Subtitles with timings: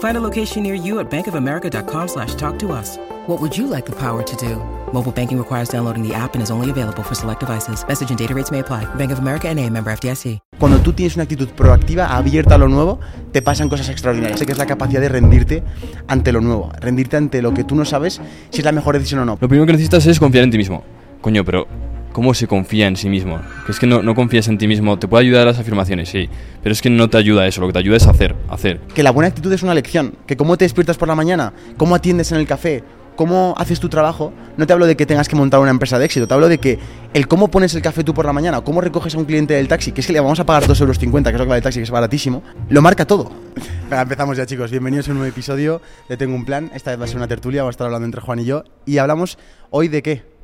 [0.00, 2.98] Find a location near you at bankofamerica.com slash talk to us.
[3.26, 4.56] What would you like the power to do?
[4.92, 7.84] Mobile banking requires downloading the app and is only available for select devices.
[7.86, 8.86] Message and data rates may apply.
[8.96, 10.38] Bank of America and a member FDIC.
[10.58, 12.98] Cuando tú tienes una actitud proactiva, abierta a lo nuevo,
[13.32, 14.38] te pasan cosas extraordinarias.
[14.38, 15.62] Sé que es la capacidad de rendirte
[16.06, 18.20] ante lo nuevo, rendirte ante lo que tú no sabes
[18.50, 19.38] si es la mejor decisión o no.
[19.38, 20.82] Lo primero que necesitas es confiar en ti mismo.
[21.20, 21.66] Coño, pero
[22.12, 23.40] ¿cómo se confía en sí mismo?
[23.66, 24.98] Que es que no, no confías en ti mismo.
[24.98, 26.28] Te puede ayudar las afirmaciones, sí.
[26.62, 27.60] Pero es que no te ayuda eso.
[27.60, 28.80] Lo que te ayuda es hacer, hacer.
[28.94, 30.14] Que la buena actitud es una lección.
[30.26, 32.82] Que cómo te despiertas por la mañana, cómo atiendes en el café,
[33.20, 36.06] cómo haces tu trabajo, no te hablo de que tengas que montar una empresa de
[36.06, 36.78] éxito, te hablo de que
[37.12, 39.52] el cómo pones el café tú por la mañana, o cómo recoges a un cliente
[39.52, 41.36] del taxi, que es que le vamos a pagar 2,50 euros, que es lo que
[41.36, 43.30] vale el taxi, que es baratísimo, lo marca todo.
[43.90, 47.00] Venga, empezamos ya chicos, bienvenidos a un nuevo episodio de Tengo un Plan, esta vez
[47.00, 49.36] va a ser una tertulia, vamos a estar hablando entre Juan y yo, y hablamos
[49.68, 50.39] hoy de qué.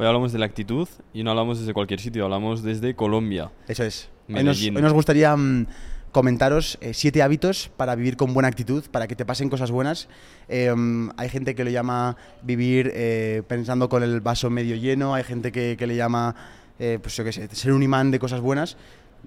[0.00, 3.50] Hoy hablamos de la actitud y no hablamos desde cualquier sitio, hablamos desde Colombia.
[3.68, 4.08] Eso es.
[4.30, 5.66] Hoy nos, hoy nos gustaría mm,
[6.10, 10.08] comentaros eh, siete hábitos para vivir con buena actitud, para que te pasen cosas buenas.
[10.48, 10.74] Eh,
[11.18, 15.52] hay gente que lo llama vivir eh, pensando con el vaso medio lleno, hay gente
[15.52, 16.34] que, que le llama,
[16.78, 18.78] eh, pues yo qué sé, ser un imán de cosas buenas.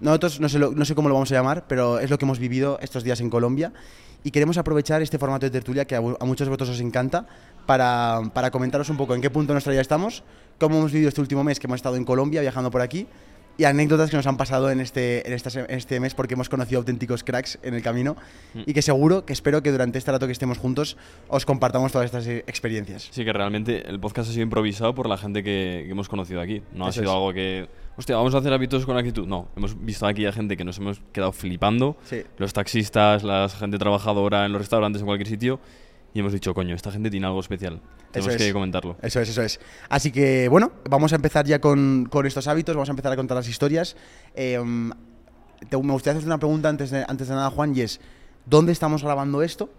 [0.02, 2.25] Nosotros no sé, lo- no sé cómo lo vamos a llamar, pero es lo que
[2.25, 3.71] hemos vivido estos días en Colombia
[4.23, 7.27] y queremos aprovechar este formato de tertulia que a, a muchos de vosotros os encanta
[7.67, 10.23] para, para comentaros un poco en qué punto de nuestra vida estamos,
[10.63, 13.07] cómo hemos vivido este último mes que hemos estado en Colombia viajando por aquí
[13.55, 16.33] y anécdotas que nos han pasado en este, en esta se- en este mes porque
[16.33, 18.15] hemos conocido auténticos cracks en el camino
[18.55, 20.97] y que seguro, que espero que durante este rato que estemos juntos
[21.27, 23.09] os compartamos todas estas eh, experiencias.
[23.11, 26.41] Sí, que realmente el podcast ha sido improvisado por la gente que, que hemos conocido
[26.41, 26.63] aquí.
[26.73, 27.15] No ha Eso sido es.
[27.15, 29.27] algo que, hostia, vamos a hacer hábitos con actitud.
[29.27, 31.95] No, hemos visto aquí a gente que nos hemos quedado flipando.
[32.05, 32.23] Sí.
[32.39, 35.59] Los taxistas, la gente trabajadora en los restaurantes, en cualquier sitio.
[36.13, 37.81] Y hemos dicho, coño, esta gente tiene algo especial.
[38.11, 38.53] Tenemos Eso que es.
[38.53, 38.97] comentarlo.
[39.01, 39.59] Eso es, eso es.
[39.89, 43.15] Así que, bueno, vamos a empezar ya con, con estos hábitos, vamos a empezar a
[43.15, 43.95] contar las historias.
[44.35, 44.91] Eh, mm,
[45.69, 47.99] te- me gustaría hacerte una pregunta antes de, antes de nada, Juan, y es,
[48.45, 49.71] ¿dónde estamos grabando esto?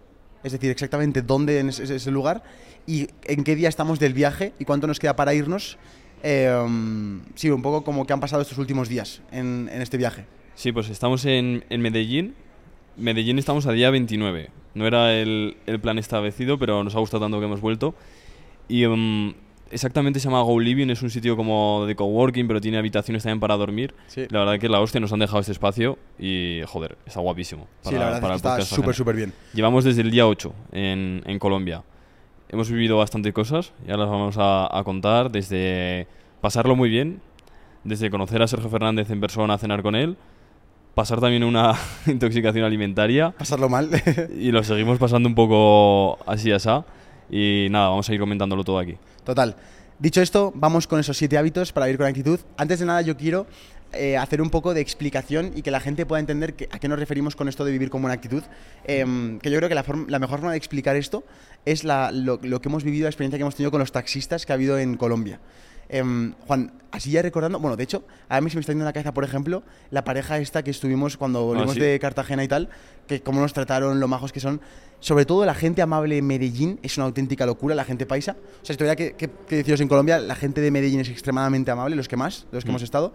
[0.43, 2.43] Es decir, exactamente dónde en ese, lugar
[2.85, 5.77] y en qué día estamos del viaje y cuánto nos queda para irnos.
[6.21, 9.97] Eh, mm, sí, un poco como que han pasado estos últimos días en, en este
[9.97, 10.25] viaje.
[10.55, 12.35] Sí, pues estamos en, en Medellín.
[12.97, 14.49] Medellín estamos a día 29.
[14.73, 17.95] No era el, el plan establecido, pero nos ha gustado tanto que hemos vuelto.
[18.67, 19.33] Y mm,
[19.71, 23.39] exactamente se llama Go Living, es un sitio como de coworking, pero tiene habitaciones también
[23.39, 23.93] para dormir.
[24.07, 24.25] Sí.
[24.29, 27.67] La verdad que la hostia nos han dejado este espacio y, joder, está guapísimo.
[27.81, 29.33] sí, la verdad es que está súper, súper bien.
[29.53, 31.83] Llevamos desde el día 8 en, en Colombia.
[32.49, 36.07] Hemos vivido bastante cosas, ya las vamos a, a contar, desde
[36.41, 37.21] pasarlo muy bien,
[37.83, 40.15] desde conocer a Sergio Fernández en persona, cenar con él,
[40.95, 41.73] pasar también una
[42.07, 43.89] intoxicación alimentaria Pasarlo mal.
[44.39, 46.85] y lo seguimos pasando un poco así asá.
[47.29, 48.95] Y nada, vamos a ir comentándolo todo aquí.
[49.23, 49.55] Total.
[49.97, 52.39] Dicho esto, vamos con esos siete hábitos para vivir con actitud.
[52.57, 53.47] Antes de nada, yo quiero
[53.93, 56.87] eh, hacer un poco de explicación y que la gente pueda entender que- a qué
[56.89, 58.43] nos referimos con esto de vivir con buena actitud.
[58.83, 61.23] Em, que yo creo que la, la mejor forma de explicar esto
[61.65, 64.45] es la- lo, lo que hemos vivido, la experiencia que hemos tenido con los taxistas
[64.45, 65.39] que ha habido en Colombia.
[65.89, 68.87] Em, Juan, así ya recordando, bueno, de hecho, a mí se me está yendo en
[68.87, 71.79] la cabeza, por ejemplo, la pareja esta que estuvimos cuando volvimos ¿sí?
[71.79, 72.69] de Cartagena y tal,
[73.07, 74.61] que cómo nos trataron, lo majos que son.
[74.99, 78.35] Sobre todo la gente amable en Medellín es una auténtica locura, la gente paisa.
[78.61, 81.09] O sea, si tuviera que, que- que deciros en Colombia, la gente de Medellín es
[81.09, 82.71] extremadamente amable, los que más, los que Mm.
[82.71, 83.13] hemos estado.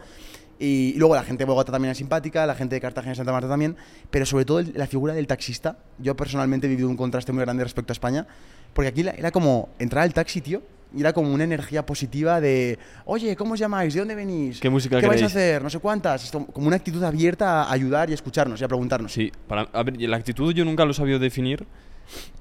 [0.60, 3.16] Y, y luego la gente de Bogotá también es simpática, la gente de Cartagena y
[3.16, 3.76] Santa Marta también,
[4.10, 5.78] pero sobre todo el- la figura del taxista.
[5.98, 8.26] Yo personalmente he vivido un contraste muy grande respecto a España,
[8.74, 10.62] porque aquí la- era como entrar al taxi, tío,
[10.94, 13.94] y era como una energía positiva de, oye, ¿cómo os llamáis?
[13.94, 14.58] ¿De dónde venís?
[14.60, 15.62] ¿Qué música vais a queréis?" hacer?
[15.62, 16.30] No sé cuántas.
[16.52, 19.12] Como una actitud abierta a ayudar y a escucharnos y a preguntarnos.
[19.12, 21.66] Sí, para, a ver, la actitud yo nunca lo sabido definir.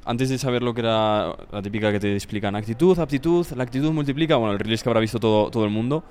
[0.04, 3.92] Antes de saber lo que era la típica que te explican actitud, aptitud, la actitud
[3.92, 6.04] multiplica, bueno, el release que habrá visto todo, todo el mundo.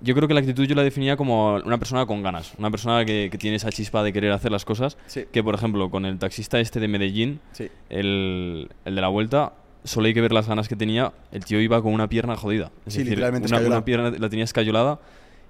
[0.00, 3.04] Yo creo que la actitud yo la definía como una persona con ganas, una persona
[3.04, 4.96] que, que tiene esa chispa de querer hacer las cosas.
[5.06, 5.24] Sí.
[5.32, 7.68] Que, por ejemplo, con el taxista este de Medellín, Sí.
[7.90, 9.52] el, el de la vuelta,
[9.88, 11.12] solo hay que ver las ganas que tenía.
[11.32, 12.70] El tío iba con una pierna jodida.
[12.86, 15.00] Es Sí, decir, literalmente una, una pierna la tenía escayolada.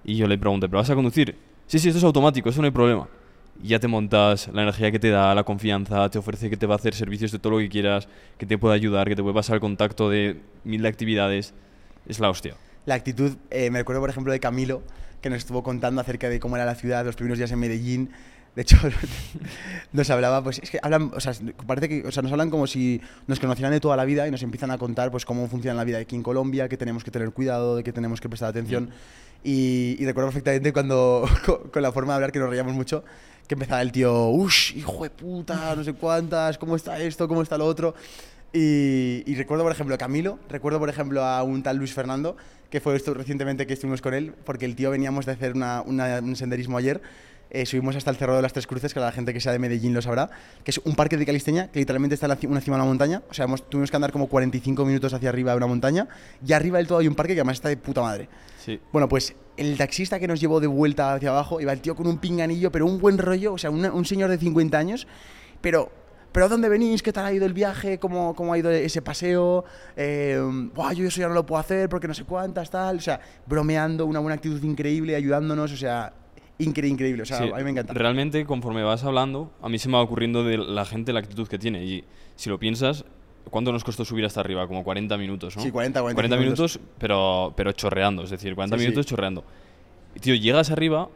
[0.05, 1.37] Y yo le pregunté, ¿pero vas a conducir?
[1.67, 3.08] Sí, sí, esto es automático, eso no hay problema.
[3.62, 6.67] Y ya te montas, la energía que te da, la confianza, te ofrece que te
[6.67, 8.08] va a hacer servicios de todo lo que quieras,
[8.38, 11.55] que te puede ayudar, que te puede pasar el contacto de mil actividades.
[12.06, 12.55] Es la hostia.
[12.87, 14.82] La actitud, eh, me recuerdo por ejemplo de Camilo,
[15.20, 18.11] que nos estuvo contando acerca de cómo era la ciudad los primeros días en Medellín.
[18.55, 18.77] De hecho,
[19.93, 21.33] nos hablaba, pues es que hablan, o sea,
[21.67, 24.31] parece que, o sea, nos hablan como si nos conocieran de toda la vida y
[24.31, 27.11] nos empiezan a contar, pues, cómo funciona la vida aquí en Colombia, que tenemos que
[27.11, 28.91] tener cuidado, de que tenemos que prestar atención.
[29.45, 33.05] Y, y, recuerdo perfectamente cuando, con, con, la forma de hablar, que nos reíamos mucho,
[33.47, 37.43] que empezaba el tío, uff, hijo de puta, no sé cuántas, cómo está esto, cómo
[37.43, 37.95] está lo otro.
[38.53, 42.37] Y, y, recuerdo, por ejemplo, a Camilo, recuerdo, por ejemplo, a un tal Luis Fernando,
[42.71, 45.83] que fue esto recientemente que estuvimos con él, porque el tío veníamos de hacer una,
[45.83, 47.00] una, un senderismo ayer.
[47.50, 49.59] Eh, subimos hasta el Cerro de las Tres Cruces, que la gente que sea de
[49.59, 50.31] Medellín lo sabrá,
[50.65, 53.23] que es un parque de calistenia que literalmente está en una cima de una montaña.
[53.31, 56.09] O sea, hemos, tuvimos que andar como 45 minutos hacia arriba de una montaña
[56.47, 58.29] y arriba del todo hay un parque que además está de puta madre.
[58.65, 58.79] Sí.
[58.93, 62.06] Bueno, pues el taxista que nos llevó de vuelta hacia abajo iba el tío con
[62.06, 65.06] un pinganillo, pero un buen rollo, o sea, una, un señor de 50 años,
[65.61, 65.91] pero
[66.33, 67.03] ¿pero a dónde venís?
[67.03, 67.99] ¿Qué tal ha ido el viaje?
[67.99, 69.65] ¿Cómo, cómo ha ido ese paseo?
[69.97, 70.39] Eh,
[70.75, 72.99] Buah, yo eso ya no lo puedo hacer porque no sé cuántas, tal.
[72.99, 76.12] O sea, bromeando, una buena actitud increíble, ayudándonos, o sea,
[76.59, 77.23] increíble, increíble.
[77.23, 77.93] O sea, Sí, a mí me encanta.
[77.95, 81.47] Realmente, conforme vas hablando, a mí se me va ocurriendo de la gente la actitud
[81.49, 81.85] que tiene.
[81.85, 82.05] Y
[82.37, 83.05] si lo piensas,
[83.51, 84.67] ¿cuánto nos costó subir hasta arriba?
[84.67, 85.63] Como 40 minutos, ¿no?
[85.63, 88.87] Sí, 40, 40, 40 minutos, pero, pero chorreando, es decir, 40 Sí, sí.
[88.89, 89.45] minutos chorreando.
[90.15, 91.09] Y, tío, llegas arriba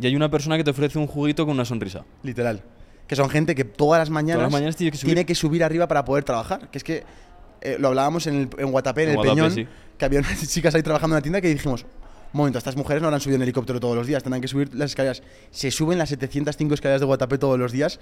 [0.00, 2.04] y hay una persona que te ofrece un juguito con una sonrisa.
[2.22, 2.62] Literal.
[3.06, 5.14] Que son gente que todas las mañanas, Todas las mañanas tiene que subir.
[5.14, 6.68] tiene que subir arriba para poder trabajar.
[6.70, 7.04] Que es que
[7.62, 9.66] eh, lo hablábamos en, el, en Guatapé, en, En el Guatapé, Peñón, sí.
[9.96, 11.86] que había unas chicas ahí trabajando en la tienda que dijimos,
[12.32, 14.74] un momento, estas mujeres no habrán subido en helicóptero todos los días, tendrán que subir
[14.74, 15.22] las escaleras.
[15.50, 18.00] Se suben las 705 escaleras de Guatapé todos los días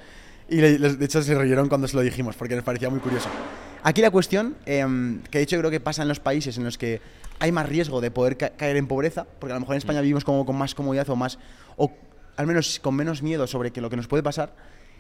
[0.49, 3.29] y de hecho se rieron cuando se lo dijimos porque nos parecía muy curioso.
[3.83, 6.77] Aquí la cuestión, em, que de hecho creo que pasa en los países en los
[6.77, 7.01] que
[7.39, 9.85] hay más riesgo de poder ca- caer en pobreza, porque a lo mejor en Mm.
[9.85, 11.39] España vivimos como con más comodidad o más,
[11.77, 11.93] o
[12.37, 14.55] al menos con menos miedo sobre que lo que nos puede pasar,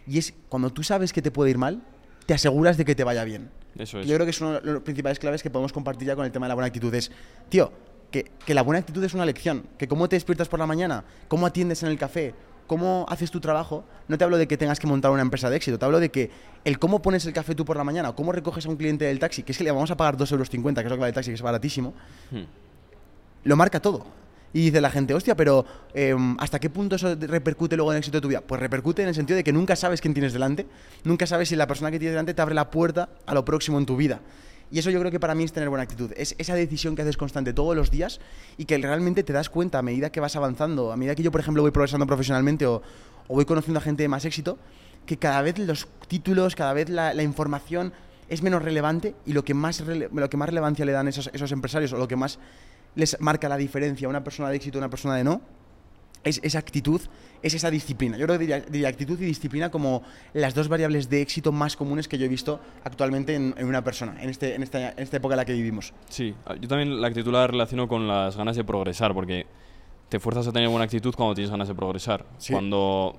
[0.07, 1.83] y es cuando tú sabes que te puede ir mal,
[2.27, 3.51] te aseguras de que te vaya bien.
[3.77, 4.07] Eso es.
[4.07, 6.31] Yo creo que es una de las principales claves que podemos compartir ya con el
[6.33, 6.95] tema de la buena actitud.
[6.95, 7.11] Es,
[7.49, 7.73] tío,
[8.23, 9.65] que, que la buena actitud es una lección.
[9.79, 12.35] Que cómo te despiertas por la mañana, cómo atiendes en el café,
[12.67, 13.85] cómo haces tu trabajo.
[14.09, 16.11] No te hablo de que tengas que montar una empresa de éxito, te hablo de
[16.11, 16.31] que
[16.65, 19.05] el cómo pones el café tú por la mañana, o cómo recoges a un cliente
[19.05, 21.01] del taxi, que es que le vamos a pagar 2,50 euros, que es lo que
[21.01, 21.95] vale el taxi, que es baratísimo,
[22.31, 22.45] Hmm.
[23.45, 24.07] lo marca todo.
[24.53, 27.99] Y dice la gente, hostia, pero em, ¿hasta qué punto eso repercute luego en el
[27.99, 28.41] éxito de tu vida?
[28.41, 30.67] Pues repercute en el sentido de que nunca sabes quién tienes delante,
[31.05, 33.79] nunca sabes si la persona que tienes delante te abre la puerta a lo próximo
[33.79, 34.21] en tu vida.
[34.71, 36.13] Y eso yo creo que para mí es tener buena actitud.
[36.17, 38.21] Es esa decisión que haces constante todos los días
[38.57, 41.31] y que realmente te das cuenta a medida que vas avanzando, a medida que yo,
[41.31, 42.83] por ejemplo, voy progresando profesionalmente o,
[43.29, 44.59] voy conociendo a gente de más éxito,
[45.05, 47.93] que cada vez los títulos, cada vez la, información
[48.29, 51.53] es menos relevante y lo que más, lo que más relevancia le dan esos, esos
[51.53, 52.41] empresarios o lo que más
[52.97, 55.41] les marca la diferencia a una persona de éxito y una persona de no,
[56.27, 57.01] es esa actitud,
[57.43, 58.19] es esa disciplina.
[58.19, 60.03] Yo creo que diría, diría actitud y disciplina como
[60.35, 63.83] las dos variables de éxito más comunes que yo he visto actualmente en, en una
[63.83, 65.95] persona, en, este, en, esta, en esta época en la que vivimos.
[66.11, 69.47] Sí, a- yo también la actitud la relaciono con las ganas de progresar, porque
[70.09, 72.27] te fuerzas a tener buena actitud cuando tienes ganas de progresar.
[72.39, 72.53] Sí.
[72.53, 73.17] Cuando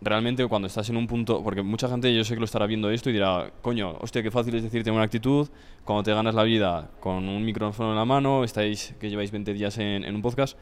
[0.00, 2.88] realmente cuando estás en un punto, porque mucha gente yo sé que lo estará viendo
[2.90, 5.48] esto y dirá, coño, hostia, qué fácil es decir tener buena actitud
[5.84, 9.52] cuando te ganas la vida con un micrófono en la mano, estáis que lleváis 20
[9.54, 10.56] días en, en un podcast,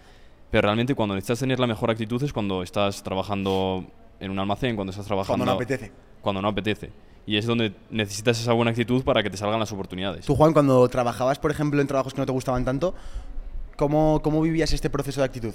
[0.51, 3.85] pero realmente cuando necesitas tener la mejor actitud es cuando estás trabajando
[4.21, 5.93] en un almacén, cuando estás trabajando Cuando no apetece.
[6.21, 6.91] cuando no apetece.
[7.27, 10.25] Y es donde necesitas esa buena actitud para que te salgan las oportunidades.
[10.25, 12.95] Tú, Juan, cuando trabajabas, por ejemplo, en trabajos que no te gustaban tanto,
[13.77, 15.55] ¿cómo, cómo vivías este proceso de actitud?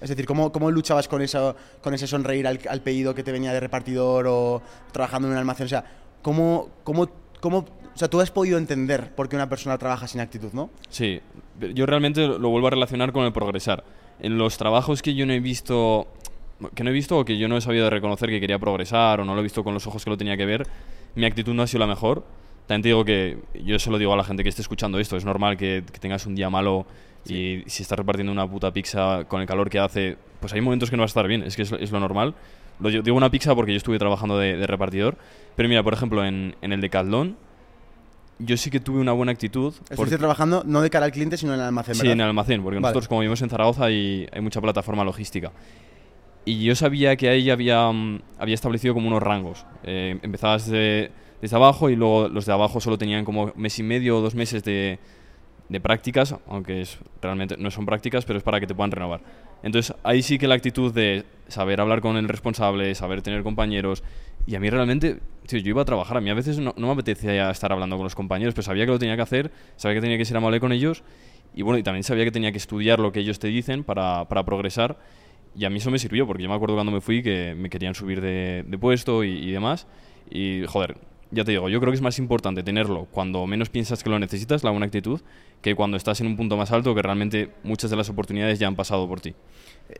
[0.00, 3.30] Es decir, ¿cómo, cómo luchabas con, eso, con ese sonreír al, al pedido que te
[3.30, 4.60] venía de repartidor o
[4.90, 5.66] trabajando en un almacén?
[5.66, 5.84] O sea,
[6.20, 7.08] ¿cómo, cómo,
[7.40, 10.70] cómo, o sea, tú has podido entender por qué una persona trabaja sin actitud, ¿no?
[10.88, 11.20] Sí,
[11.74, 13.84] yo realmente lo vuelvo a relacionar con el progresar.
[14.22, 16.06] En los trabajos que yo no he visto,
[16.74, 19.24] que no he visto o que yo no he sabido reconocer que quería progresar o
[19.24, 20.64] no lo he visto con los ojos que lo tenía que ver,
[21.16, 22.24] mi actitud no ha sido la mejor.
[22.68, 25.16] También te digo que yo se lo digo a la gente que esté escuchando esto,
[25.16, 26.86] es normal que, que tengas un día malo
[27.26, 30.88] y si estás repartiendo una puta pizza con el calor que hace, pues hay momentos
[30.88, 32.34] que no vas a estar bien, es que es, es lo normal.
[32.78, 35.16] Lo yo digo una pizza porque yo estuve trabajando de, de repartidor,
[35.56, 37.36] pero mira, por ejemplo, en, en el Decathlon,
[38.38, 39.68] yo sí que tuve una buena actitud.
[39.68, 42.12] Estuviste porque- trabajando no de cara al cliente, sino en el almacén, Sí, ¿verdad?
[42.14, 42.82] en el almacén, porque Vale.
[42.82, 45.52] nosotros como vivimos en Zaragoza hay, hay mucha plataforma logística.
[46.44, 49.64] Y yo sabía que ahí había, mm, había establecido como unos rangos.
[49.84, 51.10] Eh, empezabas de-
[51.40, 54.34] desde abajo y luego los de abajo solo tenían como mes y medio o dos
[54.34, 54.98] meses de,
[55.68, 59.20] de prácticas, aunque es, realmente no son prácticas, pero es para que te puedan renovar.
[59.62, 64.02] Entonces ahí sí que la actitud de saber hablar con el responsable, saber tener compañeros,
[64.46, 66.86] y a mí realmente, tío, yo iba a trabajar, a mí a veces no, no
[66.88, 69.96] me apetecía estar hablando con los compañeros, pero sabía que lo tenía que hacer, sabía
[69.96, 71.02] que tenía que ser amable con ellos,
[71.54, 74.26] y bueno, y también sabía que tenía que estudiar lo que ellos te dicen para,
[74.28, 74.98] para progresar.
[75.54, 77.68] Y a mí eso me sirvió, porque yo me acuerdo cuando me fui que me
[77.68, 79.86] querían subir de, puesto y, demás.
[80.30, 80.96] Y, joder,
[81.30, 84.18] ya te digo, yo creo que es más importante tenerlo cuando menos piensas que lo
[84.18, 85.20] necesitas, la buena actitud,
[85.62, 88.66] que cuando estás en un punto más alto que realmente muchas de las oportunidades ya
[88.66, 89.34] han pasado por ti.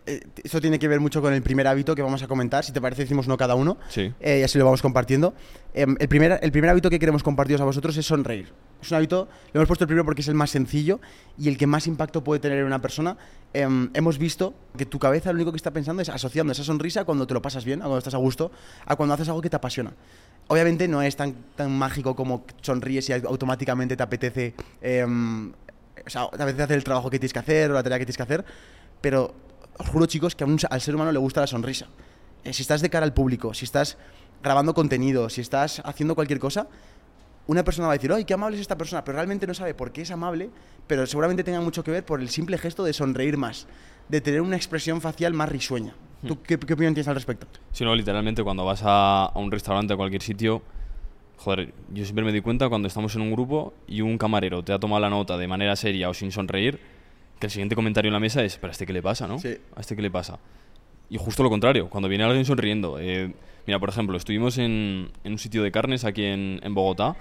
[0.06, 2.64] Eh, eso tiene que ver mucho con el primer hábito que vamos a comentar.
[2.64, 3.78] Si te parece, decimos uno cada uno.
[3.88, 4.12] Sí.
[4.20, 5.34] Eh, y así lo vamos compartiendo.
[5.72, 8.52] Em, el, primer, el primer hábito que queremos compartiros a vosotros es sonreír.
[8.82, 11.00] Es un hábito, lo hemos puesto el primero porque es el más sencillo
[11.38, 13.16] y el que más impacto puede tener en una persona.
[13.54, 17.04] Em, hemos visto que tu cabeza lo único que está pensando es asociando esa sonrisa
[17.04, 18.50] cuando te lo pasas bien, a cuando estás a gusto,
[18.84, 19.92] a cuando haces algo que te apasiona.
[20.48, 26.28] Obviamente no es tan, tan mágico como sonríes y automáticamente te apetece, em, o sea,
[26.28, 28.22] te apetece hacer el trabajo que tienes que hacer o la tarea que tienes que
[28.22, 28.44] hacer,
[29.00, 29.34] pero
[29.78, 31.86] os juro chicos que al ser humano le gusta la sonrisa.
[32.44, 33.96] Eh, si estás de cara al público, si estás
[34.42, 36.66] grabando contenido, si estás haciendo cualquier cosa,
[37.46, 39.04] una persona va a decir, ¡ay, qué amable es esta persona!
[39.04, 40.50] Pero realmente no sabe por qué es amable,
[40.86, 43.66] pero seguramente tenga mucho que ver por el simple gesto de sonreír más,
[44.08, 45.94] de tener una expresión facial más risueña.
[46.26, 47.46] ¿Tú qué, opinión tienes al respecto?
[47.72, 50.62] Sí, no, literalmente cuando vas a, a un restaurante o cualquier sitio,
[51.36, 54.72] joder, yo siempre me di cuenta cuando estamos en un grupo y un camarero te
[54.72, 56.78] ha tomado la nota de manera seria o sin sonreír,
[57.38, 59.38] que el siguiente comentario en la mesa es, ¿pero a este qué le pasa, no?
[59.38, 59.56] Sí.
[59.74, 60.38] ¿A este qué le pasa?
[61.10, 62.98] Y justo lo contrario, cuando viene alguien sonriendo.
[63.00, 63.34] Eh,
[63.66, 67.16] mira, por ejemplo, estuvimos en, en, un sitio de carnes aquí en, en, Bogotá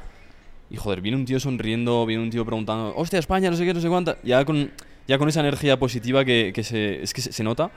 [0.69, 3.73] y, joder, viene un tío sonriendo, viene un tío preguntando, hostia, España, no sé qué,
[3.73, 4.17] no sé cuánta.
[4.23, 4.71] Ya con,
[5.07, 7.71] ya con esa energía positiva que, que se, es que se, nota.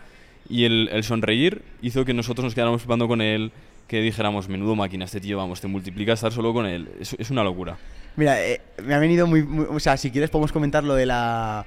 [0.48, 3.52] Y el, el, sonreír hizo que nosotros nos quedáramos flipando con él,
[3.88, 6.88] que dijéramos, menudo máquina, este tío, vamos, te multiplica estar solo con él.
[7.00, 7.76] Es, es una locura.
[8.16, 11.06] Mira, eh, me ha venido muy, muy, O sea, si quieres podemos comentar lo de
[11.06, 11.66] la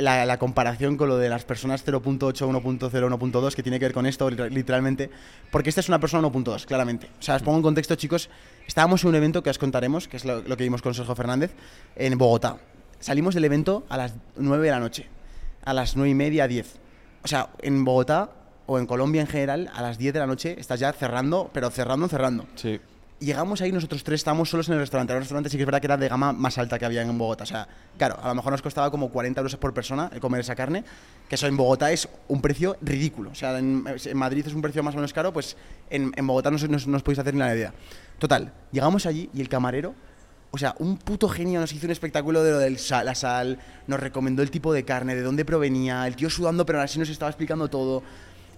[0.00, 4.06] la, comparación con lo de las personas 0.8, 1.0, 1.2, que tiene que ver con
[4.06, 5.10] esto, literalmente,
[5.50, 7.08] porque esta es una persona 1.2, claramente.
[7.18, 8.30] O sea, os pongo en contexto, chicos,
[8.66, 11.52] estábamos en un evento que os contaremos, que es lo, que vimos con Sergio Fernández,
[11.96, 12.58] en Bogotá.
[13.00, 15.06] Salimos del evento a las 9 de la noche,
[15.64, 16.80] a las 9 y media, 10.
[17.22, 18.30] O sea, en Bogotá
[18.66, 21.70] o en Colombia en general, a las 10 de la noche estás ya cerrando, pero
[21.70, 22.46] cerrando, cerrando.
[22.54, 22.80] Sí
[23.20, 25.12] llegamos ahí, nosotros tres estábamos solos en el restaurante.
[25.12, 27.18] El restaurante sí que es verdad que era de gama más alta que había en
[27.18, 27.44] Bogotá.
[27.44, 30.40] O sea, claro, a lo mejor nos costaba como 40 euros por persona el comer
[30.40, 30.84] esa carne,
[31.28, 33.30] que eso en Bogotá es un precio ridículo.
[33.30, 33.84] O sea, en,
[34.14, 35.56] Madrid es un precio más o menos caro, pues
[35.90, 37.74] en, Bogotá no, os podéis hacer ni la idea.
[38.18, 39.94] Total, llegamos allí y el camarero,
[40.50, 42.70] o sea, un puto genio nos hizo un espectáculo de lo de
[43.04, 46.80] la sal, nos recomendó el tipo de carne, de dónde provenía, el tío sudando, pero
[46.80, 48.02] así nos estaba explicando todo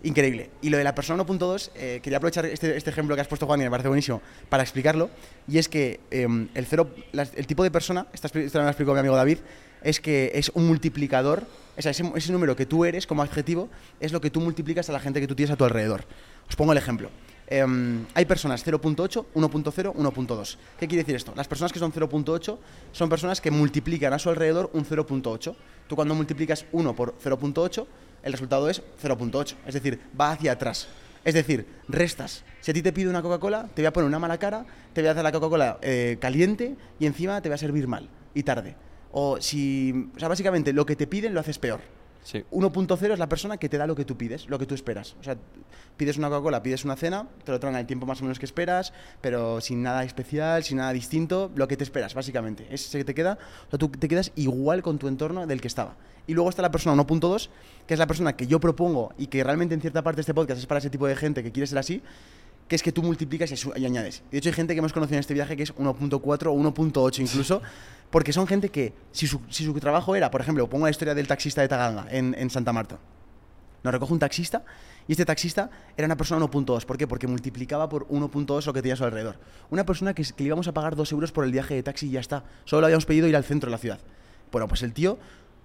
[0.03, 0.51] increíble.
[0.63, 3.47] Y lo de la persona 1.2, eh, quería aprovechar este, este, ejemplo que has puesto,
[3.47, 5.11] Juan, y me parece buenísimo, para explicarlo.
[5.49, 9.01] Y es que em, el, cero, el tipo de persona, esta me lo explicó mi
[9.01, 9.39] amigo David,
[9.83, 11.45] es que es un multiplicador.
[11.79, 13.69] O sea, ese, ese, número que tú eres como adjetivo
[14.01, 16.05] es lo que tú multiplicas a la gente que tú tienes a tu alrededor.
[16.49, 17.11] Os pongo el ejemplo.
[17.51, 20.57] Em, hay personas 0.8, 1.0, 1.2.
[20.79, 21.33] ¿Qué quiere decir esto?
[21.35, 22.59] Las personas que son 0.8
[22.93, 25.57] son personas que multiplican a su alrededor un 0.8.
[25.89, 27.87] Tú cuando multiplicas 1 por 0.8
[28.23, 29.55] el resultado es 0.8.
[29.67, 30.87] Es decir, va hacia atrás.
[31.25, 32.45] Es decir, restas.
[32.61, 35.01] Si a ti te pido una Coca-Cola, te voy a poner una mala cara, te
[35.01, 38.45] voy a hacer la Coca-Cola eh, caliente y encima te va a servir mal y
[38.45, 38.77] tarde.
[39.13, 40.11] O si.
[40.15, 41.81] O sea, básicamente lo que te piden lo haces peor.
[42.23, 45.17] 1.0 es la persona que te da lo que tú pides, lo que tú esperas.
[45.21, 45.37] O sea,
[45.97, 48.47] pides una Coca-Cola, pides una cena, te lo traen al tiempo más o menos que
[48.47, 52.67] esperas, pero sin nada especial, sin nada distinto, lo que te esperas, básicamente.
[52.71, 55.69] Es que te queda, o sea, tú te quedas igual con tu entorno del que
[55.69, 55.97] estaba.
[56.27, 57.49] Y luego está la persona 1.2,
[57.87, 60.35] que es la persona que yo propongo y que realmente en cierta parte de este
[60.35, 62.03] podcast es para ese tipo de gente que quiere ser así,
[62.71, 64.23] que es que tú multiplicas y, añades.
[64.31, 67.19] De hecho, hay gente que hemos conocido en este viaje que es 1.4 o 1.8
[67.19, 67.61] incluso,
[68.11, 69.41] porque son gente que, si su,
[69.81, 73.01] trabajo era, por ejemplo, pongo la historia del taxista de Taganga en, Santa Marta.
[73.83, 74.63] Nos recoge un taxista
[75.09, 76.85] y este taxista era una persona 1.2.
[76.85, 77.09] ¿Por qué?
[77.09, 79.41] Porque multiplicaba por 1.2 lo que tenía a su alrededor.
[79.71, 82.07] Una persona que, que le íbamos a pagar 2 euros por el viaje de taxi
[82.07, 82.45] y ya está.
[82.67, 83.99] Solo le habíamos pedido ir al centro de la ciudad.
[84.53, 85.19] Bueno, pues el tío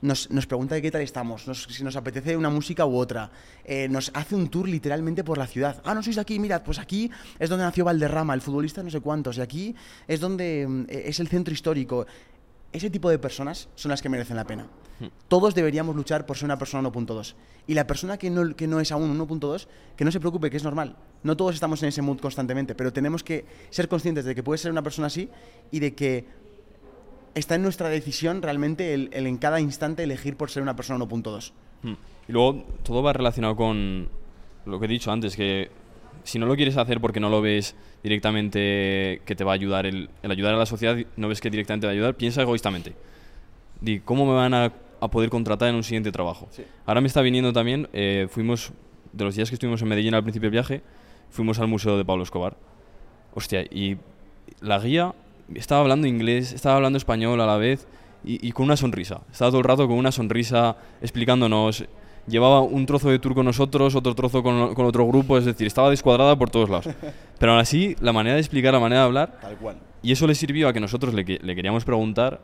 [0.05, 3.31] nos, nos, pregunta de qué tal estamos, si nos apetece una música u otra,
[3.63, 5.81] eh, nos hace un tour literalmente por la ciudad.
[5.83, 7.09] Ah, no sois de aquí, mirad, pues aquí
[7.39, 9.75] es donde nació Valderrama, el futbolista no sé cuántos, y aquí
[10.07, 12.05] es donde mm, es el centro histórico.
[12.71, 14.67] Ese tipo de personas son las que merecen la pena.
[14.99, 15.07] Hmm.
[15.27, 17.35] Todos deberíamos luchar por ser una persona 1.2.
[17.67, 20.57] Y la persona que no, que no es aún 1.2, que no se preocupe, que
[20.57, 20.97] es normal.
[21.23, 24.57] No todos estamos en ese mood constantemente, pero tenemos que ser conscientes de que puede
[24.57, 25.29] ser una persona así
[25.71, 26.25] y de que
[27.35, 31.51] está en nuestra decisión realmente el, en cada instante elegir por ser una persona 1.2.
[31.83, 31.93] Hmm.
[32.27, 34.09] Y luego todo va relacionado con
[34.65, 35.69] lo que he dicho antes, que
[36.23, 39.85] si no lo quieres hacer porque no lo ves directamente que te va a ayudar,
[39.85, 42.95] el, ayudar a la sociedad, no ves que directamente va a ayudar, piensa egoístamente.
[43.81, 44.73] Di, ¿cómo me van a,
[45.11, 46.49] poder contratar en un siguiente trabajo?
[46.87, 48.71] Ahora me está viniendo también, eh, fuimos,
[49.13, 50.81] de los días que estuvimos en Medellín al principio del viaje,
[51.29, 52.57] fuimos al Museo de Pablo Escobar.
[53.35, 53.97] Hostia, y
[54.61, 55.13] la guía
[55.53, 57.87] estaba hablando inglés, estaba hablando español a la vez
[58.23, 59.21] y, con una sonrisa.
[59.31, 61.85] Estaba todo el rato con una sonrisa explicándonos
[62.27, 65.67] llevaba un trozo de tour con nosotros, otro trozo con, con otro grupo, es decir,
[65.67, 66.89] estaba descuadrada por todos lados.
[67.37, 69.77] Pero aún así, la manera de explicar, la manera de hablar, Tal cual.
[70.01, 72.41] y eso le sirvió a que nosotros le, que- le queríamos preguntar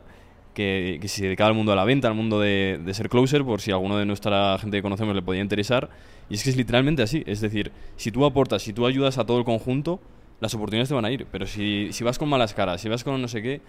[0.54, 3.08] que, que si se dedicaba al mundo de la venta, al mundo de, de ser
[3.08, 5.90] closer, por si alguno de nuestra gente que conocemos le podía interesar.
[6.30, 7.24] Y es que es literalmente así.
[7.26, 9.98] Es decir, si tú aportas, si tú ayudas a todo el conjunto,
[10.42, 11.26] las oportunidades te van a ir.
[11.32, 13.60] Pero si, si vas con malas caras, si vas con no sé qué,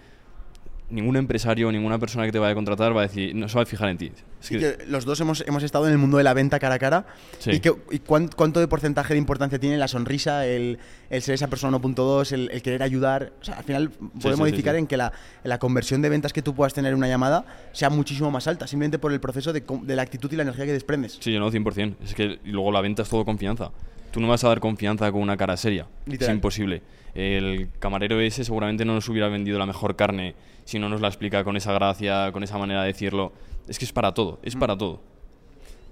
[0.90, 3.62] ningún empresario, ninguna persona que te vaya a contratar va a decir, no se va
[3.62, 4.12] a fijar en ti.
[4.42, 6.74] Es que- que los dos hemos, hemos estado en el mundo de la venta cara
[6.74, 7.06] a cara.
[7.38, 7.52] Sí.
[7.52, 10.78] ¿Y, qué- y cuán- cuánto de porcentaje de importancia tiene la sonrisa, el,
[11.08, 13.32] el ser esa persona 1.2, el, el querer ayudar?
[13.40, 13.90] O sea, al final
[14.20, 15.12] puede sí, modificar sí, en que la,
[15.42, 18.66] la conversión de ventas que tú puedas tener en una llamada sea muchísimo más alta,
[18.66, 21.16] simplemente por el proceso de, de la actitud y la energía que desprendes.
[21.18, 21.94] Sí, no, 100%.
[22.04, 23.70] Es que luego la venta es todo confianza.
[24.14, 25.88] Tú no vas a dar confianza con una cara seria.
[26.06, 26.30] Literal.
[26.30, 26.82] Es imposible.
[27.14, 31.08] El camarero ese seguramente no nos hubiera vendido la mejor carne si no nos la
[31.08, 33.32] explica con esa gracia, con esa manera de decirlo.
[33.66, 34.46] Es que es para todo, Mm.
[34.46, 35.02] es para todo.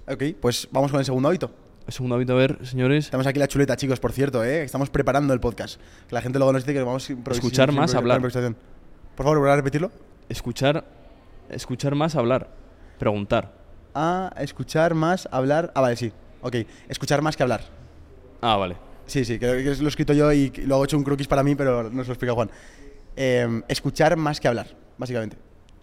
[0.08, 1.50] Ok, pues vamos con el segundo hábito.
[1.84, 3.10] El segundo hábito, a ver, señores.
[3.10, 4.62] Tenemos aquí la chuleta, chicos, por cierto, ¿eh?
[4.62, 5.80] Estamos preparando el podcast.
[6.08, 8.20] Que la gente luego nos dice que vamos a improvis- Escuchar más, hablar.
[8.20, 8.30] Por
[9.26, 9.90] favor, ¿volver a repetirlo?
[10.28, 10.84] Escuchar,
[11.50, 12.48] escuchar más, hablar,
[13.00, 13.52] preguntar.
[13.94, 15.72] A escuchar más, hablar.
[15.74, 16.12] Ah, vale, sí.
[16.40, 16.54] Ok,
[16.88, 17.62] escuchar más que hablar.
[18.42, 18.76] Ah, vale.
[19.06, 21.42] Sí, sí, que que lo he escrito yo y luego he hecho un croquis para
[21.42, 22.50] mí, pero no se lo explica Juan.
[23.16, 24.66] Eh, escuchar más que hablar,
[24.98, 25.36] básicamente.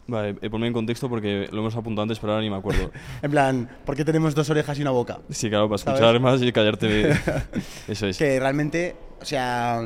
[0.07, 2.91] Vale, eh, ponme en contexto porque lo hemos apuntado antes, pero ahora ni me acuerdo.
[3.21, 5.19] En plan, ¿por qué tenemos dos orejas y una boca?
[5.29, 5.99] Sí, claro, para ¿Sabes?
[6.01, 7.11] escuchar más y callarte.
[7.87, 8.17] Eso es.
[8.17, 9.81] Que realmente, o sea,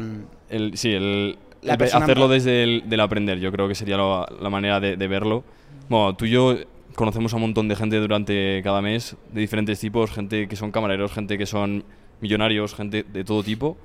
[0.49, 4.25] El, sí, el, La el hacerlo desde el del aprender, yo creo que sería lo-
[4.39, 5.43] la manera de, de verlo.
[5.89, 6.55] Bueno, tú y yo
[6.95, 10.71] conocemos a un montón de gente durante cada mes, de diferentes tipos, gente que son
[10.71, 11.83] camareros, gente que son
[12.21, 13.77] millonarios, gente de todo tipo.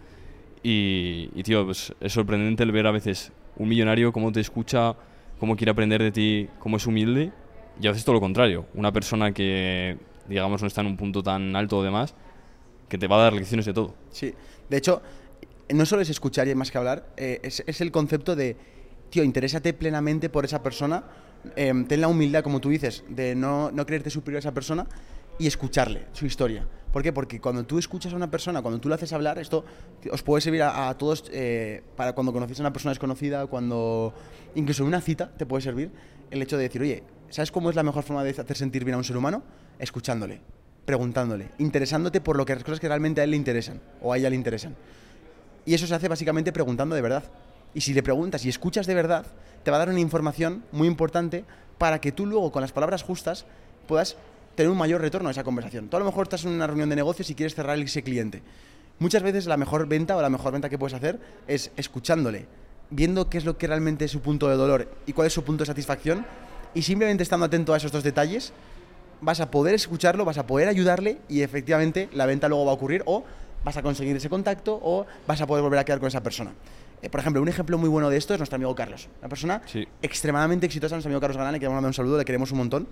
[0.63, 4.95] Y, tío, pues es sorprendente el ver a veces un millonario cómo te escucha,
[5.39, 7.33] cómo quiere aprender de ti, cómo es humilde.
[7.81, 9.97] Y a veces todo lo contrario, una persona que,
[10.29, 12.15] digamos, no está en un punto tan alto o demás,
[12.89, 13.95] que te va a dar lecciones de todo.
[14.11, 14.35] sí.
[14.69, 15.01] De hecho,
[15.71, 18.55] no solo es escuchar y más que hablar, eh, es, es el concepto de,
[19.09, 21.05] tío, interésate plenamente por esa persona,
[21.57, 24.87] eh, ten la humildad, como tú dices, de no, no creerte superior a esa persona
[25.39, 26.67] y escucharle su historia.
[26.93, 27.13] ¿Por qué?
[27.13, 29.65] Porque cuando tú escuchas a una persona, cuando tú le haces hablar, esto
[30.11, 34.15] os puede servir a, todos eh, para cuando conocéis a una persona desconocida, cuando
[34.55, 35.91] incluso en una cita te puede servir
[36.31, 38.95] el hecho de decir, oye, ¿sabes cómo es la mejor forma de hacer sentir bien
[38.95, 39.43] a un ser humano?
[39.79, 40.41] Escuchándole,
[40.85, 44.19] preguntándole, interesándote por lo que las cosas que realmente a él le interesan o a
[44.19, 44.75] ella le interesan.
[45.67, 47.25] Y eso se hace básicamente preguntando de verdad.
[47.75, 49.27] Y si le preguntas y escuchas de verdad,
[49.63, 51.45] te va a dar una información muy importante
[51.77, 53.45] para que tú luego, con las palabras justas,
[53.87, 54.17] puedas
[54.59, 55.89] tener un mayor retorno a esa conversación.
[55.89, 58.43] Tú a lo mejor estás en una reunión de negocios y quieres cerrar ese cliente.
[58.99, 62.47] Muchas veces la mejor venta o la mejor venta que puedes hacer es escuchándole,
[62.91, 65.45] viendo qué es lo que realmente es su punto de dolor y cuál es su
[65.45, 66.27] punto de satisfacción
[66.75, 68.53] y simplemente estando atento a esos dos detalles
[69.21, 72.75] vas a poder escucharlo, vas a poder ayudarle y efectivamente la venta luego va a
[72.75, 73.23] ocurrir o
[73.65, 76.51] vas a conseguir ese contacto o vas a poder volver a quedar con esa persona.
[77.01, 79.63] Eh, por ejemplo, un ejemplo muy bueno de esto es nuestro amigo Carlos, una persona
[79.67, 79.87] Sí.
[80.03, 82.89] extremadamente exitosa, nuestro amigo Carlos Galán, le queremos mandar un saludo, le queremos un montón.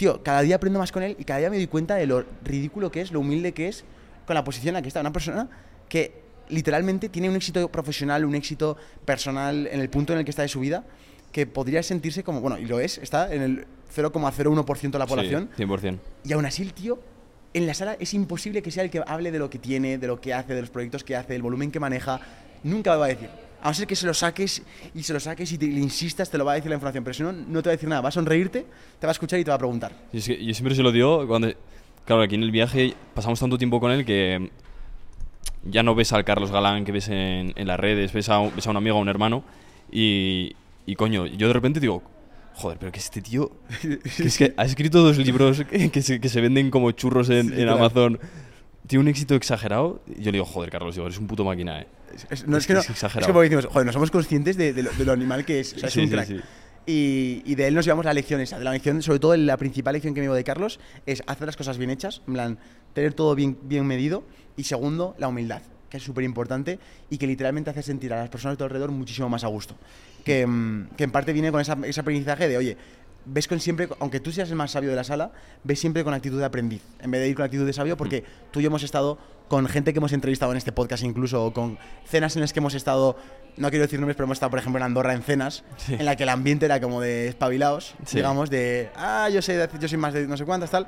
[0.00, 2.24] Tío, cada día aprendo más con él y cada día me doy cuenta de lo
[2.42, 3.84] ridículo que es, lo humilde que es
[4.26, 5.02] con la posición en la que está.
[5.02, 5.46] Una persona
[5.90, 10.30] que literalmente tiene un éxito profesional, un éxito personal en el punto en el que
[10.30, 10.86] está de su vida,
[11.32, 15.50] que podría sentirse como, bueno, y lo es, está en el 0,01% de la población.
[15.54, 15.98] Sí, 100%.
[16.24, 16.98] Y aún así el tío,
[17.52, 20.06] en la sala es imposible que sea el que hable de lo que tiene, de
[20.06, 22.22] lo que hace, de los proyectos que hace, del volumen que maneja.
[22.64, 23.28] Nunca va a decir.
[23.62, 24.62] A no ser que se lo saques
[24.94, 27.04] y se lo saques y te, le insistas, te lo va a decir la información.
[27.04, 28.00] Pero si no, no te va a decir nada.
[28.00, 28.66] Va a sonreírte,
[28.98, 29.92] te va a escuchar y te va a preguntar.
[30.12, 31.52] Y es que yo siempre se lo digo cuando...
[32.06, 34.50] Claro, aquí en el viaje pasamos tanto tiempo con él que
[35.64, 38.54] ya no ves al Carlos Galán que ves en, en las redes, ves a, un-
[38.56, 39.44] ves a un amigo, a un hermano
[39.92, 42.02] y, y coño, yo de repente digo,
[42.54, 46.20] joder, pero que este tío, que es que ha escrito dos libros que, que se,
[46.20, 47.52] que se venden como churros en.
[47.68, 48.18] Amazon,
[48.86, 51.80] tiene un éxito exagerado y yo le digo, joder, Carlos, digo, eres un puto máquina,
[51.82, 51.86] eh.
[52.30, 53.26] Es, no, es, que no, es es exagerado.
[53.26, 55.74] que como decimos, joder, no somos conscientes de, de lo, de lo animal que es.
[55.74, 56.26] O sea, es Sí, un crack.
[56.28, 56.40] sí.
[56.86, 58.58] Y, y de él nos llevamos la lección esa.
[58.58, 61.46] De la lección, sobre todo la principal lección que me llevo de Carlos es hacer
[61.46, 62.58] las cosas bien hechas, en plan,
[62.94, 64.24] tener todo bien, bien medido.
[64.56, 66.78] Y segundo, la humildad, que es súper importante
[67.10, 69.76] y que literalmente hace sentir a las personas de tu alrededor muchísimo más a gusto.
[70.24, 72.76] Que, mm, que en parte viene con esa, ese aprendizaje de, oye,
[73.26, 76.14] ves con siempre, aunque tú seas el más sabio de la sala, ves siempre con
[76.14, 78.68] actitud de aprendiz, en vez de ir con actitud de sabio, porque tú y yo
[78.68, 79.18] hemos estado
[79.50, 82.60] con gente que hemos entrevistado en este podcast incluso, o con cenas en las que
[82.60, 83.16] hemos estado,
[83.56, 85.94] no quiero decir nombres, pero hemos estado, por ejemplo, en Andorra en cenas, Sí.
[85.94, 88.18] en la que el ambiente era como de espabilados, Sí.
[88.18, 90.86] digamos, de, ah, yo sé, yo soy más de no sé cuántas, tal.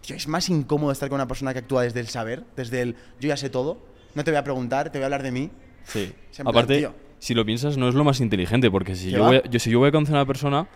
[0.00, 2.96] Tío, es más incómodo estar con una persona que actúa desde el saber, desde el,
[3.20, 3.78] yo ya sé todo,
[4.14, 5.50] no te voy a preguntar, te voy a hablar de mí.
[5.84, 6.14] Sí.
[6.34, 6.94] Plan, Aparte, tío.
[7.18, 9.60] si lo piensas, no es lo más inteligente, porque si ¿Qué yo, voy a, yo,
[9.60, 10.66] si yo voy a conocer a una persona,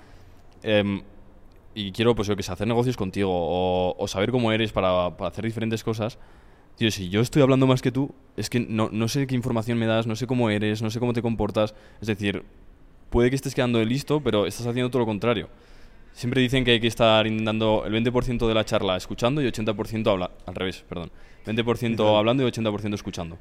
[0.62, 1.00] em,
[1.74, 5.29] y quiero, pues yo que sé, hacer negocios contigo o, saber cómo eres para, para,
[5.29, 6.18] hacer diferentes cosas,
[6.76, 9.78] tío, si yo estoy hablando más que tú, es que no, no sé qué información
[9.78, 11.74] me das, no sé cómo eres, no sé cómo te comportas.
[12.00, 12.44] Es decir,
[13.10, 15.48] puede que estés quedando listo, pero estás haciendo todo lo contrario.
[16.12, 20.10] Siempre dicen que hay que estar dando el 20% de la charla escuchando y 80%
[20.10, 21.10] habla al revés, perdón.
[21.44, 23.38] 20% hablando y 80% escuchando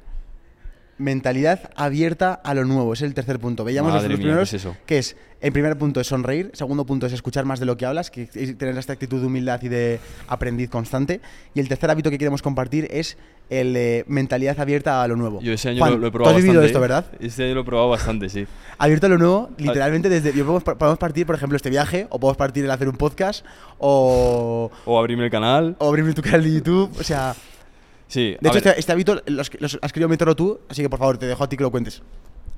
[0.97, 2.93] mentalidad abierta a lo nuevo.
[2.93, 3.63] Es el tercer punto.
[3.63, 4.77] Veíamos los, primeros, ¿qué es eso?
[4.85, 7.85] que es, el primer punto es sonreír, segundo punto es escuchar más de lo que
[7.85, 11.21] hablas, que es tener esta actitud de humildad y de aprendiz constante.
[11.53, 13.17] Y el tercer hábito que queremos compartir es
[13.49, 15.41] el mentalidad abierta a lo nuevo.
[15.41, 17.05] Yo ese año lo, he probado ¿tú has vivido esto, ¿verdad?
[17.19, 18.47] Este año lo he probado bastante, sí.
[18.77, 20.31] Abierto a lo nuevo, literalmente desde...
[20.31, 23.45] Podemos, podemos partir, por ejemplo, este viaje, o podemos partir el hacer un podcast,
[23.77, 24.71] o...
[24.85, 25.75] O abrirme el canal.
[25.79, 27.35] O abrirme tu canal de YouTube, o sea...
[28.15, 28.37] Sí.
[28.39, 29.51] De hecho, este, este, hábito los,
[29.81, 32.01] has querido meterlo tú, así que por favor, te dejo a ti que lo cuentes.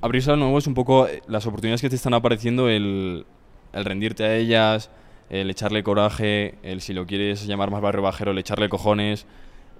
[0.00, 3.26] Abrirse a nuevo es un poco eh, las oportunidades que te están apareciendo, el,
[3.72, 4.88] el rendirte a ellas,
[5.30, 9.26] el echarle coraje, el si lo quieres llamar más barrio bajero, el echarle cojones.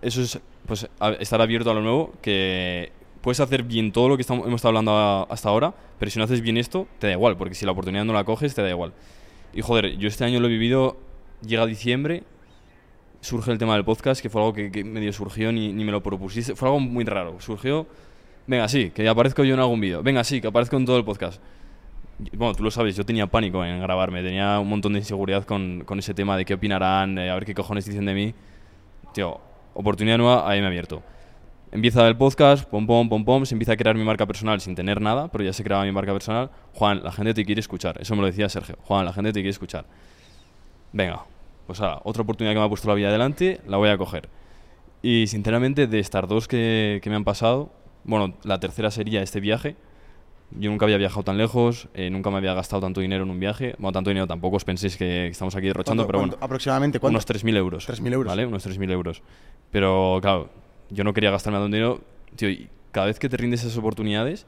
[0.03, 0.89] Eso es pues
[1.21, 4.71] estar abierto a lo nuevo, que puedes hacer bien todo lo que estamos, hemos estado
[4.71, 7.71] hablando hasta ahora, pero si no haces bien esto, te da igual, porque si la
[7.71, 8.95] oportunidad no la coges, te da igual.
[9.55, 10.97] Y joder, yo este año lo he vivido,
[11.47, 12.25] llega diciembre,
[13.21, 16.03] surge el tema del podcast, que fue algo que, medio surgió, ni, ni, me lo
[16.03, 16.55] propusiste.
[16.55, 17.41] Fue algo muy raro.
[17.41, 17.87] Surgió,
[18.47, 20.03] venga, sí, que aparezco yo en algún vídeo.
[20.03, 21.41] Venga, sí, que aparezco en todo el podcast.
[22.33, 25.85] Bueno, tú lo sabes, yo tenía pánico en grabarme, tenía un montón de inseguridad con,
[25.85, 28.35] con ese tema de qué opinarán, a ver qué cojones dicen de mí.
[29.15, 29.41] Tío,
[29.75, 31.03] oportunidad nueva, ahí me abierto.
[31.71, 34.75] Empieza el podcast, pom pom, pom pom, se empieza a crear mi marca personal sin
[34.75, 36.51] tener nada, pero ya se creaba mi marca personal.
[36.73, 38.01] Juan, la gente te quiere escuchar.
[38.01, 38.77] Eso me lo decía Sergio.
[38.85, 39.85] Juan, la gente te quiere escuchar.
[40.93, 41.25] Venga,
[41.69, 44.31] pues ahora, otra oportunidad que me ha puesto la vida adelante, la voy a coger.
[45.03, 47.71] Y sinceramente, de estas dos que, que me han pasado,
[48.05, 49.77] bueno, la tercera sería este viaje.
[50.53, 53.39] Yo nunca había viajado tan lejos, eh, nunca me había gastado tanto dinero en un
[53.39, 53.75] viaje.
[53.79, 56.39] Bueno, tanto dinero tampoco os penséis que estamos aquí derrochando, pero bueno.
[56.41, 57.19] ¿Aproximadamente cuánto?
[57.19, 57.87] Unos 3.000 euros.
[57.87, 58.31] 3.000 euros.
[58.31, 58.47] ¿Vale?
[58.47, 59.23] Unos 3.000 euros.
[59.71, 60.49] Pero claro,
[60.89, 62.01] yo no quería gastarme tanto dinero.
[62.35, 64.47] Tío, y cada vez que te rindes esas oportunidades,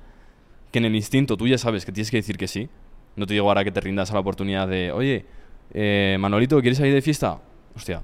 [0.73, 2.71] que en el instinto tú ya sabes que tienes que decir que sí.
[3.17, 5.27] No te digo ahora que te rindas a la oportunidad de, oye,
[5.73, 7.41] eh, Manolito, ¿quieres salir de fiesta?
[7.75, 8.03] Hostia,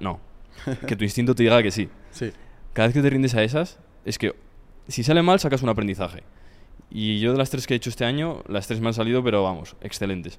[0.00, 0.20] no.
[0.86, 1.88] que tu instinto te diga que sí.
[2.10, 2.32] sí.
[2.72, 4.34] Cada vez que te rindes a esas, es que
[4.88, 6.22] si sale mal, sacas un aprendizaje.
[6.90, 9.24] Y yo de las tres que he hecho este año, las tres me han salido,
[9.24, 10.38] pero vamos, excelentes.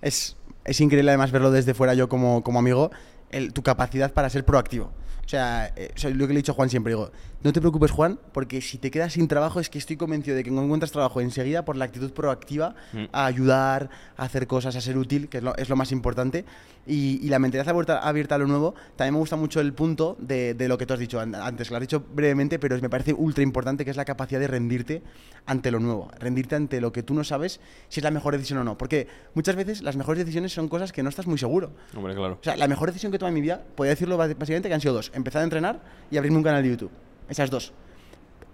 [0.00, 2.90] Es, es increíble además verlo desde fuera yo como, como amigo,
[3.30, 4.92] el, tu capacidad para ser proactivo.
[5.24, 7.10] O sea, eh, lo que le he dicho a Juan siempre, digo,
[7.42, 10.44] no te preocupes Juan, porque si te quedas sin trabajo es que estoy convencido de
[10.44, 13.04] que no encuentras trabajo enseguida por la actitud proactiva mm.
[13.12, 16.44] a ayudar, a hacer cosas, a ser útil, que es lo, es lo más importante.
[16.84, 20.54] Y, la mentalidad abierta, abierta, a lo nuevo, también me gusta mucho el punto de,
[20.54, 23.12] de, lo que tú has dicho antes, que lo has dicho brevemente, pero me parece
[23.12, 25.02] ultra importante, que es la capacidad de rendirte
[25.46, 28.58] ante lo nuevo, rendirte ante lo que tú no sabes si es la mejor decisión
[28.58, 28.76] o no.
[28.76, 31.72] Porque muchas veces las mejores decisiones son cosas que no estás muy seguro.
[31.96, 32.38] Hombre, claro.
[32.40, 34.74] O sea, la mejor decisión que he tomado en mi vida, podría decirlo básicamente que
[34.74, 35.01] han sido dos.
[35.14, 36.90] Empezar a entrenar y abrirme un canal de YouTube.
[37.28, 37.72] Esas dos.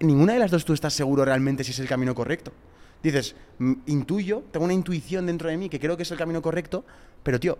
[0.01, 2.53] Ninguna de las dos tú estás seguro realmente si es el camino correcto.
[3.03, 3.37] Dices,
[3.87, 6.85] intuyo, tengo una intuición dentro de mí que creo que es el camino correcto,
[7.23, 7.59] pero tío,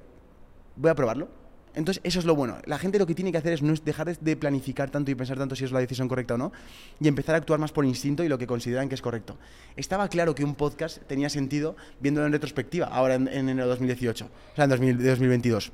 [0.77, 1.29] voy a probarlo.
[1.75, 2.57] Entonces, eso es lo bueno.
[2.65, 5.39] La gente lo que tiene que hacer es no dejar de planificar tanto y pensar
[5.39, 6.53] tanto si es la decisión correcta o no,
[6.99, 9.37] y empezar a actuar más por instinto y lo que consideran que es correcto.
[9.77, 14.25] Estaba claro que un podcast tenía sentido viéndolo en retrospectiva, ahora en, enero de 2018,
[14.25, 15.71] o sea, en 2022,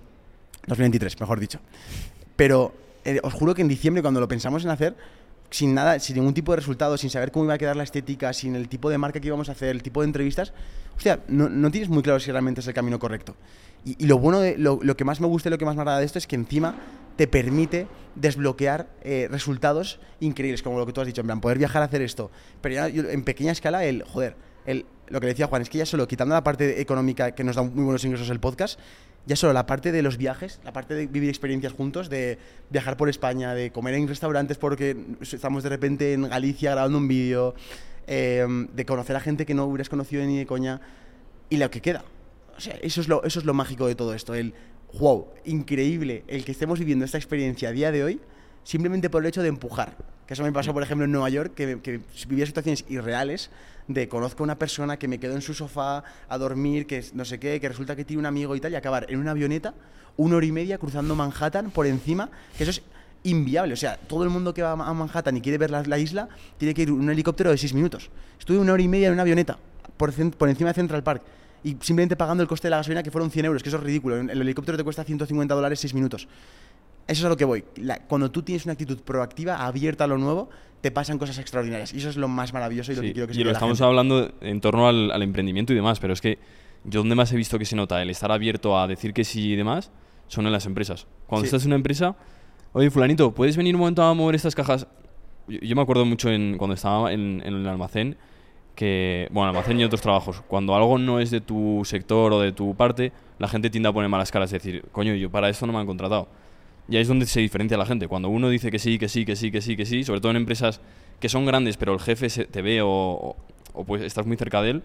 [0.67, 1.61] 2023, mejor dicho.
[2.37, 2.75] Pero
[3.05, 4.97] eh, os juro que en diciembre, cuando lo pensamos en hacer,
[5.51, 8.33] sin nada, sin ningún tipo de resultado, sin saber cómo iba a quedar la estética,
[8.33, 10.53] sin el tipo de marca que íbamos a hacer, el tipo de entrevistas,
[10.97, 13.37] hostia, no, no tienes muy claro si realmente es el camino correcto.
[13.85, 15.99] Y, lo bueno, de, lo, que más me gusta y lo que más me agrada
[15.99, 16.75] de esto es que encima
[17.17, 21.59] te permite desbloquear eh, resultados increíbles, como lo que tú has dicho, en plan, poder
[21.59, 22.31] viajar a hacer esto.
[22.63, 25.87] Pero ya en pequeña escala, el, joder, el, lo que decía Juan, es que ya
[25.87, 28.81] solo quitando la parte económica que nos da muy buenos ingresos el podcast,
[29.27, 32.39] ya solo la parte de los viajes, la parte de vivir experiencias juntos, de
[32.71, 37.09] viajar por España, de comer en restaurantes porque estamos de repente en Galicia grabando un
[37.09, 37.55] vídeo,
[38.07, 40.81] em, de conocer a gente que no hubieras conocido ni de coña,
[41.49, 42.05] y lo que queda.
[42.57, 44.55] O sea, eso es lo, eso es lo mágico de todo esto, el
[44.99, 48.21] wow, increíble el que estemos viviendo esta experiencia a día de hoy,
[48.63, 49.97] simplemente por el hecho de empujar.
[50.27, 53.51] Que eso me pasó, por ejemplo, en Nueva York, que, que vivía situaciones irreales
[53.89, 57.25] de conozco a una persona que me quedo en su sofá a dormir, que no
[57.25, 59.75] sé qué, que resulta que tiene un amigo y tal, y acabar en una avioneta
[60.17, 62.83] una hora y media cruzando Manhattan por encima, que eso es
[63.25, 63.75] inviable.
[63.75, 66.75] O sea, todo el mundo que va a Manhattan y quiere ver la, isla tiene
[66.75, 68.11] que ir un helicóptero de seis minutos.
[68.39, 69.59] Estuve una hora y media en una avioneta
[69.97, 70.11] por,
[70.49, 71.23] encima de Central Park
[71.63, 73.83] y simplemente pagando el coste de la gasolina que fueron 100 euros, que eso es
[73.83, 74.17] ridículo.
[74.17, 76.29] El helicóptero te cuesta 150 dólares seis minutos.
[77.07, 77.65] Eso es a lo que voy.
[78.07, 80.49] cuando tú tienes una actitud proactiva, abierta a lo nuevo,
[80.85, 81.95] te pasan cosas extraordinarias.
[81.95, 83.81] Y eso es lo más maravilloso y lo que quiero que se Y lo estamos
[83.81, 86.39] hablando en torno al, emprendimiento y demás, pero es que
[86.85, 89.53] yo donde más he visto que se nota el estar abierto a decir que sí
[89.53, 89.91] y demás
[90.29, 91.07] son en las empresas.
[91.27, 92.17] Cuando estás en una empresa,
[92.75, 94.87] oye, fulanito, ¿puedes venir un momento a mover estas cajas?
[95.49, 98.19] Yo, me acuerdo mucho en, cuando estaba en, en el almacén,
[98.75, 102.53] que, bueno, almacén y otros trabajos, cuando algo no es de tu sector o de
[102.53, 105.67] tu parte, la gente tiende a poner malas caras, es decir, coño, yo para esto
[105.67, 106.29] no me han contratado.
[106.89, 108.09] Y ahí es donde se diferencia la gente.
[108.09, 110.31] Cuando uno dice que sí, que sí, que sí, que sí, que sí, sobre todo
[110.31, 110.81] en empresas
[111.21, 113.37] que son grandes, pero el jefe se, te ve o,
[113.73, 114.83] o, pues estás muy cerca de él,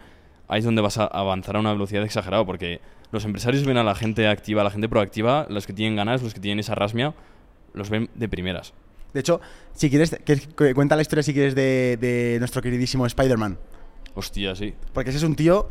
[0.47, 2.79] ahí es donde vas a avanzar a una velocidad exagerada, porque
[3.11, 6.21] los empresarios ven a la gente activa, a la gente proactiva, los que tienen ganas,
[6.21, 7.13] los que tienen esa rasmia,
[7.73, 8.73] los ven de primeras.
[9.13, 9.41] De hecho,
[9.73, 13.57] si quieres, que, cuenta la historia si quieres de, de nuestro queridísimo Spider-Man.
[14.13, 14.73] Hostia, sí.
[14.93, 15.69] Porque ese es un tío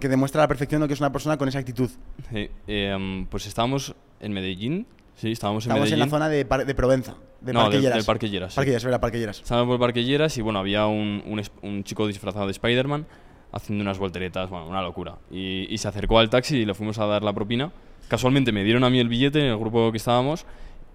[0.00, 1.90] que demuestra a la perfección lo que es una persona con esa actitud.
[2.30, 4.86] Sí, em, pues estábamos en Medellín.
[5.18, 7.16] Sí, estábamos en estábamos en la zona de, de Provenza.
[7.40, 8.54] De no, del, Parque Lleras.
[8.54, 9.40] Parque Lleras, era Parque Lleras.
[9.40, 13.04] Estábamos por Parque Lleras y bueno, había un, un, un chico disfrazado de Spider-Man
[13.50, 15.16] haciendo unas volteretas, bueno, una locura.
[15.28, 17.72] Y, y, se acercó al taxi y le fuimos a dar la propina.
[18.06, 20.46] Casualmente me dieron a mí el billete en el grupo que estábamos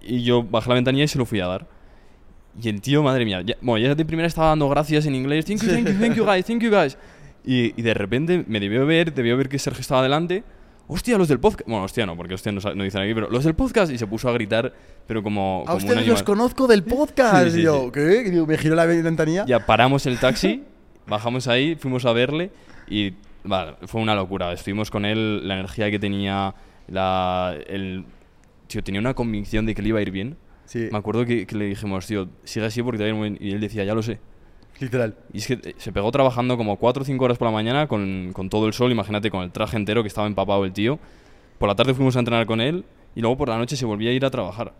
[0.01, 1.67] y yo bajé la ventanilla y se lo fui a dar.
[2.61, 5.43] Y el tío, madre mía, ya, bueno, ya de primera estaba dando gracias en inglés.
[5.45, 6.97] Thank you, thank you, thank you guys, thank you guys.
[7.43, 10.43] Y, y, de repente me debió ver, debió ver que Sergio estaba delante.
[10.87, 11.67] Hostia, los del podcast.
[11.67, 13.91] Bueno, hostia no, porque hostia no, no, dicen aquí, pero los del podcast.
[13.91, 14.73] Y se puso a gritar,
[15.07, 15.63] pero como.
[15.67, 17.45] A ustedes los conozco del podcast.
[17.45, 18.23] Sí, sí, y yo, ¿qué?
[18.27, 19.45] Y me giró la ventanilla.
[19.45, 20.63] Ya paramos el taxi,
[21.07, 22.51] bajamos ahí, fuimos a verle.
[22.87, 24.51] Y vale, fue una locura.
[24.51, 26.53] Estuvimos con él, la energía que tenía,
[26.87, 28.05] la, el.
[28.67, 30.37] Tío, tenía una convicción de que le iba a ir bien.
[30.65, 30.89] Sí.
[30.91, 33.29] Me acuerdo que, que le dijimos, tío, sigue así porque te va a ir muy
[33.29, 33.41] bien.
[33.41, 34.19] Y él decía, ya lo sé.
[34.83, 35.15] Literal.
[35.31, 38.31] Y es que se pegó trabajando como 4 o 5 horas por la mañana con,
[38.33, 40.99] con, todo el sol, imagínate, con el traje entero que estaba empapado el tío.
[41.57, 42.83] Por la tarde fuimos a entrenar con él
[43.15, 44.73] y luego por la noche se volvía a ir a trabajar.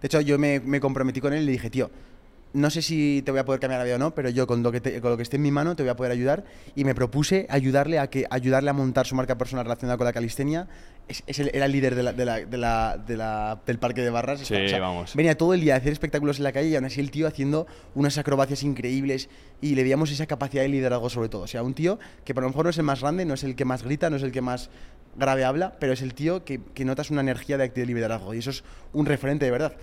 [0.00, 1.90] De hecho, yo me, me comprometí con él y le dije, tío,
[2.54, 4.62] no sé si te voy a poder cambiar la vida o no, pero yo con
[4.62, 6.44] lo, que te, con lo que esté en mi mano te voy a poder ayudar.
[6.74, 10.12] Y me propuse ayudarle a, que, ayudarle a montar su marca personal relacionada con la
[10.12, 10.68] calistenia.
[11.08, 13.78] Es, es el, era el líder de la, de la, de la, de la, del
[13.78, 14.40] parque de barras.
[14.40, 15.14] Sí, o sea, vamos.
[15.16, 17.26] Venía todo el día a hacer espectáculos en la calle y aún así el tío
[17.26, 19.28] haciendo unas acrobacias increíbles
[19.60, 21.42] y le veíamos esa capacidad de liderazgo sobre todo.
[21.42, 23.44] O sea, un tío que por lo mejor no es el más grande, no es
[23.44, 24.68] el que más grita, no es el que más
[25.16, 28.38] grave habla, pero es el tío que, que notas una energía de, de liderazgo y
[28.38, 29.76] eso es un referente de verdad.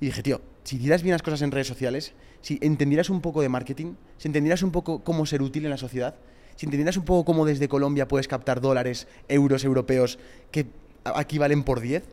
[0.00, 3.42] Y dije, tío, si hicieras bien las cosas en redes sociales, si entendieras un poco
[3.42, 6.16] de marketing, si entendieras un poco cómo ser útil en la sociedad,
[6.56, 10.18] si entendieras un poco cómo desde Colombia puedes captar dólares, euros europeos
[10.50, 10.66] que
[11.04, 12.04] aquí valen por 10,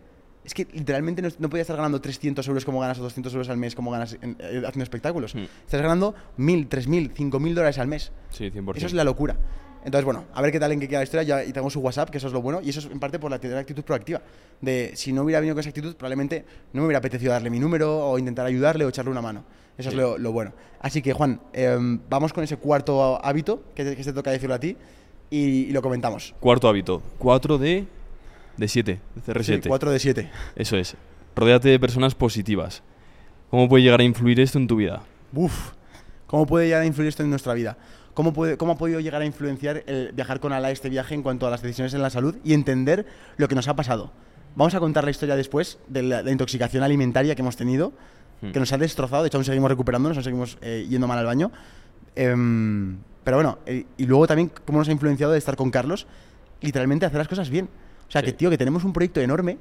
[0.45, 3.49] es que literalmente no, no podías estar ganando 300 euros como ganas o 200 euros
[3.49, 5.35] al mes como ganas en, eh, haciendo espectáculos.
[5.35, 5.43] Mm.
[5.65, 8.13] Estás ganando 1.000, 3.000, 5.000 dólares al mes.
[8.29, 8.77] Sí, 100%.
[8.77, 9.37] Eso es la locura.
[9.85, 11.23] Entonces, bueno, a ver qué tal en qué queda la historia.
[11.23, 12.59] Ya, y tengo su WhatsApp, que eso es lo bueno.
[12.61, 14.21] Y eso es en parte por la, la actitud proactiva.
[14.61, 17.59] De si no hubiera venido con esa actitud, probablemente no me hubiera apetecido darle mi
[17.59, 19.43] número o intentar ayudarle o echarle una mano.
[19.77, 19.95] Eso Sí.
[19.95, 20.53] es lo, lo bueno.
[20.81, 21.77] Así que, Juan, eh,
[22.09, 24.75] vamos con ese cuarto hábito que te, que te toca decirlo a ti
[25.29, 26.33] y, y lo comentamos.
[26.39, 27.01] Cuarto hábito.
[27.19, 27.85] 4 de,
[28.57, 29.63] de 7, de CR7.
[29.63, 30.31] Sí, 4 de 7.
[30.55, 30.95] Eso es.
[31.35, 32.81] Rodéate de personas positivas.
[33.51, 35.03] ¿Cómo puede llegar a influir esto en tu vida?
[35.33, 35.71] Uf,
[36.25, 37.77] ¿cómo puede llegar a influir esto en nuestra vida?
[38.17, 41.21] ¿Cómo, puede, ¿Cómo ha podido llegar a influenciar el viajar con Ala este viaje en
[41.21, 43.05] cuanto a las decisiones en la salud y entender
[43.37, 44.11] lo que nos ha pasado?
[44.55, 47.93] Vamos a contar la historia después de la, la intoxicación alimentaria que hemos tenido,
[48.41, 48.51] Hmm.
[48.53, 51.25] que nos ha destrozado, de hecho aún seguimos recuperándonos, aún seguimos eh, yendo mal al
[51.27, 51.51] baño.
[52.15, 56.07] Em, pero bueno, eh, y luego también cómo nos ha influenciado de estar con Carlos,
[56.61, 57.69] literalmente hacer las cosas bien.
[58.07, 58.25] O sea, Sí.
[58.25, 59.59] que tío, que tenemos un proyecto enorme,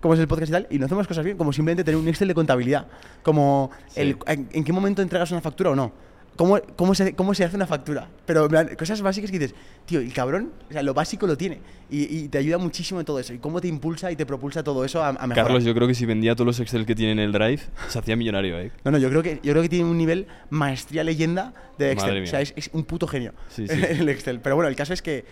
[0.00, 2.06] como es el podcast y tal, y no hacemos cosas bien, como simplemente tener un
[2.08, 2.86] Excel de contabilidad,
[3.22, 4.00] como Sí.
[4.02, 5.92] el, en, en qué momento entregas una factura o no.
[6.36, 8.08] ¿Cómo, cómo, se, ¿Cómo se hace una factura?
[8.26, 9.54] Pero en plan, cosas básicas que dices,
[9.86, 11.60] tío, el cabrón, o sea, lo básico lo tiene.
[11.88, 13.32] Y, y te ayuda muchísimo en todo eso.
[13.34, 15.44] Y cómo te impulsa y te propulsa todo eso a, a mejorar.
[15.46, 17.98] Carlos, yo creo que si vendía todos los Excel que tiene en el Drive, se
[18.00, 18.72] hacía millonario, ¿eh?
[18.84, 22.24] No, no, yo creo que, yo creo que tiene un nivel maestría leyenda de Excel.
[22.24, 23.74] O sea, es, es un puto genio Sí, sí.
[23.88, 24.40] el Excel.
[24.40, 25.24] Pero bueno, el caso es que.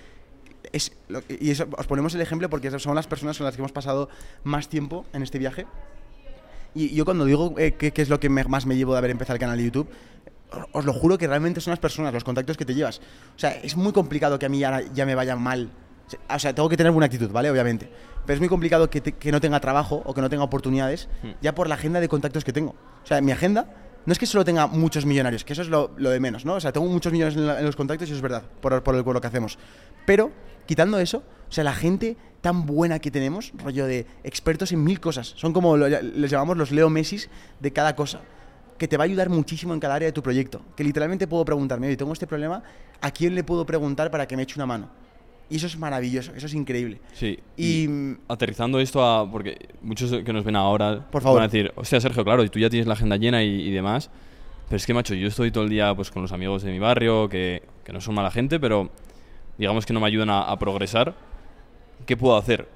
[0.73, 3.61] Es lo- y eso, os ponemos el ejemplo porque son las personas con las que
[3.61, 4.09] hemos pasado
[4.45, 5.67] más tiempo en este viaje.
[6.75, 9.11] Y yo cuando digo eh, qué es lo que me- más me llevo de haber
[9.11, 9.89] empezado el canal de YouTube,
[10.73, 12.99] os- lo juro que realmente son las personas, los contactos que te llevas.
[13.37, 15.71] O sea, es muy complicado que a mí ya, ya me vaya mal.
[16.29, 17.51] O sea, tengo que tener buena actitud, ¿vale?
[17.51, 17.91] Obviamente.
[18.27, 21.09] Pero es muy complicado que, te- que no tenga trabajo o que no tenga oportunidades
[21.23, 21.31] Hmm.
[21.41, 22.75] ya por la agenda de contactos que tengo.
[23.03, 23.67] O sea, mi agenda
[24.05, 26.55] no es que solo tenga muchos millonarios, que eso es lo, lo de menos, ¿no?
[26.55, 28.83] O sea, tengo muchos millones en, la- en los contactos y eso es verdad, por,
[28.83, 29.59] por, el, por lo que hacemos.
[30.05, 30.31] Pero,
[30.67, 34.99] quitando eso, o sea, la gente tan buena que tenemos, rollo de expertos en mil
[35.01, 38.21] cosas, son como, lo- les llamamos los Leo Messis de cada cosa,
[38.83, 40.61] que te va a ayudar muchísimo en cada área de tu proyecto.
[40.75, 42.65] Que literalmente puedo preguntarme, oye, tengo este problema,
[43.01, 44.91] ¿a quién le puedo preguntar para que me eche una mano?
[45.49, 46.99] Y eso es maravilloso, eso es increíble.
[47.13, 47.39] Sí.
[47.57, 47.89] Y,
[48.27, 49.31] aterrizando esto a.
[49.31, 51.39] Porque muchos que nos ven ahora Por favor.
[51.39, 53.71] van a decir, hostia, Sergio, claro, y tú ya tienes la agenda llena y, y
[53.71, 54.11] demás.
[54.67, 56.81] Pero es que, macho, yo estoy todo el día pues, con los amigos de mi
[56.81, 58.91] barrio, que, que no son mala gente, pero
[59.59, 61.15] digamos que no me ayudan a, a progresar.
[62.05, 62.67] ¿qué puedo hacer?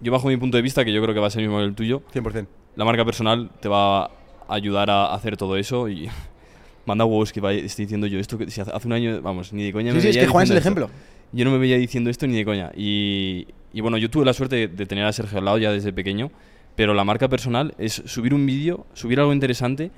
[0.00, 1.58] Yo bajo mi punto de vista, que yo creo que va a ser el mismo
[1.58, 2.46] que el tuyo, 100%.
[2.76, 4.10] la marca personal te va a
[4.48, 6.08] ayudar a hacer todo eso y
[6.86, 9.64] manda huevos que vaya, estoy diciendo yo esto que si hace un año, vamos, ni
[9.64, 10.84] de coña Sí, me sí, es veía que Juan es el diciendo ejemplo.
[10.96, 11.14] esto.
[11.32, 12.70] Yo no me veía diciendo esto ni de coña.
[12.76, 15.72] Y, y bueno, yo tuve la suerte de, de tener a Sergio al lado ya
[15.72, 16.30] desde pequeño,
[16.76, 19.90] pero la marca personal es subir un vídeo, subir algo interesante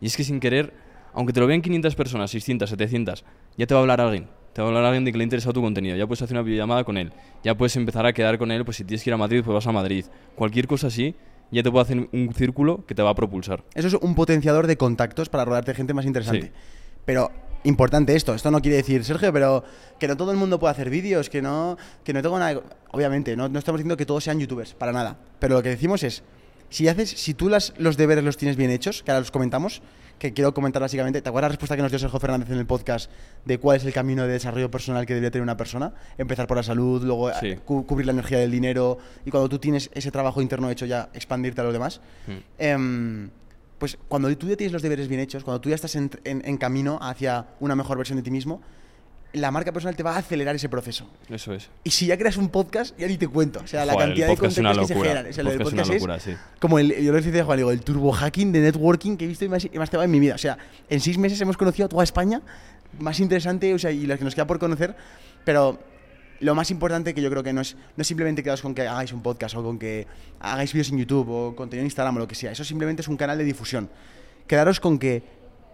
[0.00, 0.72] y es que sin querer,
[1.14, 3.24] aunque te lo vean 500 personas, 600, 700,
[3.56, 4.28] ya te va a hablar alguien.
[4.52, 5.96] Te va a hablar alguien de que le ha interesado tu contenido.
[5.96, 7.12] Ya puedes hacer una videollamada con él.
[7.42, 8.64] Ya puedes empezar a quedar con él.
[8.64, 10.04] Pues si tienes que ir a Madrid, pues vas a Madrid.
[10.36, 11.16] Cualquier cosa así,
[11.54, 13.62] ya te puede hacer un círculo que te va a propulsar.
[13.74, 16.46] Eso es un potenciador de contactos para rodearte de gente más interesante.
[16.46, 16.52] Sí.
[17.04, 17.30] Pero
[17.62, 19.64] importante esto, esto no quiere decir, Sergio, pero
[19.98, 22.60] que no todo el mundo puede hacer vídeos, que no, que no tengo nada.
[22.90, 25.16] Obviamente, no, no estamos diciendo que todos sean youtubers, para nada.
[25.38, 26.22] Pero lo que decimos es,
[26.70, 29.80] si haces, si tú las, los deberes los tienes bien hechos, que ahora los comentamos,
[30.18, 32.66] que quiero comentar básicamente, ¿te acuerdas la respuesta que nos dio Sergio Fernández en el
[32.66, 33.10] podcast
[33.44, 35.92] de cuál es el camino de desarrollo personal que debería tener una persona?
[36.18, 37.48] Empezar por la salud, luego Sí.
[37.48, 40.86] eh, cu- cubrir la energía del dinero y cuando tú tienes ese trabajo interno hecho
[40.86, 42.00] ya expandirte a los demás.
[42.58, 43.30] Em,
[43.78, 46.42] pues cuando tú ya tienes los deberes bien hechos, cuando tú ya estás en, en-
[46.44, 48.62] en camino hacia una mejor versión de ti mismo,
[49.34, 51.06] la marca personal te va a acelerar ese proceso.
[51.28, 51.68] Eso es.
[51.82, 53.60] Y si ya creas un podcast, ya ni te cuento.
[53.62, 55.26] O sea, la Joder, el cantidad de podcast es contenidos que se generan.
[55.26, 56.34] O sea, El del podcast es una podcast locura, sí.
[56.60, 59.44] como el, yo lo decía Juan, digo, el turbo hacking de networking que he visto
[59.44, 60.34] y más, y más tema en mi vida.
[60.34, 60.56] O sea,
[60.88, 62.42] en seis meses hemos conocido a toda España,
[62.98, 64.94] más interesante, o sea, y lo que nos queda por conocer,
[65.44, 65.80] pero
[66.40, 68.82] lo más importante que yo creo que no es, no es simplemente quedaros con que
[68.82, 70.06] hagáis un podcast o con que
[70.40, 72.52] hagáis vídeos en YouTube o contenido en Instagram o lo que sea.
[72.52, 73.88] Eso simplemente es un canal de difusión.
[74.46, 75.22] Quedaros con que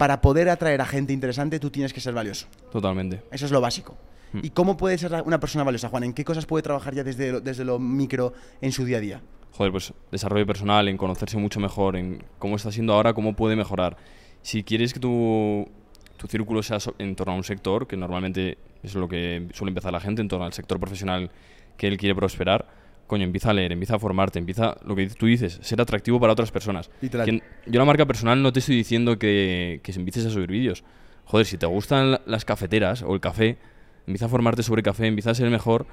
[0.00, 2.46] para poder atraer a gente interesante tú tienes que ser valioso.
[2.72, 3.22] Totalmente.
[3.30, 3.98] Eso es lo básico.
[4.32, 4.40] Hmm.
[4.42, 6.04] ¿Y cómo puede ser una persona valiosa, Juan?
[6.04, 8.32] ¿En qué cosas puede trabajar ya desde lo, desde lo micro
[8.62, 9.20] en su día a día?
[9.52, 13.56] joder, pues desarrollo personal, en conocerse mucho mejor, en cómo está siendo ahora, cómo puede
[13.56, 13.98] mejorar.
[14.40, 15.68] Si quieres que tu,
[16.16, 19.92] tu círculo sea en torno a un sector, que normalmente es lo que suele empezar
[19.92, 21.30] la gente, en torno al sector profesional
[21.76, 22.66] que él quiere prosperar,
[23.10, 26.32] coño, empieza a leer, empieza a formarte, empieza, lo que tú dices, ser atractivo para
[26.32, 26.90] otras personas.
[27.02, 27.26] Literal.
[27.26, 30.82] Que- yo la marca personal no te estoy diciendo que, que empieces a subir vídeos.
[31.26, 33.58] Joder, si te gustan la- las cafeteras o el café,
[34.06, 35.86] empieza a formarte sobre café, empieza a ser mejor.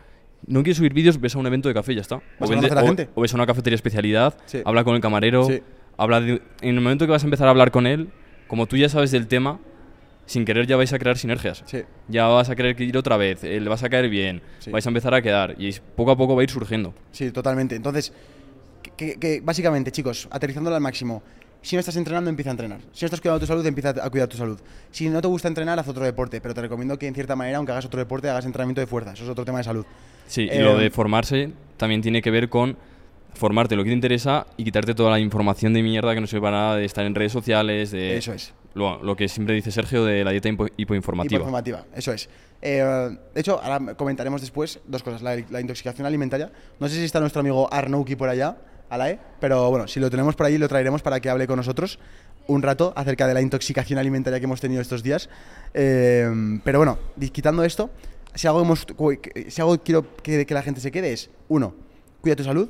[0.45, 2.15] No quieres subir vídeos, ves a un evento de café y ya está.
[2.39, 3.09] O, conocer a o- gente.
[3.15, 4.61] o ves a una cafetería especialidad, Sí.
[4.63, 5.61] habla con el camarero, Sí.
[5.97, 8.09] habla de- en el momento que vas a empezar a hablar con él,
[8.47, 9.59] como tú ya sabes del tema,
[10.27, 11.63] sin querer ya vais a crear sinergias.
[11.65, 11.79] Sí.
[12.07, 14.69] Ya vas a querer que ir otra vez, eh, le vas a caer bien, Sí.
[14.69, 16.93] vais a empezar a quedar y poco a poco va a ir surgiendo.
[17.11, 17.75] Sí, totalmente.
[17.75, 18.13] Entonces,
[18.95, 21.23] que, básicamente, chicos, aterrizándolo al máximo,
[21.61, 22.79] si no estás entrenando, empieza a entrenar.
[22.93, 24.59] Si no estás cuidando tu salud, empieza a cuidar tu salud.
[24.91, 27.57] Si no te gusta entrenar, haz otro deporte, pero te recomiendo que en cierta manera,
[27.57, 29.13] aunque hagas otro deporte, hagas entrenamiento de fuerza.
[29.13, 29.85] Eso es otro tema de salud.
[30.27, 32.77] Sí, y lo de formarse también tiene que ver con
[33.33, 36.41] formarte lo que te interesa y quitarte toda la información de mierda que no sirve
[36.41, 38.53] para nada de estar en redes sociales, de Eso es.
[38.77, 41.37] Lo, que siempre dice Sergio de la dieta hipo- hipoinformativa.
[41.37, 42.29] Hipoinformativa, eso es.
[42.61, 42.83] Eh,
[43.33, 45.21] de hecho, ahora comentaremos después dos cosas.
[45.21, 46.51] La, intoxicación alimentaria.
[46.79, 48.57] No sé si está nuestro amigo Arnouki por allá,
[48.89, 51.99] Alae, pero bueno, si lo tenemos por ahí, lo traeremos para que hable con nosotros
[52.47, 55.29] un rato acerca de la intoxicación alimentaria que hemos tenido estos días.
[55.73, 56.97] Eh, pero bueno,
[57.31, 57.89] quitando esto,
[58.33, 58.85] si algo, hemos,
[59.49, 61.75] si algo quiero que, que la gente se quede es, uno,
[62.21, 62.69] cuida tu salud.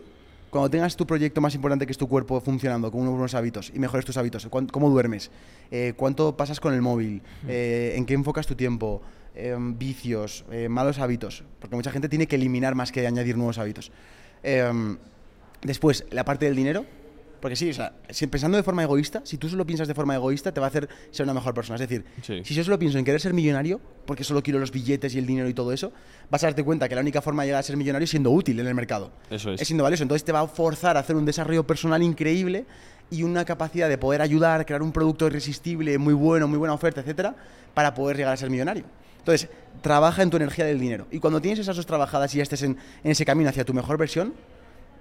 [0.50, 3.72] Cuando tengas tu proyecto más importante que es tu cuerpo funcionando con unos buenos hábitos
[3.74, 5.30] y mejores tus hábitos, cómo duermes,
[5.72, 9.02] eh, cuánto pasas con el móvil, eh, en qué enfocas tu tiempo,
[9.36, 13.92] eh, vicios, malos hábitos, porque mucha gente tiene que eliminar más que añadir nuevos hábitos.
[14.44, 14.98] Eh,
[15.62, 16.86] después, la parte del dinero,
[17.40, 20.16] porque sí, o sea, si pensando de forma egoísta, si tú solo piensas de forma
[20.16, 21.76] egoísta, te va a hacer ser una mejor persona.
[21.76, 22.42] Es decir, Sí.
[22.44, 25.26] si yo solo pienso en querer ser millonario, porque solo quiero los billetes y el
[25.26, 25.92] dinero y todo eso,
[26.30, 28.32] vas a darte cuenta que la única forma de llegar a ser millonario es siendo
[28.32, 29.62] útil en el mercado Eso es.
[29.62, 30.04] es siendo valioso.
[30.04, 32.66] Entonces te va a forzar a hacer un desarrollo personal increíble
[33.10, 37.02] y una capacidad de poder ayudar, crear un producto irresistible, muy bueno, muy buena oferta,
[37.02, 37.36] etcétera,
[37.74, 38.84] para poder llegar a ser millonario.
[39.20, 39.50] Entonces,
[39.82, 41.06] trabaja en tu energía del dinero.
[41.12, 43.74] Y cuando tienes esas dos trabajadas y ya estés en, en ese camino hacia tu
[43.74, 44.34] mejor versión,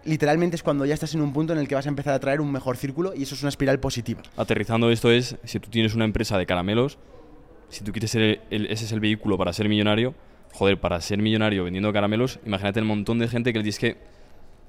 [0.07, 2.19] literalmente es cuando ya estás en un punto en el que vas a empezar a
[2.21, 4.23] traer un mejor círculo y eso es una espiral positiva.
[4.37, 6.99] Aterrizando esto es, si tú tienes una empresa de caramelos,
[7.69, 10.15] si tú quieres ser el- el- ese es el vehículo para ser millonario,
[10.53, 13.97] joder, para ser millonario vendiendo caramelos, imagínate el montón de gente que le tienes que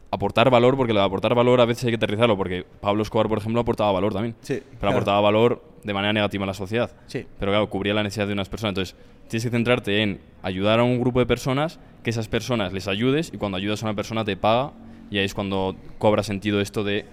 [0.09, 3.27] aportar valor, porque lo de aportar valor a veces hay que aterrizarlo, porque Pablo Escobar,
[3.27, 4.35] por ejemplo, aportaba valor también.
[4.41, 4.95] Sí, Pero claro.
[4.95, 6.91] aportaba valor de manera negativa a la sociedad.
[7.07, 7.25] Sí.
[7.39, 8.71] Pero claro, cubría la necesidad de unas personas.
[8.71, 8.95] Entonces,
[9.27, 13.31] tienes que centrarte en ayudar a un grupo de personas, que esas personas les ayudes,
[13.33, 14.71] y cuando ayudas a una persona te paga,
[15.11, 17.05] y ahí es cuando cobra sentido esto de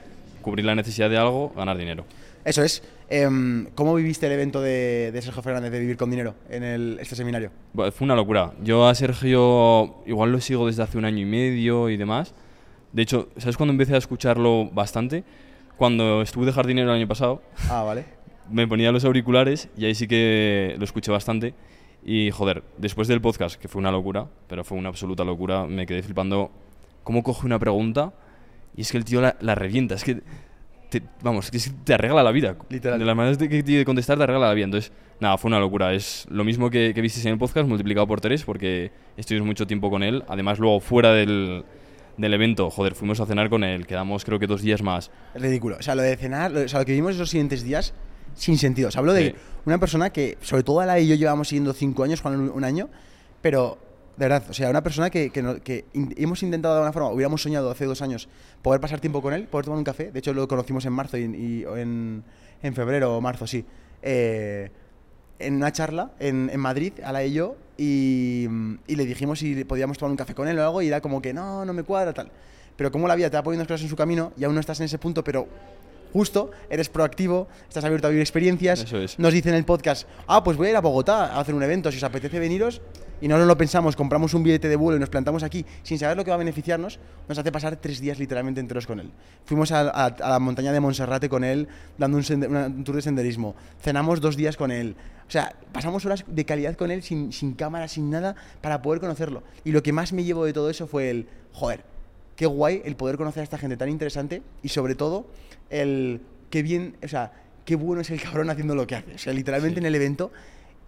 [0.43, 2.05] cubrir la necesidad de algo, ganar dinero.
[2.45, 2.83] Eso es.
[3.09, 6.99] Em, ¿Cómo viviste el evento de, de Sergio Fernández de Vivir con Dinero en el-
[7.01, 7.51] este seminario?
[7.73, 8.53] Bueno, Fue una locura.
[8.63, 12.35] Yo a Sergio igual lo sigo desde hace un año y medio y demás.
[12.93, 15.25] De hecho, ¿sabes cuándo empecé a escucharlo bastante?
[15.77, 18.05] Cuando estuve de jardinero el año pasado, Ah, vale.
[18.51, 21.55] me ponía los auriculares y ahí sí que lo escuché bastante.
[22.05, 25.87] Y joder, después del podcast, que fue una locura, pero fue una absoluta locura, me
[25.87, 26.51] quedé flipando
[27.05, 28.13] cómo coge una pregunta
[28.77, 29.95] y es que el tío la, la revienta.
[29.95, 30.21] Es que,
[30.91, 32.57] te, vamos, es que te arregla la vida.
[32.69, 32.99] Literal.
[32.99, 34.65] De las maneras de, de contestar te arregla la vida.
[34.65, 34.91] Entonces,
[35.21, 35.95] nada, fue una locura.
[35.95, 39.67] Es lo mismo que, que visteis en el podcast, multiplicado por tres, porque estuvimos mucho
[39.67, 40.25] tiempo con él.
[40.29, 41.65] Además, luego fuera del,
[42.17, 45.11] del evento, joder, fuimos a cenar con él, quedamos creo que dos días más.
[45.35, 45.77] Ridículo.
[45.79, 47.95] O sea, lo de cenar, lo, o sea, lo que vimos esos siguientes días,
[48.35, 48.89] sin sentido.
[48.89, 49.35] O sea, hablo de Sí.
[49.67, 52.65] una persona que, sobre todo a la y yo llevamos siguiendo cinco años, Juan un
[52.65, 52.89] año,
[53.41, 53.79] pero
[54.17, 57.43] de verdad, o sea, una persona que, que, que hemos intentado de alguna forma, hubiéramos
[57.43, 58.29] soñado hace dos años
[58.62, 60.12] poder pasar tiempo con él, poder tomar un café.
[60.12, 62.23] De hecho, lo conocimos en marzo y, en,
[62.62, 63.65] en febrero o marzo, sí.
[64.03, 64.71] Eh,
[65.39, 68.47] en una charla en, en Madrid, a la y yo, y,
[68.87, 71.21] y le dijimos si podíamos tomar un café con él o algo, y era como
[71.21, 72.31] que no, no me cuadra, tal.
[72.77, 74.79] Pero como la vida te va poniendo cosas en su camino y aún no estás
[74.81, 75.47] en ese punto, pero
[76.15, 78.85] justo, eres proactivo, estás abierto a vivir experiencias.
[78.85, 79.19] Eso es.
[79.19, 81.62] Nos dice en el podcast, ah, pues voy a ir a Bogotá a hacer un
[81.62, 82.81] evento, si os apetece veniros,
[83.21, 85.99] y no nos lo pensamos, compramos un billete de vuelo y nos plantamos aquí sin
[85.99, 86.99] saber lo que va a beneficiarnos,
[87.29, 89.11] nos hace pasar tres días literalmente enteros con él.
[89.45, 93.03] Fuimos a, a- a la montaña de Monserrate con él, dando un, un tour de
[93.03, 93.55] senderismo.
[93.83, 94.95] Cenamos dos días con él.
[95.27, 99.01] O sea, pasamos horas de calidad con él sin, sin cámara, sin nada, para poder
[99.01, 99.43] conocerlo.
[99.65, 101.83] Y lo que más me llevo de todo eso fue el, joder,
[102.37, 105.26] qué guay el poder conocer a esta gente tan interesante y sobre todo
[105.70, 106.20] el
[106.51, 107.32] qué bien, o sea,
[107.64, 109.14] qué bueno es el cabrón haciendo lo que hace.
[109.14, 109.80] O sea, literalmente Sí.
[109.80, 110.30] en el evento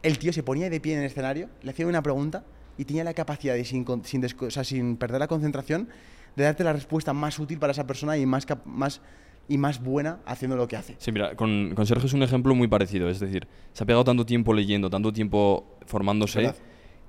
[0.02, 2.44] el tío se ponía de pie en el escenario, le hacía una pregunta
[2.78, 5.88] y tenía la capacidad de sin, sin, desco- o sea, sin perder la concentración
[6.36, 9.00] de darte la respuesta más útil para esa persona y más, más,
[9.48, 10.94] y más buena haciendo lo que hace.
[10.98, 13.08] Sí, mira, con, con Sergio es un ejemplo muy parecido.
[13.08, 16.52] Es decir, se ha pegado tanto tiempo leyendo, tanto tiempo formándose,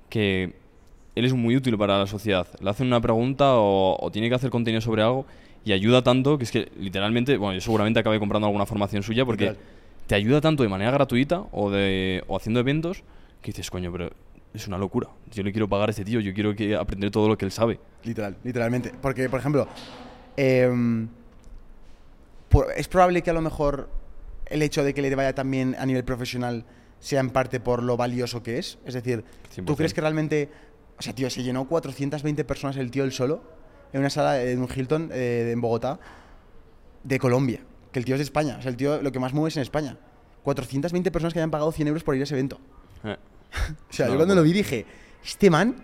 [0.08, 0.54] que
[1.18, 2.46] él es muy útil para la sociedad.
[2.60, 5.26] Le hacen una pregunta o, o tiene que hacer contenido sobre algo
[5.64, 9.24] y ayuda tanto que es que literalmente, bueno, yo seguramente acabé comprando alguna formación suya
[9.24, 9.56] porque
[10.06, 13.02] te ayuda tanto de manera gratuita o, de, o haciendo eventos
[13.42, 14.10] que dices, coño, pero
[14.54, 15.08] es una locura.
[15.32, 17.50] Yo le quiero pagar a este tío, yo quiero que aprender todo lo que él
[17.52, 17.78] sabe.
[18.04, 18.92] Literal, literalmente.
[19.02, 19.68] Porque, por ejemplo,
[20.36, 21.08] em,
[22.48, 23.88] por- es probable que a lo mejor
[24.46, 26.64] el hecho de que le vaya tan bien a nivel profesional
[27.00, 28.78] sea en parte por lo valioso que es.
[28.86, 29.22] Es decir,
[29.54, 29.76] ¿tú 100%.
[29.76, 30.48] crees que realmente...
[30.98, 33.42] O sea, tío, se llenó 420 personas el tío él solo
[33.92, 35.98] en una sala de un Hilton eh, en Bogotá
[37.04, 37.60] de Colombia.
[37.92, 38.56] Que el tío es de España.
[38.58, 39.96] O sea, el tío lo que más mueve es en España.
[40.42, 42.58] 420 personas que hayan pagado 100 euros por ir a ese evento.
[43.04, 43.16] Eh.
[43.90, 44.34] O sea, yo cuando locura.
[44.34, 44.86] lo vi dije,
[45.24, 45.76] este man,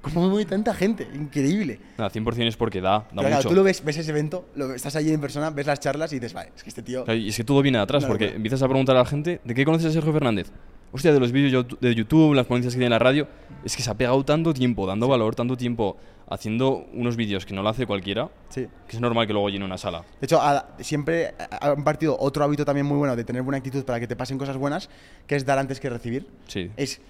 [0.00, 1.08] ¿cómo mueve tanta gente?
[1.14, 1.78] Increíble.
[1.96, 3.48] Nada, 100% es porque da, da Pero claro, mucho.
[3.48, 6.16] tú lo ves, ves ese evento, lo, estás allí en persona, ves las charlas y
[6.16, 7.04] dices, vale, es que este tío...
[7.04, 9.40] Claro, Y es que todo viene de atrás, porque empiezas a preguntar a la gente,
[9.44, 10.50] ¿de qué conoces a Sergio Fernández?
[10.94, 13.26] Hostia, de los vídeos de YouTube, las ponencias que tiene en la radio.
[13.64, 15.96] Es que se ha pegado tanto tiempo, dando valor, tanto tiempo
[16.28, 18.66] haciendo unos vídeos que no lo hace cualquiera, Sí.
[18.88, 20.00] que es normal que luego llene una sala.
[20.20, 23.58] De hecho, ha- siempre ha- han partido otro hábito también muy bueno de tener buena
[23.58, 24.88] actitud para que te pasen cosas buenas,
[25.26, 26.26] que es dar antes que recibir.
[26.46, 26.70] Sí.
[26.76, 27.00] Es,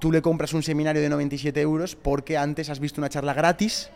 [0.00, 3.90] tú le compras un seminario de 97 euros porque antes has visto una charla gratis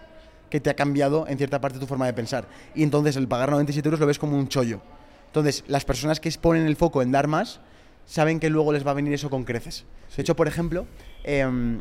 [0.50, 2.48] que te ha cambiado en cierta parte tu forma de pensar.
[2.74, 4.80] Y entonces el pagar 97 euros lo ves como un chollo.
[5.26, 7.60] Entonces, las personas que ponen el foco en dar más,
[8.08, 9.84] saben que luego les va a venir eso con creces.
[10.16, 10.86] De hecho, por ejemplo,
[11.24, 11.80] em,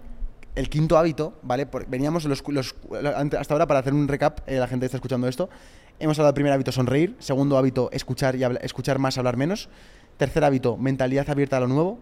[0.55, 1.65] el quinto hábito, ¿vale?
[1.65, 2.43] Por- veníamos los,
[3.39, 5.49] hasta ahora para hacer un recap, eh, la gente está escuchando esto.
[5.99, 7.15] Hemos hablado del primer hábito, sonreír.
[7.19, 9.69] Segundo hábito, escuchar, y habla- escuchar más, hablar menos.
[10.17, 11.99] Tercer hábito, mentalidad abierta a lo nuevo.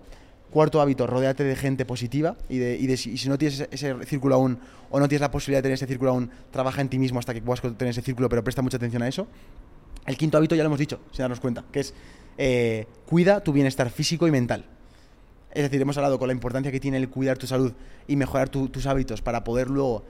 [0.50, 3.60] Cuarto hábito, rodéate de gente positiva y, de, y, de si, y si no tienes
[3.60, 4.58] ese, ese círculo aún
[4.90, 7.34] o no tienes la posibilidad de tener ese círculo aún, trabaja en ti mismo hasta
[7.34, 9.28] que puedas tener ese círculo, pero presta mucha atención a eso.
[10.06, 11.94] El quinto hábito ya lo hemos dicho, sin darnos cuenta, que es
[12.38, 14.66] eh, cuida tu bienestar físico y mental.
[15.52, 17.74] Es decir, hemos hablado con la importancia que tiene el cuidar tu salud
[18.08, 20.04] y mejorar tu- tus hábitos para poder luego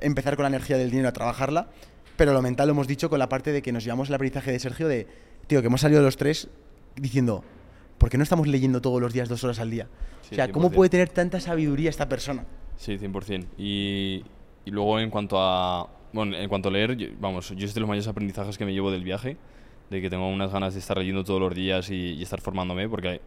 [0.00, 1.68] empezar con la energía del dinero a trabajarla,
[2.16, 4.50] pero lo mental lo hemos dicho con la parte de que nos llevamos el aprendizaje
[4.50, 5.06] de Sergio de,
[5.46, 6.48] tío, que hemos salido los tres
[6.96, 7.44] diciendo,
[7.98, 9.86] ¿por qué no estamos leyendo todos los días dos horas al día?
[10.22, 10.74] Sí, o sea, ¿cómo 100%.
[10.74, 12.44] puede tener tanta sabiduría esta persona?
[12.76, 13.46] Sí, 100%.
[13.56, 14.24] Y,
[14.64, 15.88] y luego en cuanto a...
[16.12, 18.72] Bueno, en cuanto a leer, yo- vamos, yo es de los mayores aprendizajes que me
[18.72, 19.36] llevo del viaje,
[19.90, 22.88] de que tengo unas ganas de estar leyendo todos los días y, y estar formándome,
[22.88, 23.20] porque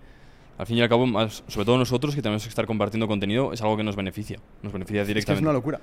[0.58, 3.52] al fin y al cabo, más, sobre todo nosotros que tenemos que estar compartiendo contenido,
[3.54, 5.44] es algo que nos beneficia, nos beneficia Es que es directamente.
[5.44, 5.82] una locura.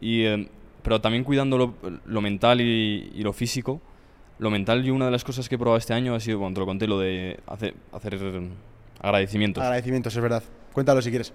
[0.00, 0.48] Y, eh,
[0.82, 1.74] pero también cuidando lo,
[2.04, 3.80] lo mental y, y lo físico.
[4.38, 6.54] Lo mental, yo una de las cosas que he probado este año ha sido, bueno,
[6.54, 8.16] te lo conté, lo de hacer, hacer
[9.00, 9.62] agradecimientos.
[9.62, 10.42] Agradecimientos, es verdad.
[10.72, 11.32] Cuéntalo si quieres.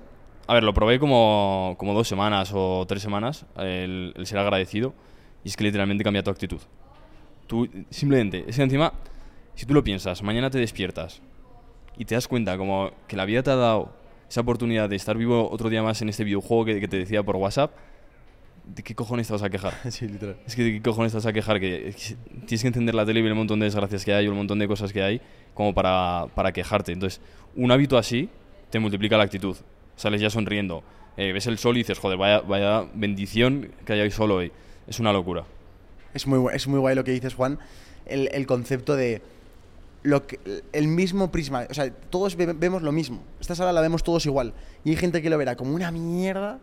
[0.48, 4.94] A ver, lo probé como, como dos semanas o tres semanas, el, el ser agradecido,
[5.44, 6.60] y es que literalmente cambia tu actitud.
[7.54, 8.91] Tú, simplemente, es que encima,
[9.54, 11.22] si tú lo piensas, mañana te despiertas
[11.95, 13.93] y te das cuenta como que la vida te ha dado
[14.28, 17.22] esa oportunidad de estar vivo otro día más en este videojuego que, que te decía
[17.22, 17.76] por WhatsApp,
[18.66, 19.76] ¿de qué cojones te vas a quejar?
[19.91, 20.38] sí, literal.
[20.47, 22.16] Es que de qué cojones te vas a quejar, que, que
[22.47, 24.36] tienes que entender la tele y ver el montón de desgracias que hay, o el
[24.36, 25.22] montón de cosas que hay,
[25.54, 26.91] como para, para quejarte.
[26.91, 27.22] Entonces,
[27.56, 28.30] un hábito así
[28.72, 29.56] te multiplica la actitud.
[29.95, 30.82] Sales ya sonriendo,
[31.18, 34.51] eh, ves el sol y dices, joder, vaya, vaya bendición que hay hoy solo hoy.
[34.88, 35.45] Es una locura.
[36.14, 37.59] Es muy, es muy guay lo que dices, Juan.
[38.05, 39.22] El, el concepto de
[40.03, 40.39] lo que,
[40.74, 41.66] el mismo prisma.
[41.70, 43.24] O sea, todos vemos lo mismo.
[43.39, 44.53] Esta sala la vemos todos igual.
[44.84, 46.59] Y hay gente que lo verá como una mierda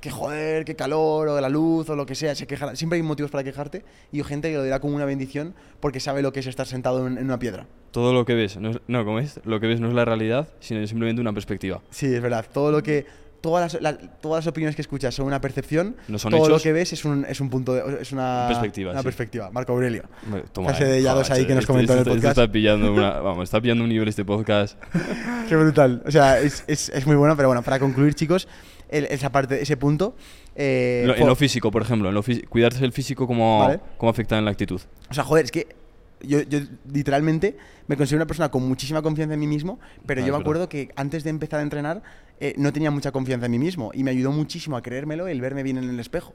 [0.00, 2.74] que joder, que calor, o de la luz, o lo que sea, se quejará.
[2.74, 6.00] Siempre hay motivos para quejarte y hay gente que lo dirá como una bendición porque
[6.00, 7.66] sabe lo que es estar sentado en, una piedra.
[7.90, 10.48] Todo lo que ves, no, no, como es, lo que ves no es la realidad,
[10.60, 11.82] sino simplemente una perspectiva.
[11.90, 12.46] Sí, es verdad.
[12.52, 13.04] Todo lo que
[13.40, 15.96] todas las, todas las opiniones que escuchas son una percepción,
[16.30, 18.92] todo lo que ves es un, es un punto, de, es una perspectiva.
[18.92, 19.50] Una perspectiva.
[19.50, 20.04] Marco Aurelio.
[20.52, 22.38] Toma, de Yados ahí que nos este comentó en el podcast.
[22.38, 24.78] Está pillando, una, vamos, está pillando un nivel este podcast.
[25.48, 26.02] Qué brutal.
[26.06, 28.48] O sea, es, es, es, muy bueno, pero bueno, para concluir, chicos,
[28.88, 30.14] esa parte, ese punto.
[30.54, 34.44] Eh, en lo físico, por ejemplo, en lo cuidarse el físico, ¿cómo, ¿cómo afecta en
[34.44, 34.80] la actitud?
[35.10, 35.68] O sea, joder, es que
[36.22, 36.60] yo, yo,
[36.92, 40.40] literalmente me considero una persona con muchísima confianza en mí mismo, pero ah, yo me
[40.40, 42.02] acuerdo que antes de empezar a entrenar
[42.40, 45.40] eh, no tenía mucha confianza en mí mismo y me ayudó muchísimo a creérmelo el
[45.40, 46.34] verme bien en el espejo.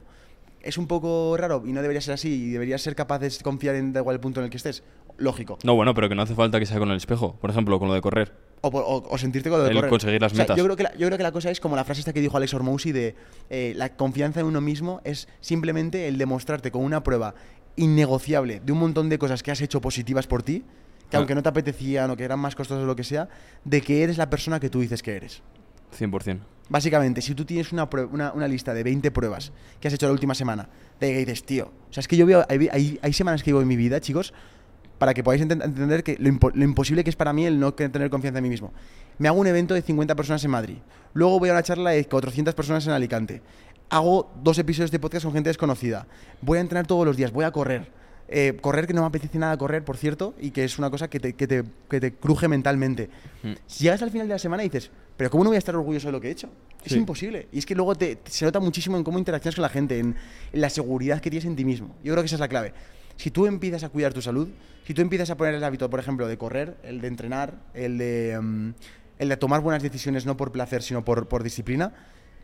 [0.62, 3.74] Es un poco raro y no debería ser así y deberías ser capaz de confiar
[3.74, 4.82] en da igual el punto en el que estés.
[5.18, 5.58] Lógico.
[5.64, 7.88] No, bueno, pero que no hace falta que sea con el espejo, por ejemplo, con
[7.88, 8.34] lo de correr.
[8.62, 10.56] O, sentirte con lo de el conseguir las metas.
[10.56, 12.20] Yo creo, que la, yo creo que la cosa es como la frase esta que
[12.20, 13.14] dijo Alex Hormousi de
[13.48, 17.34] eh, la confianza en uno mismo es simplemente el demostrarte con una prueba
[17.76, 20.64] innegociable de un montón de cosas que has hecho positivas por ti,
[21.10, 21.18] que ah.
[21.18, 23.28] aunque no te apetecían o que eran más costosas o lo que sea,
[23.64, 25.42] de que eres la persona que tú dices que eres.
[25.98, 26.40] 100%.
[26.68, 30.34] Básicamente, si tú tienes una, una, lista de 20 pruebas que has hecho la última
[30.34, 30.68] semana,
[30.98, 33.62] de que dices, tío, o sea, es que yo veo, hay, hay, semanas que vivo
[33.62, 34.34] en mi vida, chicos,
[34.98, 38.10] para que podáis entender que lo, lo, imposible que es para mí el no tener
[38.10, 38.72] confianza en mí mismo.
[39.18, 40.78] Me hago un evento de 50 personas en Madrid,
[41.14, 43.42] luego voy a una charla de 400 personas en Alicante,
[43.88, 46.08] hago dos episodios de podcast con gente desconocida,
[46.40, 47.94] voy a entrenar todos los días, voy a correr.
[48.28, 51.08] Eh, correr que no me apetece nada correr, por cierto, y que es una cosa
[51.08, 53.08] que te, que te, que te cruje mentalmente.
[53.44, 53.52] Mm.
[53.68, 55.74] Si llegas al final de la semana y dices, pero ¿cómo no voy a estar
[55.74, 56.50] orgulloso de lo que he hecho?
[56.84, 57.48] Es imposible.
[57.52, 60.14] Y es que luego te, se nota muchísimo en cómo interaccionas con la gente, en,
[60.52, 61.96] la seguridad que tienes en ti mismo.
[62.04, 62.72] Yo creo que esa es la clave.
[63.16, 64.48] Si tú empiezas a cuidar tu salud,
[64.84, 67.98] si tú empiezas a poner el hábito, por ejemplo, de correr, el de entrenar, el
[67.98, 68.70] de, mm,
[69.18, 71.94] el de tomar buenas decisiones no por placer, sino por, por disciplina,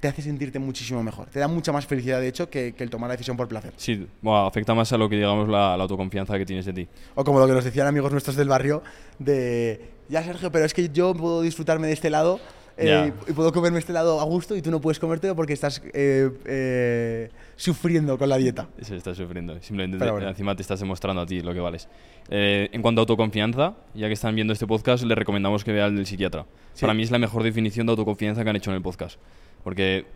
[0.03, 1.29] te hace sentirte muchísimo mejor.
[1.29, 3.73] Te da mucha más felicidad, de hecho, que, el tomar la decisión por placer.
[3.77, 6.89] Sí, afecta más a lo que, digamos, la, autoconfianza que tienes de ti.
[7.15, 8.83] O como lo que nos decían amigos nuestros del barrio,
[9.21, 12.41] de, ya Sergio, pero es que yo puedo disfrutarme de este lado
[12.77, 15.83] eh, y puedo comerme este lado a gusto y tú no puedes comértelo porque estás
[15.93, 18.69] eh, eh, sufriendo con la dieta.
[18.81, 19.61] Sí, estás sufriendo.
[19.61, 21.89] Simplemente encima te estás demostrando a ti lo que vales.
[22.29, 25.97] en cuanto a autoconfianza, ya que están viendo este podcast, les recomendamos que vean el
[25.97, 26.47] del psiquiatra.
[26.81, 29.19] Para mí es la mejor definición de autoconfianza que han hecho en el podcast.
[29.63, 30.07] Porque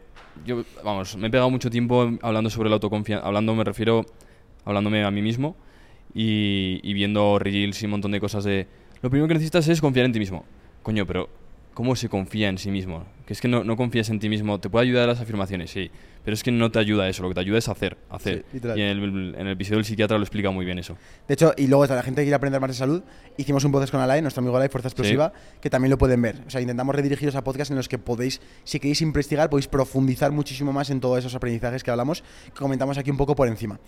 [0.44, 3.26] yo, vamos, me he pegado mucho tiempo hablando sobre la autoconfianza.
[3.26, 4.06] Hablando, me refiero,
[4.64, 5.56] hablándome a mí mismo
[6.14, 8.66] y, y viendo reels y un montón de cosas de.
[9.02, 10.44] Lo primero que necesitas es confiar en ti mismo.
[10.82, 11.28] Coño, pero
[11.76, 13.04] cómo se confía en sí mismo.
[13.26, 14.58] Que es que no, no, confías en ti mismo.
[14.58, 15.90] Te puede ayudar a las afirmaciones, sí.
[16.24, 17.22] Pero es que no te ayuda eso.
[17.22, 17.98] Lo que te ayuda es hacer.
[18.08, 18.46] hacer.
[18.50, 20.96] y en el, en el, episodio del psiquiatra lo explica muy bien eso.
[21.28, 23.02] De hecho, y luego la gente que quiere aprender más de salud,
[23.36, 26.40] hicimos un podcast con Alain, nuestro amigo Alain, Fuerza Explosiva, que también lo pueden ver.
[26.46, 30.32] O sea, intentamos redirigiros a podcasts en los que podéis, si queréis investigar, podéis profundizar
[30.32, 33.78] muchísimo más en todos esos aprendizajes que hablamos, que comentamos aquí un poco por encima.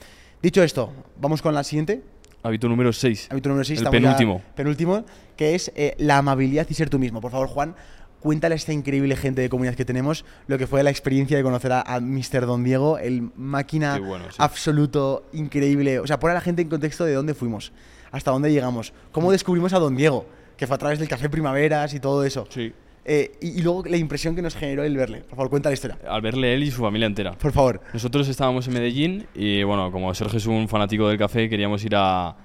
[0.43, 2.03] Dicho esto, vamos con la siguiente.
[2.43, 3.29] Hábito número 6.
[3.31, 3.81] Hábito número 6.
[3.81, 4.43] El penúltimo.
[4.55, 5.05] penúltimo,
[5.37, 7.21] que es eh, la amabilidad y ser tú mismo.
[7.21, 7.75] Por favor, Juan,
[8.21, 11.43] cuéntale a esta increíble gente de comunidad que tenemos lo que fue la experiencia de
[11.43, 12.47] conocer a, Mr.
[12.47, 14.01] Don Diego, el máquina
[14.39, 15.99] absoluto, increíble.
[15.99, 17.73] O sea, pon a la gente en contexto de dónde fuimos,
[18.11, 20.27] hasta dónde llegamos, cómo descubrimos a Don Diego,
[20.57, 22.47] que fue a través del Café Primaveras y todo eso.
[22.51, 22.73] Sí.
[23.11, 25.21] Eh, y, luego la impresión que nos generó el verle.
[25.23, 25.99] Por favor, cuenta la historia.
[26.07, 27.33] Al verle él y su familia entera.
[27.33, 27.81] Por favor.
[27.95, 31.97] Nosotros estábamos en Medellín y, bueno, como Sergio es un fanático del café, queríamos ir
[31.97, 32.37] a,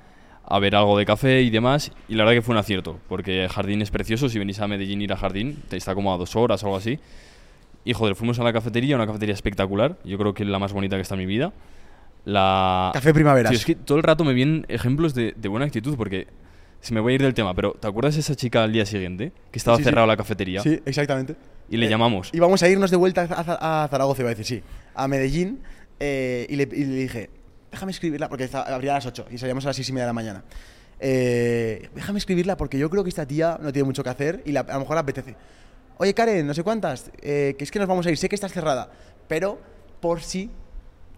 [0.46, 1.92] a ver algo de café y demás.
[2.08, 4.30] Y la verdad que fue un acierto, porque Jardín es precioso.
[4.30, 6.78] Si venís a Medellín ir a Jardín, te está como a dos horas o algo
[6.78, 6.98] así.
[7.86, 9.98] Y joder, fuimos a la cafetería, una cafetería espectacular.
[10.06, 11.52] Yo creo que es la más bonita que está en mi vida.
[12.26, 12.92] La...
[12.94, 13.50] Café Primavera.
[13.50, 16.28] Sí, es que todo el rato me vienen ejemplos de, buena actitud, porque
[16.84, 18.86] si me voy a ir del tema, pero ¿te acuerdas de esa chica al día
[18.86, 19.32] siguiente?
[19.52, 20.62] Que estaba cerrada la cafetería.
[20.62, 21.36] Sí, exactamente.
[21.70, 22.30] Y le llamamos.
[22.34, 24.64] Y vamos a irnos de vuelta a, Zaragoza, iba a decir, sí,
[24.94, 25.62] a Medellín.
[26.00, 27.30] Eh, y, le, y le dije,
[27.72, 30.10] déjame escribirla, porque abría a las 8 y salíamos a las 6 y media de
[30.10, 30.44] la mañana.
[31.00, 34.54] Eh, déjame escribirla porque yo creo que esta tía no tiene mucho que hacer y
[34.54, 35.36] a lo mejor le apetece.
[36.00, 38.36] Oye, Karen, no sé cuántas, eh, que es que nos vamos a ir, sé que
[38.36, 38.92] estás cerrada,
[39.30, 39.58] pero
[40.02, 40.52] por si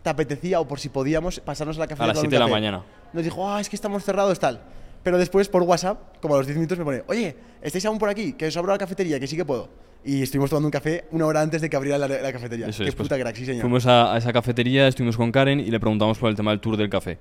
[0.03, 2.11] te apetecía o por si podíamos pasarnos a la cafetería.
[2.11, 2.83] A las 7 de la mañana.
[3.13, 4.61] Nos dijo, ah, es que estamos cerrados, tal.
[5.05, 8.09] Pero después por WhatsApp, como a los 10 minutos, me pone, oye, ¿estáis aún por
[8.09, 8.33] aquí?
[8.33, 9.69] Que os abro la cafetería, que sí que puedo.
[10.03, 12.71] Y estuvimos tomando un café una hora antes de que abriera la, cafetería.
[12.75, 13.61] Qué puta crack, sí, señor.
[13.61, 16.75] Fuimos a, esa cafetería, estuvimos con Karen y le preguntamos por el tema del tour
[16.75, 17.19] del café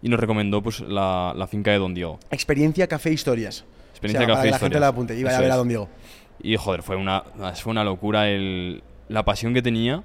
[0.00, 2.18] y nos recomendó pues la, la finca de Don Diego.
[2.30, 3.66] Experiencia Café Historias.
[3.90, 4.52] Experiencia Café Historias.
[4.62, 5.86] la gente la apunte y vaya a ver a Don Diego.
[6.42, 7.24] Y joder, fue una,
[7.56, 10.02] fue una locura el, la pasión que tenía,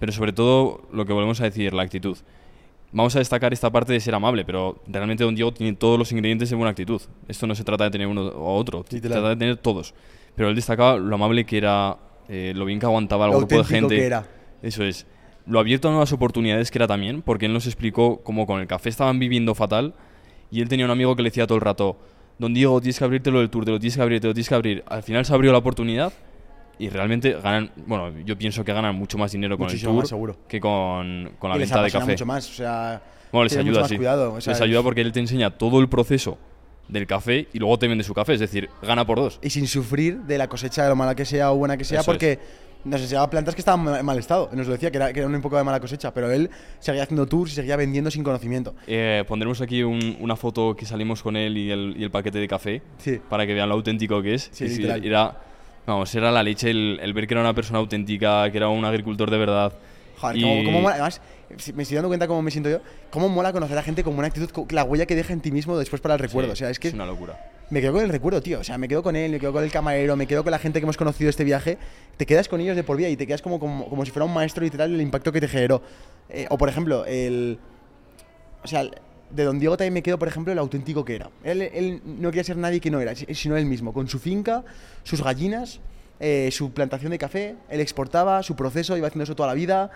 [0.00, 2.16] pero sobre todo lo que volvemos a decir, la actitud.
[2.94, 6.10] Vamos a destacar esta parte de ser amable, pero realmente Don Diego tiene todos los
[6.12, 7.02] ingredientes de buena actitud.
[7.28, 9.94] Esto no se trata de tener uno o otro, se trata de tener todos.
[10.36, 13.64] Pero él destacaba lo amable que era, eh, lo bien que aguantaba al grupo de
[13.64, 13.96] gente.
[13.96, 14.26] Que era.
[14.62, 15.06] Eso es.
[15.46, 18.66] Lo abierto a nuevas oportunidades que era también, porque él nos explicó cómo con el
[18.66, 19.94] café estaban viviendo fatal
[20.50, 21.98] y él tenía un amigo que le decía todo el rato,
[22.38, 24.34] Don Diego, tienes que abrirte lo del tour, te lo tienes que abrir, te lo
[24.34, 24.84] tienes que abrir.
[24.86, 26.12] Al final se abrió la oportunidad
[26.78, 30.36] y realmente ganan, bueno, yo pienso que ganan mucho más dinero con el tour seguro.
[30.48, 32.12] que con, con la venta de café.
[32.12, 33.02] mucho más, o sea,
[33.32, 33.98] bueno, les ayuda, sí.
[33.98, 36.38] les ayuda porque él te enseña todo el proceso
[36.88, 39.38] del café y luego te vende su café, es decir, gana por dos.
[39.42, 42.02] Y sin sufrir de la cosecha de lo mala que sea o buena que sea,
[42.02, 42.38] porque
[42.84, 44.50] nos enseñaba plantas que estaban en mal estado.
[44.52, 47.02] Nos lo decía, que era, que era un poco de mala cosecha, pero él seguía
[47.02, 48.74] haciendo tours y seguía vendiendo sin conocimiento.
[48.86, 52.48] Eh, pondremos aquí una foto que salimos con él y el, y el paquete de
[52.48, 52.82] café
[53.28, 54.50] para que vean lo auténtico que es.
[54.52, 55.40] Sí, sí, era
[55.86, 59.30] Vamos, era la leche el, ver que era una persona auténtica, que era un agricultor
[59.30, 59.72] de verdad.
[60.18, 60.94] Joder, cómo, mola.
[60.94, 61.20] Además,
[61.74, 62.80] me estoy dando cuenta cómo me siento yo.
[63.10, 65.76] Cómo mola conocer a gente con una actitud, la huella que deja en ti mismo
[65.76, 66.52] después para el recuerdo.
[66.52, 66.88] o sea, es que.
[66.88, 67.50] Es una locura.
[67.70, 68.60] Me quedo con el recuerdo, tío.
[68.60, 70.58] O sea, me quedo con él, me quedo con el camarero, me quedo con la
[70.58, 71.78] gente que hemos conocido este viaje.
[72.16, 74.24] Te quedas con ellos de por vida y te quedas como, como, como si fuera
[74.24, 75.82] un maestro literal el impacto que te generó.
[76.30, 77.58] Eh, o por ejemplo, el.
[78.62, 78.88] O sea,
[79.34, 81.30] de Don Diego también me quedo, por ejemplo, el auténtico que era.
[81.42, 84.64] Él, él no quería ser nadie que no era, sino él mismo, con su finca,
[85.02, 85.80] sus gallinas
[86.20, 89.90] eh, su plantación de café, él exportaba, su proceso, iba haciendo eso toda la vida,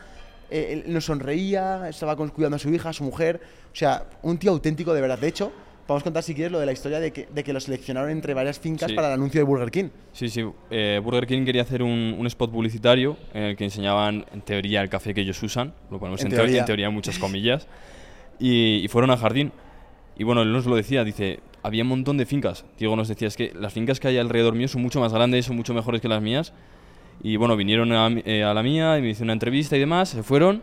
[0.51, 3.41] eh, él nos sonreía, estaba cuidando a su hija, a su mujer,
[3.72, 5.18] o sea, un tío auténtico de verdad.
[5.18, 5.53] De hecho,
[5.86, 8.11] Vamos a contar si quieres lo de la historia de que, de que lo seleccionaron
[8.11, 9.89] entre varias fincas para el anuncio de Burger King.
[10.12, 10.45] Sí, sí.
[10.70, 14.82] Eh, Burger King quería hacer un, un, spot publicitario en el que enseñaban, en teoría,
[14.82, 15.72] el café que ellos usan.
[15.91, 16.59] Lo ponemos en, teoría.
[16.61, 17.66] en teoría, muchas comillas.
[18.39, 19.53] y, y, fueron al jardín.
[20.16, 22.64] Y bueno, él nos lo decía, dice, había un montón de fincas.
[22.78, 25.47] Diego nos decía, es que las fincas que hay alrededor mío son mucho más grandes,
[25.47, 26.53] son mucho mejores que las mías.
[27.22, 30.22] Y bueno, vinieron a, eh, la mía y me hicieron una entrevista y demás, se
[30.22, 30.62] fueron.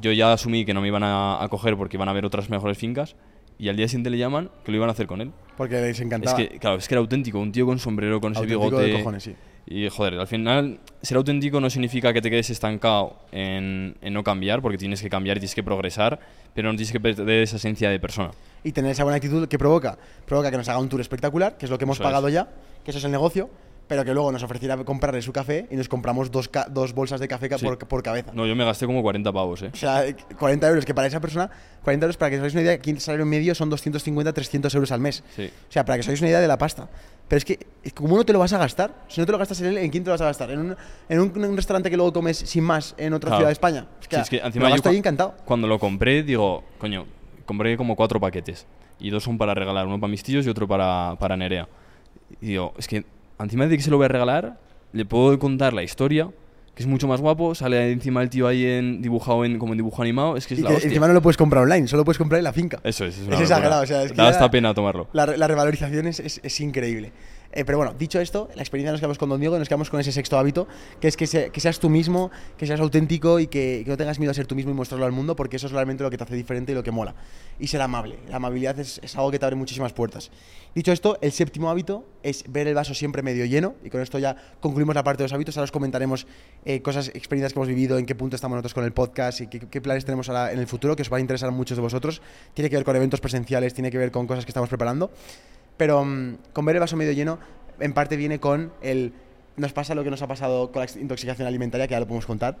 [0.00, 2.78] Yo ya asumí que no me iban a, coger porque iban a ver otras mejores
[2.78, 3.16] fincas.
[3.58, 5.32] Y al día siguiente le llaman que lo iban a hacer con él.
[5.58, 6.40] Porque les encantaba.
[6.40, 8.76] Es que, claro, es que era auténtico, un tío con sombrero, con ese bigote.
[8.76, 9.34] De cojones, sí.
[9.66, 14.24] Y joder, al final, ser auténtico no significa que te quedes estancado en, en, no
[14.24, 16.18] cambiar, porque tienes que cambiar y tienes que progresar,
[16.54, 18.32] pero no tienes que perder esa esencia de persona.
[18.64, 21.66] Y tener esa buena actitud que provoca, provoca que nos haga un tour espectacular, que
[21.66, 22.48] es lo que hemos pagado ya,
[22.84, 23.48] que eso es el negocio,
[23.90, 27.26] pero que luego nos ofreciera comprarle su café y nos compramos dos, dos bolsas de
[27.26, 28.30] café por, por, cabeza.
[28.32, 29.70] No, yo me gasté como 40 pavos, ¿eh?
[29.74, 30.04] O sea,
[30.38, 31.50] 40 euros, que para esa persona,
[31.82, 34.72] 40 euros, para que os hagáis una idea, aquí el salario medio son 250, 300
[34.76, 35.24] euros al mes.
[35.34, 35.50] Sí.
[35.68, 36.88] O sea, para que os hagáis una idea de la pasta.
[37.26, 37.58] Pero es que,
[37.92, 38.94] ¿cómo no te lo vas a gastar?
[39.08, 40.52] Si no te lo gastas en él, ¿en quién te lo vas a gastar?
[40.52, 40.76] ¿En un,
[41.08, 43.88] en un, restaurante que luego comes sin más en otra ciudad de España?
[44.00, 45.34] Es que, es que encima yo estoy encantado.
[45.44, 47.06] Cuando lo compré, digo, coño,
[47.44, 48.68] compré como cuatro paquetes
[49.00, 51.68] y dos son para regalar, uno para mis tíos y otro para, para Nerea.
[52.40, 53.04] Y digo, es que
[53.44, 54.58] encima de que se lo voy a regalar,
[54.92, 56.28] le puedo contar la historia,
[56.74, 59.78] que es mucho más guapo, sale encima el tío ahí en, dibujado en, como en
[59.78, 60.88] dibujo animado, es que es y la hostia.
[60.88, 62.80] Encima no lo puedes comprar online, solo puedes comprar en la finca.
[62.84, 65.08] Eso es, es, es exagerado, o sea, es que da hasta pena tomarlo.
[65.12, 67.12] La, la revalorización es, es increíble.
[67.52, 69.90] Eh, pero bueno, dicho esto, la experiencia nos quedamos con Don Diego y nos quedamos
[69.90, 70.68] con ese sexto hábito,
[71.00, 74.30] que es que, que seas tú mismo, que seas auténtico y que, no tengas miedo
[74.30, 76.24] a ser tú mismo y mostrarlo al mundo, porque eso es realmente lo que te
[76.24, 77.14] hace diferente y lo que mola.
[77.58, 78.18] Y ser amable.
[78.28, 80.30] La amabilidad es, es algo que te abre muchísimas puertas.
[80.74, 84.20] Dicho esto, el séptimo hábito es ver el vaso siempre medio lleno, y con esto
[84.20, 85.56] ya concluimos la parte de los hábitos.
[85.56, 86.28] Ahora os comentaremos
[86.64, 89.48] eh, cosas, experiencias que hemos vivido, en qué punto estamos nosotros con el podcast y
[89.48, 91.76] qué, qué planes tenemos ahora en el futuro, que os va a interesar a muchos
[91.76, 92.22] de vosotros.
[92.54, 95.10] Tiene que ver con eventos presenciales, tiene que ver con cosas que estamos preparando.
[95.80, 97.38] Pero um, con ver el vaso medio lleno
[97.78, 99.14] en parte viene con el...
[99.56, 102.26] Nos pasa lo que nos ha pasado con la intoxicación alimentaria, que ya lo podemos
[102.26, 102.58] contar,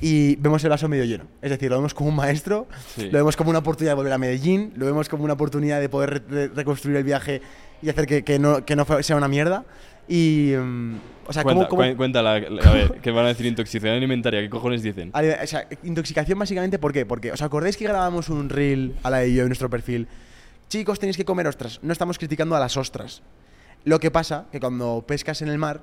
[0.00, 1.24] y vemos el vaso medio lleno.
[1.42, 2.68] Es decir, lo vemos como un maestro,
[2.98, 5.88] lo vemos como una oportunidad de volver a Medellín, lo vemos como una oportunidad de
[5.88, 6.22] poder
[6.54, 7.42] reconstruir el viaje
[7.82, 9.64] y hacer que, que, no, que no, sea una mierda.
[10.06, 10.54] Y.
[10.54, 14.40] Um, o sea, Cuenta, ¿cómo, cuéntala, a ver, ¿qué van a decir intoxicación alimentaria?
[14.40, 15.10] ¿Qué cojones dicen?
[15.12, 17.04] O sea, intoxicación básicamente, ¿por qué?
[17.04, 20.06] Porque, ¿os acordáis que grabamos un reel a la de yo en nuestro perfil?
[20.68, 21.78] Chicos, tenéis que comer ostras.
[21.82, 23.22] No estamos criticando a las ostras.
[23.84, 25.80] Lo que pasa que cuando pescas en el mar,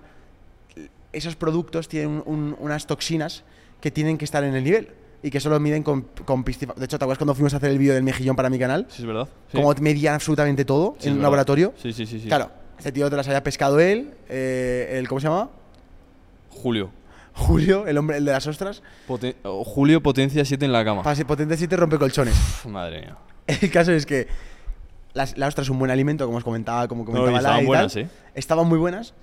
[1.14, 3.44] esos productos tienen unas toxinas
[3.80, 7.00] que tienen que estar en el nivel y que solo miden con, con De hecho,
[7.00, 8.88] ¿te acuerdas cuando fuimos a hacer el vídeo del mejillón para mi canal?
[8.90, 9.30] Sí, es verdad.
[9.54, 11.74] Como medían absolutamente todo en un laboratorio.
[11.82, 12.28] Sí, sí, sí, sí.
[12.28, 15.50] Claro, este tío te las había pescado él, eh, el, ¿cómo se llama?
[16.50, 16.92] Julio.
[17.36, 18.84] Julio, el hombre el de las ostras.
[19.44, 21.04] Julio potencia 7 en la cama.
[21.26, 22.36] potencia 7 rompe colchones.
[22.68, 23.18] madre mía.
[23.48, 24.28] El caso es que
[25.14, 27.96] las, la ostra es un buen alimento, como os comentaba, como comentaba no, estaban buenas,
[27.96, 28.10] ¿eh?
[28.34, 29.14] Estaban muy buenas,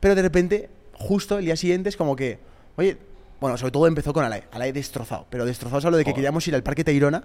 [0.00, 2.38] pero de repente, justo el día siguiente es como que,
[2.76, 2.98] oye,
[3.40, 6.54] bueno, sobre todo empezó con Alae, Alae destrozado, pero destrozado solo de que queríamos ir
[6.54, 7.24] al Parque Teirona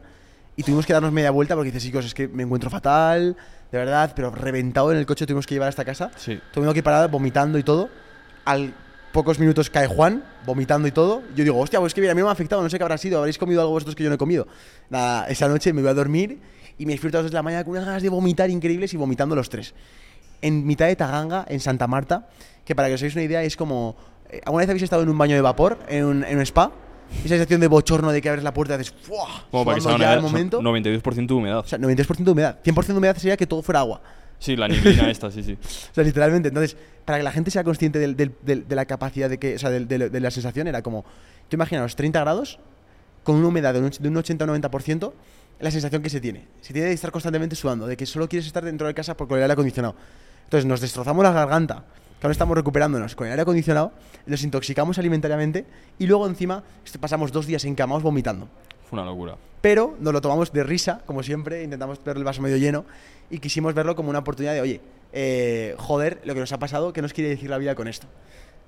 [0.55, 3.35] y tuvimos que darnos media vuelta porque dices, chicos, es que me encuentro fatal,
[3.71, 6.11] de verdad, pero reventado en el coche tuvimos que llevar a esta casa.
[6.15, 6.39] Sí.
[6.53, 7.89] Tuvimos que parar vomitando y todo.
[8.45, 8.73] Al
[9.11, 11.23] pocos minutos cae Juan, vomitando y todo.
[11.35, 12.97] Yo digo, hostia, pues que mira, a mí me ha afectado, no sé qué habrá
[12.97, 14.47] sido, habréis comido algo vosotros que yo no he comido.
[14.89, 16.39] Nada, esa noche me voy a dormir
[16.77, 18.93] y me despierto a las 2 de la mañana con unas ganas de vomitar increíbles
[18.93, 19.73] y vomitando los tres.
[20.41, 22.27] En mitad de Taganga, en Santa Marta,
[22.65, 23.95] que para que os hagáis una idea es como...
[24.29, 26.71] eh, ¿Alguna vez habéis estado en un baño de vapor, en un, en un spa?
[27.19, 29.45] Esa sensación de bochorno de que abres la puerta y haces ¡fuah!
[29.51, 30.57] Como para que se sudando haga ya una al idea, momento.
[30.57, 31.59] son 92% de humedad.
[31.59, 32.59] O sea, 93% de humedad.
[32.63, 34.01] 100% de humedad sería que todo fuera agua.
[34.39, 35.53] Sí, la neblina esta, sí, sí.
[35.53, 36.47] O sea, literalmente.
[36.49, 39.55] Entonces, para que la gente sea consciente del- del- del- de la capacidad de que,
[39.55, 41.03] o sea, de, la sensación, era como,
[41.49, 42.59] tú imaginaos 30 grados
[43.23, 45.13] con una humedad de un, de un 80 o 90%,
[45.59, 46.47] la sensación que se tiene.
[46.61, 49.27] Se tiene de estar constantemente sudando, de que solo quieres estar dentro de casa por
[49.27, 49.95] con el aire acondicionado.
[50.45, 51.85] Entonces, nos destrozamos la garganta,
[52.19, 53.91] que ahora estamos recuperándonos con el aire acondicionado,
[54.25, 55.65] nos intoxicamos alimentariamente
[55.99, 56.63] y luego encima
[56.99, 58.47] pasamos dos días encamados vomitando.
[58.89, 59.37] Fue una locura.
[59.61, 62.85] Pero nos lo tomamos de risa, como siempre, intentamos ver el vaso medio lleno
[63.29, 64.81] y quisimos verlo como una oportunidad de, oye,
[65.13, 68.07] eh, joder, lo que nos ha pasado, ¿qué nos quiere decir la vida con esto?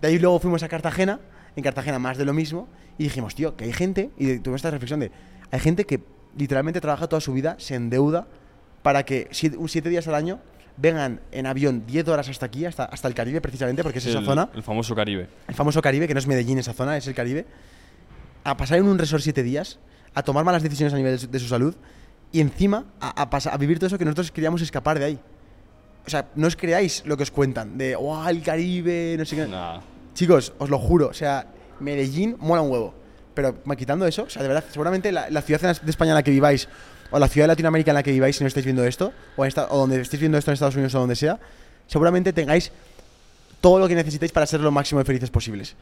[0.02, 1.20] De ahí luego fuimos a Cartagena,
[1.56, 2.68] en Cartagena más de lo mismo,
[2.98, 5.12] y dijimos, tío, que hay gente, y tuve esta reflexión de,
[5.52, 6.02] hay gente que
[6.38, 8.28] literalmente trabaja toda su vida, se endeuda
[8.82, 10.40] para que siete, días al año
[10.78, 14.20] vengan en avión 10 horas hasta aquí, hasta, hasta el Caribe precisamente, porque es esa
[14.20, 15.28] el, zona, el famoso Caribe.
[15.48, 17.46] el famoso Caribe, que no es Medellín esa zona, es el Caribe,
[18.44, 19.80] a pasar en un resort siete días,
[20.14, 21.76] a tomar malas decisiones a nivel de su, de su salud
[22.32, 25.20] y encima a, a pasa- a vivir todo eso que nosotros queríamos escapar de ahí.
[26.06, 29.36] O sea, no os creáis lo que os cuentan de, wow, el Caribe, no sé
[29.38, 29.48] qué.
[29.48, 29.82] Nada.
[30.14, 31.48] Chicos, os lo juro, o sea,
[31.80, 32.94] Medellín mola un huevo.
[33.36, 36.24] Pero quitando eso, o sea, de verdad, seguramente la, la ciudad de España en la
[36.24, 36.68] que viváis,
[37.12, 39.46] o la ciudad de Latinoamérica en la que viváis si no estáis viendo esto, o,
[39.46, 41.38] esta- o donde estéis viendo esto en Estados Unidos o donde sea,
[41.86, 42.72] seguramente tengáis
[43.62, 45.76] todo lo que necesitéis para ser lo máximo de felices posibles.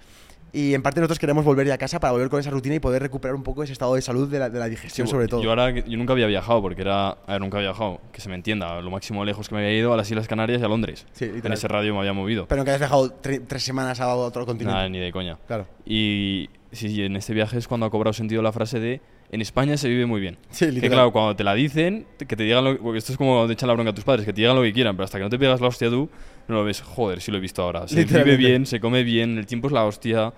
[0.56, 2.80] Y en parte nosotros queremos volver ya a casa para volver con esa rutina y
[2.80, 5.28] poder recuperar un poco ese estado de salud de la, de la digestión, Sí, sobre
[5.28, 5.42] todo.
[5.42, 8.30] Yo ahora, yo nunca había viajado, porque era, a ver, nunca había viajado, que se
[8.30, 10.68] me entienda, lo máximo lejos que me había ido a las Islas Canarias y a
[10.68, 11.08] Londres.
[11.14, 12.46] Sí, en ese radio me había movido.
[12.48, 14.76] Pero que hayas viajado tre- tres semanas a otro continente.
[14.76, 15.40] Nada, ni de coña.
[15.48, 15.66] Claro.
[15.88, 19.02] Y sí, sí, en este viaje es cuando ha cobrado sentido la frase de
[19.32, 20.38] en España se vive muy bien.
[20.52, 23.48] Sí, que claro, cuando te la dicen, que te digan lo porque esto es como
[23.48, 25.18] de echar la bronca a tus padres, que te digan lo que quieran, pero hasta
[25.18, 26.10] que no te pegas la hostia tú,
[26.48, 26.82] no lo ves.
[26.82, 27.88] Joder, sí lo he visto ahora.
[27.88, 30.34] Se vive bien, se come bien, el tiempo es la hostia.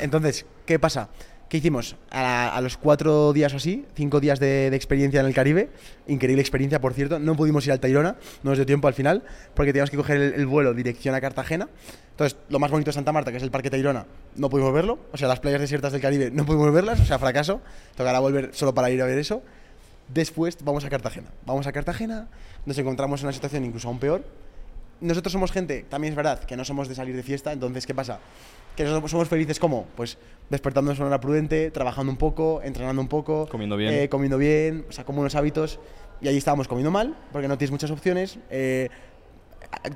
[0.00, 1.08] Entonces, ¿qué pasa?
[1.50, 1.96] ¿Qué hicimos?
[2.12, 5.68] A, a los cuatro días o así, cinco días de, de experiencia en el Caribe,
[6.06, 9.24] increíble experiencia, por cierto, no pudimos ir al Tayrona, no nos dio tiempo al final,
[9.54, 11.68] porque teníamos que coger el, el vuelo dirección a Cartagena.
[12.12, 15.00] Entonces, lo más bonito de Santa Marta, que es el Parque Tayrona, no pudimos verlo,
[15.10, 17.60] o sea, las playas desiertas del Caribe no pudimos verlas, o sea, fracaso,
[17.96, 19.42] tocará volver solo para ir a ver eso.
[20.06, 21.30] Después vamos a Cartagena.
[21.46, 22.28] Vamos a Cartagena,
[22.64, 24.24] nos encontramos en una situación incluso aún peor,
[25.00, 27.94] nosotros somos gente, también es verdad, que no somos de salir de fiesta, entonces, ¿qué
[27.94, 28.20] pasa?
[28.80, 30.16] Que nosotros somos felices como, pues,
[30.48, 33.92] despertándonos a una hora prudente, trabajando un poco, entrenando un poco, Comiendo bien.
[33.92, 35.78] eh, comiendo bien, o sea, como unos hábitos,
[36.22, 38.88] y allí estábamos comiendo mal, porque no tienes muchas opciones, eh,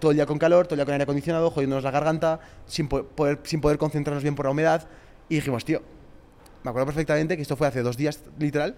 [0.01, 2.87] todo el día con calor, todo el día con aire acondicionado, jodiéndonos la garganta, sin
[2.89, 4.87] po- poder, sin poder concentrarnos bien por la humedad,
[5.31, 5.81] y dijimos, tío,
[6.63, 8.77] me acuerdo perfectamente que esto fue hace dos días, literal,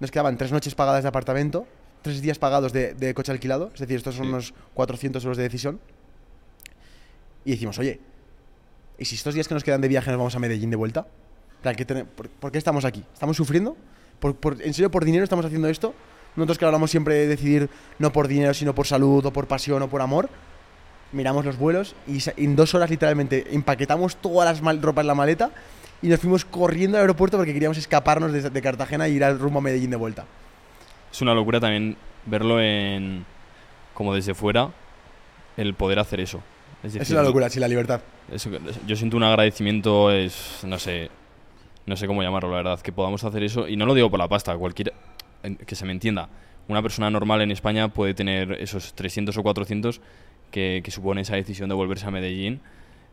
[0.00, 1.68] nos quedaban tres noches pagadas de apartamento,
[2.02, 4.30] tres días pagados de, de coche alquilado, es decir, estos son Sí.
[4.32, 5.78] unos 400 euros de decisión.
[7.44, 8.00] Y decimos, oye,
[9.00, 11.06] ¿y si estos días que nos quedan de viaje nos vamos a Medellín de vuelta?
[11.56, 13.02] En plan, ¿qué tene- por, qué estamos aquí?
[13.12, 13.76] ¿Estamos sufriendo?
[14.20, 15.92] ¿Por, por- en serio por dinero estamos haciendo esto?
[16.36, 19.82] Nosotros que hablamos siempre de decidir no por dinero, sino por salud, o por pasión,
[19.82, 20.28] o por amor.
[21.12, 25.50] Miramos los vuelos y en dos horas literalmente empaquetamos todas las ropas en la maleta
[26.02, 29.38] y nos fuimos corriendo al aeropuerto porque queríamos escaparnos de, de Cartagena e ir al
[29.40, 30.24] rumbo a Medellín de vuelta.
[31.12, 31.96] Es una locura también
[32.26, 33.26] verlo en
[33.92, 34.70] como desde fuera,
[35.56, 36.40] el poder hacer eso.
[36.82, 38.00] Es, Es una locura, sí, la libertad.
[38.86, 41.10] yo siento un agradecimiento, es, no sé,
[41.86, 43.68] no sé cómo llamarlo, la verdad, que podamos hacer eso.
[43.68, 44.92] Y no lo digo por la pasta, cualquier,
[45.66, 46.28] que se me entienda.
[46.68, 50.00] Una persona normal en España puede tener esos 300 o 400
[50.50, 52.60] que, que supone esa decisión de volverse a Medellín.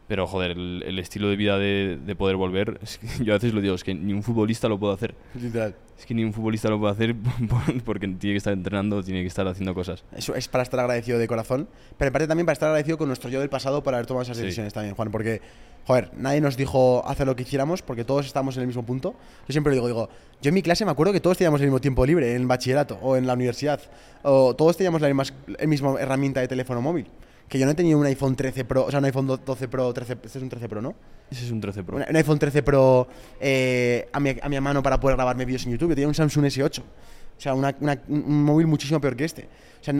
[0.07, 3.37] Pero, joder, el, el estilo de vida de, de poder volver, es que yo a
[3.37, 5.15] veces lo digo, es que ni un futbolista lo puede hacer.
[5.39, 5.75] Literal.
[5.99, 7.15] Es que ni un futbolista lo puede hacer
[7.49, 10.03] por- porque tiene que estar entrenando, tiene que estar haciendo cosas.
[10.15, 13.07] Eso es para estar agradecido de corazón, pero en parte también para estar agradecido con
[13.07, 14.43] nuestro yo del pasado por haber tomado esas Sí.
[14.43, 15.41] decisiones también, Juan, porque,
[15.85, 19.15] joder, nadie nos dijo hacer lo que hiciéramos porque todos estamos en el mismo punto.
[19.47, 20.09] Yo siempre lo digo, digo,
[20.41, 22.47] yo en mi clase me acuerdo que todos teníamos el mismo tiempo libre en el
[22.47, 23.81] bachillerato o en la universidad,
[24.23, 25.09] o todos teníamos la
[25.65, 27.07] misma, herramienta de teléfono móvil.
[27.47, 30.13] Que yo no tenía un iPhone 13 Pro, o sea, un iPhone 12 Pro, 13,
[30.23, 30.95] este es un 13 Pro, ¿no?
[31.31, 31.95] Ese es un 13 Pro.
[31.97, 33.07] Un, un iPhone 13 Pro
[33.39, 35.89] eh, a, mi, a mi mano para poder grabarme vídeos en YouTube.
[35.89, 36.79] Yo tenía un Samsung S8.
[36.79, 39.47] O sea, una- una- un móvil muchísimo peor que este.
[39.79, 39.93] O sea,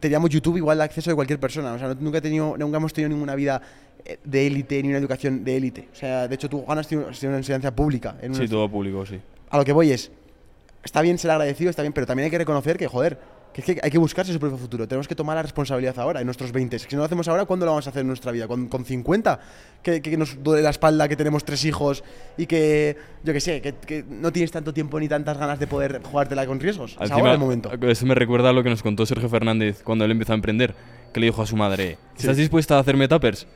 [0.00, 1.74] teníamos YouTube igual de acceso de cualquier persona.
[1.74, 3.60] O sea, nunca, he tenido, nunca hemos tenido ninguna vida
[4.04, 5.88] eh, de élite ni una educación de élite.
[5.92, 8.16] O sea, de hecho, tú, Juan, has tenido, has tenido una enseñanza pública.
[8.22, 9.20] En Sí, una- todo público, sí.
[9.50, 10.10] A lo que voy es,
[10.82, 13.18] está bien ser agradecido, está bien, pero también hay que reconocer que, joder,
[13.52, 14.86] que es que hay que buscarse su propio futuro.
[14.86, 16.78] Tenemos que tomar la responsabilidad ahora, en nuestros 20.
[16.78, 18.46] Si no lo hacemos ahora, ¿cuándo lo vamos a hacer en nuestra vida?
[18.46, 19.40] ¿Con, con 50?
[19.82, 22.04] Que, que nos duele la espalda, que tenemos tres hijos
[22.36, 25.66] y que, yo qué sé, que, que no tienes tanto tiempo ni tantas ganas de
[25.66, 26.96] poder jugártela con riesgos.
[27.00, 27.70] Es ahora el momento.
[27.88, 30.74] Eso me recuerda a lo que nos contó Sergio Fernández cuando él empezó a emprender,
[31.12, 33.46] que le dijo a su madre, ¿estás dispuesta a hacerme tappers?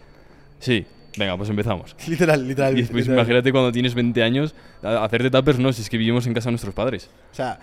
[0.58, 0.86] Sí.
[1.16, 1.94] Venga, pues empezamos.
[2.08, 2.76] Literal, literal.
[2.76, 6.34] Y después imagínate cuando tienes 20 años, hacerte tappers no, si es que vivimos en
[6.34, 7.08] casa de nuestros padres.
[7.30, 7.60] O sea,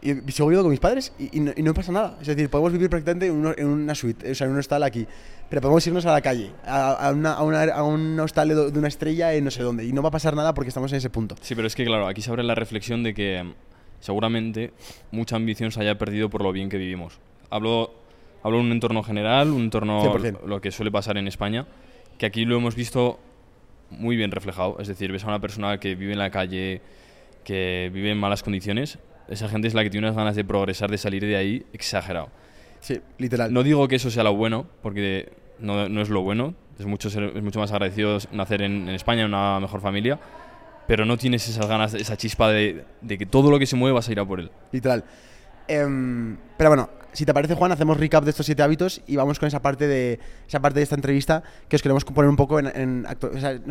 [0.00, 2.16] y sigo viviendo con mis padres y, no, pasa nada.
[2.20, 5.06] Es decir, podemos vivir prácticamente en, una suite, o sea, en un hostal aquí.
[5.48, 9.44] Pero podemos irnos a la calle, a, una, a, un hostal de, una estrella en
[9.44, 9.84] no sé dónde.
[9.84, 11.34] Y no va a pasar nada porque estamos en ese punto.
[11.40, 13.54] Sí, pero es que, claro, aquí se abre la reflexión de que mm,
[13.98, 14.72] seguramente
[15.10, 17.18] mucha ambición se haya perdido por lo bien que vivimos.
[17.50, 17.92] Hablo,
[18.42, 21.66] hablo en un entorno general, un entorno lo que suele pasar en España,
[22.18, 23.18] que aquí lo hemos visto
[23.90, 24.76] muy bien reflejado.
[24.78, 26.82] Es decir, ves a una persona que vive en la calle,
[27.42, 28.98] que vive en malas condiciones
[29.28, 32.30] esa gente es la que tiene unas ganas de progresar, de salir de ahí, exagerado.
[32.80, 33.52] Sí, literal.
[33.52, 36.54] No digo que eso sea lo bueno, porque no, no es lo bueno.
[36.78, 40.18] Es mucho, es mucho más agradecido nacer en, en, España, en una mejor familia.
[40.86, 43.94] Pero no tienes esas ganas, esa chispa de, de que todo lo que se mueve
[43.94, 44.50] vas a ir a por él.
[44.72, 45.04] Literal.
[45.66, 49.38] Em, pero bueno, si te parece, Juan, hacemos recap de estos siete hábitos y vamos
[49.38, 52.58] con esa parte de esa parte de esta entrevista que os queremos poner un poco
[52.58, 53.06] en...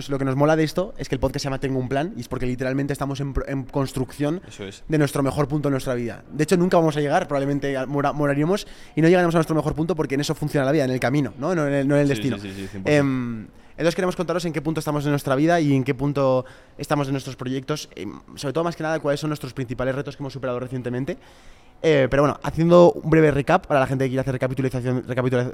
[0.10, 2.14] lo que nos mola de esto es que el podcast se llama Tengo un plan
[2.18, 3.34] y es porque literalmente estamos en,
[3.72, 4.42] construcción
[4.88, 6.24] de nuestro mejor punto en nuestra vida.
[6.32, 9.96] De hecho, nunca vamos a llegar, probablemente moraríamos y no llegaremos a nuestro mejor punto
[9.96, 12.08] porque en eso funciona la vida, en el camino, no, en el, no en el
[12.08, 12.38] destino.
[12.86, 16.46] Em, entonces queremos contaros en qué punto estamos en nuestra vida y en qué punto
[16.78, 20.18] estamos en nuestros proyectos, em, sobre todo más que nada cuáles son nuestros principales retos
[20.18, 21.18] que hemos superado recientemente
[21.84, 25.04] eh, pero bueno, haciendo un breve recap para la gente que quiere hacer recapitulación,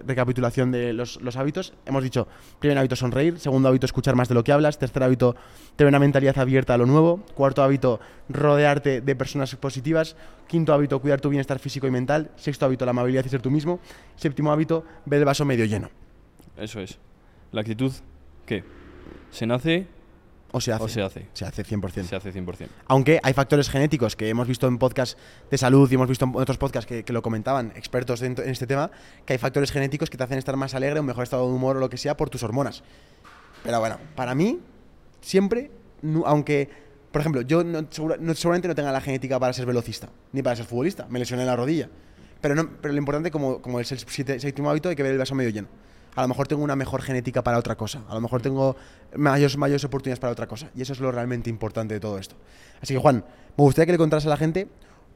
[0.07, 2.27] recapitulación de los, hábitos, hemos dicho,
[2.59, 5.35] primer hábito sonreír, segundo hábito escuchar más de lo que hablas, tercer hábito
[5.75, 7.99] tener una mentalidad abierta a lo nuevo, cuarto hábito
[8.29, 10.15] rodearte de personas positivas,
[10.47, 13.51] quinto hábito cuidar tu bienestar físico y mental, sexto hábito la amabilidad y ser tú
[13.51, 13.79] mismo,
[14.15, 15.89] séptimo hábito ver el vaso medio lleno.
[16.57, 16.97] Eso es.
[17.51, 17.91] La actitud,
[18.45, 18.63] ¿qué?
[19.29, 19.87] Se nace
[20.55, 20.87] ¿O se hace?
[20.87, 21.25] se hace.
[21.33, 22.03] Se hace 100%.
[22.05, 22.67] Se hace 100%.
[22.85, 25.17] Aunque hay factores genéticos que hemos visto en podcasts
[25.49, 28.91] de salud y hemos visto en otros podcasts que, lo comentaban expertos en, este tema,
[29.25, 31.77] que hay factores genéticos que te hacen estar más alegre, un mejor estado de humor
[31.77, 32.83] o lo que sea por tus hormonas.
[33.63, 34.59] Pero bueno, para mí,
[35.21, 35.71] siempre,
[36.23, 36.69] aunque,
[37.11, 40.65] por ejemplo, yo no, seguramente no tenga la genética para ser velocista, ni para ser
[40.65, 41.89] futbolista, me lesioné la rodilla.
[42.41, 45.17] Pero, no, pero lo importante, como, como es el séptimo hábito, hay que ver el
[45.17, 45.67] vaso medio lleno
[46.15, 48.75] a lo mejor tengo una mejor genética para otra cosa, a lo mejor tengo
[49.15, 50.69] mayores, mayores oportunidades para otra cosa.
[50.75, 52.35] Y eso es lo realmente importante de todo esto.
[52.81, 53.23] Así que Juan,
[53.57, 54.67] me gustaría que le contaras a la gente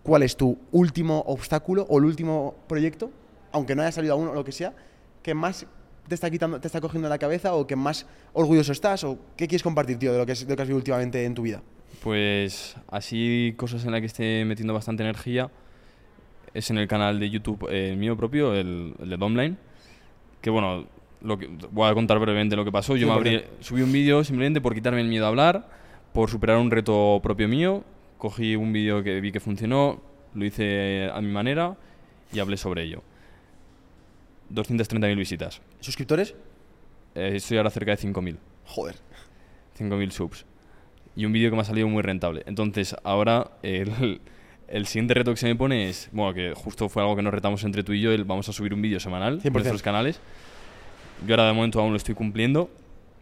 [0.03, 3.11] cuál es tu último obstáculo o el último proyecto,
[3.51, 4.73] aunque no haya salido aún o lo que sea,
[5.21, 5.67] que más
[6.07, 9.47] te está quitando, te está cogiendo la cabeza o que más orgulloso estás o qué
[9.47, 11.61] quieres compartir, tío, de lo que, has, visto últimamente en tu vida.
[12.01, 15.51] Pues así cosas en las que esté metiendo bastante energía
[16.53, 19.66] es en el canal de YouTube eh, mío propio, el, el de Domline
[20.47, 20.85] que bueno,
[21.21, 22.95] lo que, voy a contar brevemente lo que pasó.
[22.95, 25.67] Yo me abrí, subí un vídeo simplemente por quitarme el miedo a hablar,
[26.13, 27.83] por superar un reto propio mío.
[28.17, 30.01] Cogí un vídeo que vi que funcionó,
[30.33, 31.75] lo hice a mi manera
[32.31, 33.03] y hablé sobre ello.
[34.53, 35.61] 230.000 visitas.
[35.81, 36.33] ¿Suscriptores?
[37.13, 38.37] Eh, estoy ahora cerca de 5.000.
[38.67, 38.95] Joder.
[39.77, 40.45] 5.000 subs.
[41.17, 42.43] Y un vídeo que me ha salido muy rentable.
[42.45, 44.21] Entonces, ahora el,
[44.67, 47.33] el siguiente reto que se me pone es, bueno, que justo fue algo que nos
[47.33, 50.19] retamos entre tú y yo, el vamos a subir un vídeo semanal en nuestros canales.
[51.25, 52.69] Yo ahora de momento aún lo estoy cumpliendo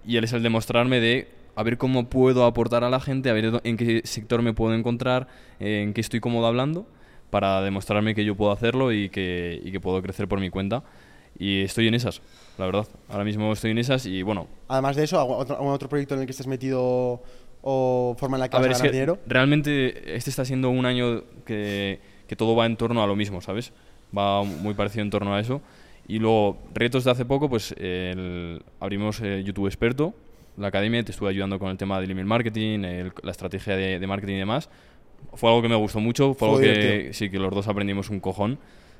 [0.05, 3.33] y él es el demostrarme de a ver cómo puedo aportar a la gente, a
[3.33, 5.27] ver en qué sector me puedo encontrar,
[5.59, 6.85] en qué estoy cómodo hablando,
[7.29, 10.83] para demostrarme que yo puedo hacerlo y que, y que puedo crecer por mi cuenta.
[11.37, 12.21] Y estoy en esas,
[12.57, 12.87] la verdad.
[13.09, 14.47] Ahora mismo estoy en esas y bueno.
[14.67, 17.21] Además de eso, ¿algún otro proyecto en el que estés metido
[17.67, 19.17] o forma en la que a vas a dinero?
[19.25, 23.41] Realmente este está siendo un año que, que, todo va en torno a lo mismo,
[23.41, 23.73] ¿sabes?
[24.15, 25.61] Va muy parecido en torno a eso.
[26.07, 27.73] Y luego, retos de hace poco, pues
[28.79, 30.13] abrimos eh, YouTube Experto,
[30.57, 32.79] la academia, te estuve ayudando con el tema del email marketing,
[33.23, 34.69] la estrategia de, marketing y demás.
[35.33, 38.19] Fue algo que me gustó mucho, fue algo que sí, que los dos aprendimos un
[38.19, 38.59] cojón,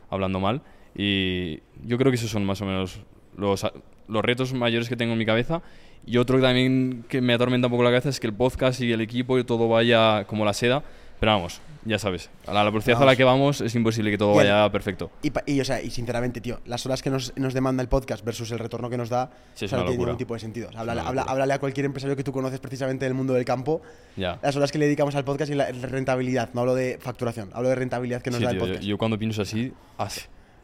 [0.09, 0.63] hablando mal.
[0.95, 2.99] Y yo creo que esos son más o menos
[3.37, 3.63] los,
[4.07, 5.61] los retos mayores que tengo en mi cabeza
[6.05, 8.91] y otro también que me atormenta un poco la cabeza es que el podcast y
[8.91, 10.83] el equipo y todo vaya como la seda.
[11.19, 14.35] Pero vamos, ya sabes, a la velocidad a la que vamos es imposible que todo
[14.35, 15.11] vaya perfecto.
[15.23, 18.25] Y, y, o sea, y sinceramente, tío, las horas que nos, nos, demanda el podcast
[18.25, 19.29] versus el retorno que nos da,
[19.61, 20.69] no tiene ningún tipo de sentido.
[20.75, 23.81] háblale, a cualquier empresario que tú conoces precisamente del mundo del campo,
[24.17, 24.39] ya.
[24.41, 26.49] las horas que le dedicamos al podcast y la rentabilidad.
[26.53, 28.81] No hablo de facturación, hablo de rentabilidad que nos da el podcast.
[28.81, 29.71] Yo, cuando pienso así,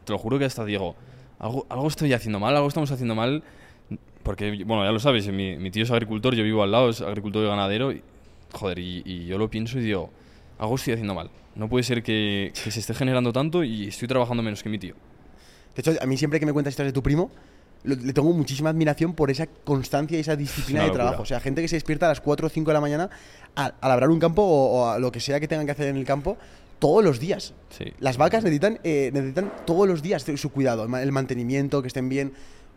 [0.04, 0.96] te lo juro que hasta digo,
[1.38, 3.42] algo, algo estoy haciendo mal, algo estamos haciendo mal
[4.22, 7.44] porque, bueno, ya lo sabes, mi, tío es agricultor, yo vivo al lado, es agricultor
[7.44, 7.92] y ganadero.
[7.92, 8.02] Y,
[8.52, 10.10] joder, y, yo lo pienso y digo,
[10.58, 11.30] algo estoy haciendo mal.
[11.54, 14.78] No puede ser que, que se esté generando tanto y estoy trabajando menos que mi
[14.78, 14.94] tío.
[15.74, 17.30] De hecho, a mí siempre que me cuentas historias de tu primo,
[17.84, 21.22] le tengo muchísima admiración por esa constancia y esa disciplina de trabajo.
[21.22, 23.10] O sea, gente que se despierta a las 4 o 5 de la mañana
[23.56, 26.04] a, labrar un campo o, a lo que sea que tengan que hacer en el
[26.04, 26.36] campo
[26.78, 27.54] todos los días.
[27.98, 32.32] Las vacas necesitan, eh, necesitan todos los días su cuidado, el mantenimiento, que estén bien.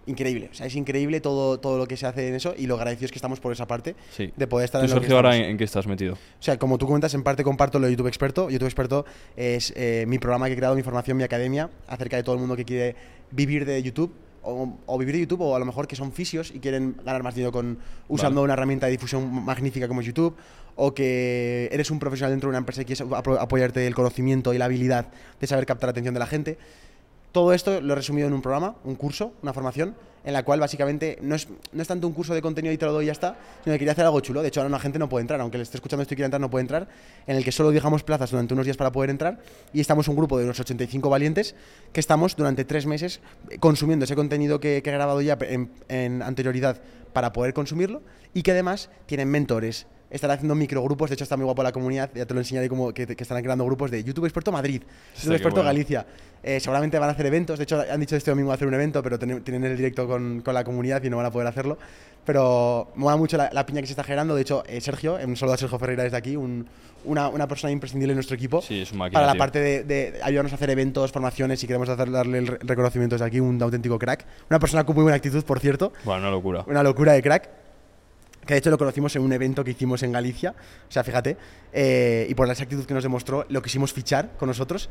[0.07, 2.75] Increíble, o sea, es increíble todo, todo lo que se hace en eso y lo
[2.75, 5.63] agradecidos que estamos por esa parte de poder estar en lo Sergio, ahora en, qué
[5.63, 6.13] estás metido?
[6.13, 8.49] O sea, como tú comentas, en parte comparto lo de YouTube Experto.
[8.49, 12.23] YouTube Experto es eh, mi programa que he creado, mi formación, mi academia, acerca de
[12.23, 12.95] todo el mundo que quiere
[13.31, 14.13] vivir de YouTube
[14.45, 17.35] o, vivir de YouTube o a lo mejor que son fisios y quieren ganar más
[17.35, 20.35] dinero con usando una herramienta de difusión magnífica como YouTube
[20.75, 24.57] o que eres un profesional dentro de una empresa y quieres apoyarte el conocimiento y
[24.57, 25.07] la habilidad
[25.39, 26.57] de saber captar la atención de la gente.
[27.35, 30.61] Todo esto lo he resumido en un programa, un curso, una formación, en la cual
[30.61, 33.07] básicamente no es, no es tanto un curso de contenido y te lo doy y
[33.07, 34.41] ya está, sino que quería hacer algo chulo.
[34.41, 36.27] De hecho, ahora una gente no puede entrar, aunque le esté escuchando esto y quiera
[36.27, 36.87] entrar, no puede entrar,
[37.27, 39.39] en el que solo dejamos plazas durante unos días para poder entrar
[39.73, 41.55] y estamos un grupo de unos 85 valientes
[41.91, 43.19] que estamos durante tres meses
[43.59, 45.37] consumiendo ese contenido que, he grabado ya
[45.89, 46.79] en anterioridad
[47.11, 48.01] para poder consumirlo
[48.33, 52.09] y que además tienen mentores, están haciendo microgrupos, de hecho está muy guapo la comunidad,
[52.13, 54.81] ya te lo enseñaré como que, están creando grupos de YouTube Experto Madrid,
[55.15, 56.05] YouTube Experto Galicia.
[56.43, 59.01] Eh, seguramente van a hacer eventos, de hecho han dicho este domingo hacer un evento,
[59.01, 61.77] pero tienen el directo con, con, la comunidad y no van a poder hacerlo.
[62.23, 65.35] Pero me mola mucho la, piña que se está generando, de hecho eh, Sergio, un
[65.35, 66.67] saludo a Sergio Ferreira desde aquí, un,
[67.03, 70.51] una, una, persona imprescindible en nuestro equipo sí, es para la parte de, de, ayudarnos
[70.51, 74.25] a hacer eventos, formaciones y queremos hacer, darle el reconocimiento desde aquí, un auténtico crack.
[74.49, 75.93] Una persona con muy buena actitud, por cierto.
[76.03, 76.63] Bueno, una locura.
[76.67, 77.64] Una locura de crack
[78.45, 80.53] que de hecho lo conocimos en un evento que hicimos en Galicia,
[80.87, 81.37] o sea, fíjate,
[81.73, 84.89] eh, y por la exactitud que nos demostró, lo quisimos fichar con nosotros.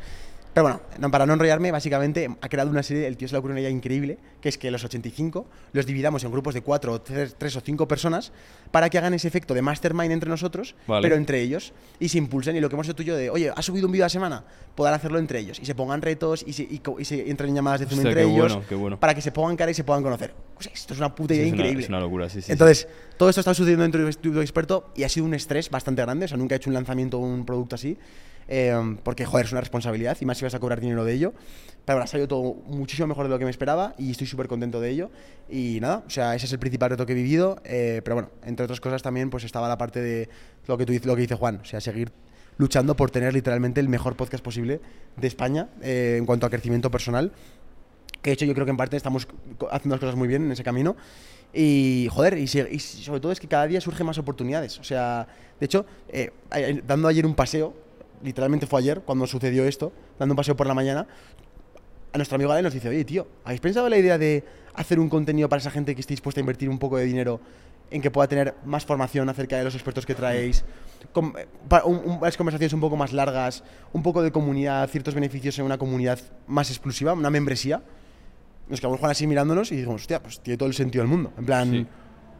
[0.55, 3.55] Pero bueno, para no enrollarme, básicamente ha creado una serie, el tío se le ocurrió
[3.55, 7.01] una idea increíble, que es que los 85 los dividamos en grupos de 4 o
[7.01, 8.33] 3, o 5 personas
[8.71, 12.55] para que hagan ese efecto de mastermind entre nosotros, pero entre ellos, y se impulsen.
[12.55, 14.07] Y lo que hemos hecho tú y yo de, oye, ¿has subido un vídeo a
[14.07, 14.45] la semana?
[14.77, 15.59] Poder hacerlo entre ellos.
[15.59, 18.59] Y se pongan retos y se, y, se entren en llamadas de Zoom entre ellos
[19.01, 20.35] para que se pongan cara y se puedan conocer.
[20.57, 21.83] O sea, esto es una puta idea increíble.
[21.83, 22.53] es una locura, sí, sí.
[22.53, 22.87] Entonces,
[23.17, 26.27] todo esto está sucediendo dentro de estudio experto y ha sido un estrés bastante grande.
[26.27, 27.99] O sea, nunca he hecho un lanzamiento un producto así.
[28.49, 31.33] Em, porque, joder, es una responsabilidad y más si vas a cobrar dinero de ello.
[31.85, 34.49] Pero ahora ha salido todo muchísimo mejor de lo que me esperaba y estoy súper
[34.49, 35.11] contento de ello.
[35.51, 37.61] Y nada, o sea, ese es el principal reto que he vivido.
[37.65, 40.29] Eh, pero bueno, entre otras cosas también pues estaba la parte de
[40.67, 42.11] lo que, tú, lo que dice Juan, o sea, seguir
[42.57, 44.81] luchando por tener literalmente el mejor podcast posible
[45.17, 47.33] de España eh, en cuanto a crecimiento personal.
[48.23, 49.29] Que de hecho yo creo que en parte estamos
[49.71, 50.97] haciendo las cosas muy bien en ese camino.
[51.53, 54.79] Y joder, y, sobre todo es que cada día surgen más oportunidades.
[54.81, 55.29] O sea,
[55.61, 56.33] de hecho, eh,
[56.87, 57.75] dando ayer un paseo,
[58.25, 61.07] literalmente fue ayer cuando sucedió esto, dando un paseo por la mañana,
[62.13, 64.45] a nuestro amigo Ale nos dice, oye tío, ¿habéis pensado la idea de
[64.75, 67.41] hacer un contenido para esa gente que esté dispuesta a invertir un poco de dinero
[67.91, 70.65] en que pueda tener más formación acerca de los expertos que traéis,
[71.13, 71.35] con,
[71.85, 73.63] unas conversaciones un poco más largas,
[73.93, 77.83] un poco de comunidad, ciertos beneficios en una comunidad más exclusiva, una membresía?
[78.69, 81.33] Nos quedamos Juan así mirándonos y dijimos, hostia, pues tiene todo el sentido del mundo.
[81.37, 81.89] En plan,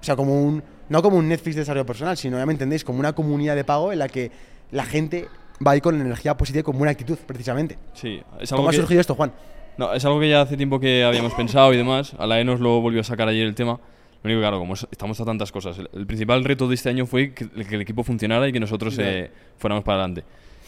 [0.01, 2.83] o sea, como un, no como un Netflix de desarrollo personal, sino, ya me entendéis,
[2.83, 4.31] como una comunidad de pago en la que
[4.71, 5.29] la gente
[5.65, 7.79] va a ir con energía positiva y con buena actitud, precisamente.
[7.95, 9.33] Sí, ¿Cómo ha surgido esto, Juan?
[9.77, 12.15] No, es algo que ya hace tiempo que habíamos pensado y demás.
[12.19, 13.81] A la E nos lo volvió a sacar ayer el tema.
[14.23, 17.35] Lo único, claro, como estamos a tantas cosas, el, principal reto de este año fue
[17.35, 20.25] que, el equipo funcionara y que nosotros eh, fuéramos para adelante.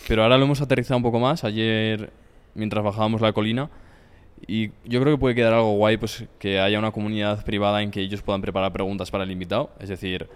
[0.09, 1.45] Pero ahora lo hemos aterrizado un poco más.
[1.45, 2.11] Ayer,
[2.55, 3.70] mientras bajábamos la colina,
[4.47, 7.91] y yo creo que puede quedar algo guay, pues que haya una comunidad privada en
[7.91, 9.70] que ellos puedan preparar preguntas para el invitado.
[9.80, 10.28] Es decir,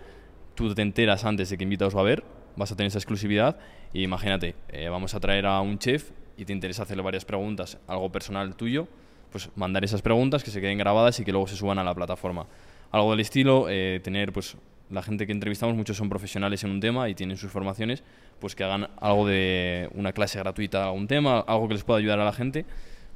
[0.54, 2.24] tú te enteras antes de que invitados va a haber,
[2.60, 3.58] vas a tener esa exclusividad
[3.92, 7.78] y imagínate, eh, vamos a traer a un chef y te interesa hacerle varias preguntas,
[7.88, 8.86] algo personal tuyo,
[9.32, 11.94] pues mandar esas preguntas que se queden grabadas y que luego se suban a la
[11.94, 12.46] plataforma.
[12.92, 14.56] Algo del estilo, eh, tener pues
[14.90, 18.02] la gente que entrevistamos, muchos son profesionales en un tema y tienen sus formaciones,
[18.40, 21.98] pues que hagan algo de una clase gratuita a un tema, algo que les pueda
[21.98, 22.66] ayudar a la gente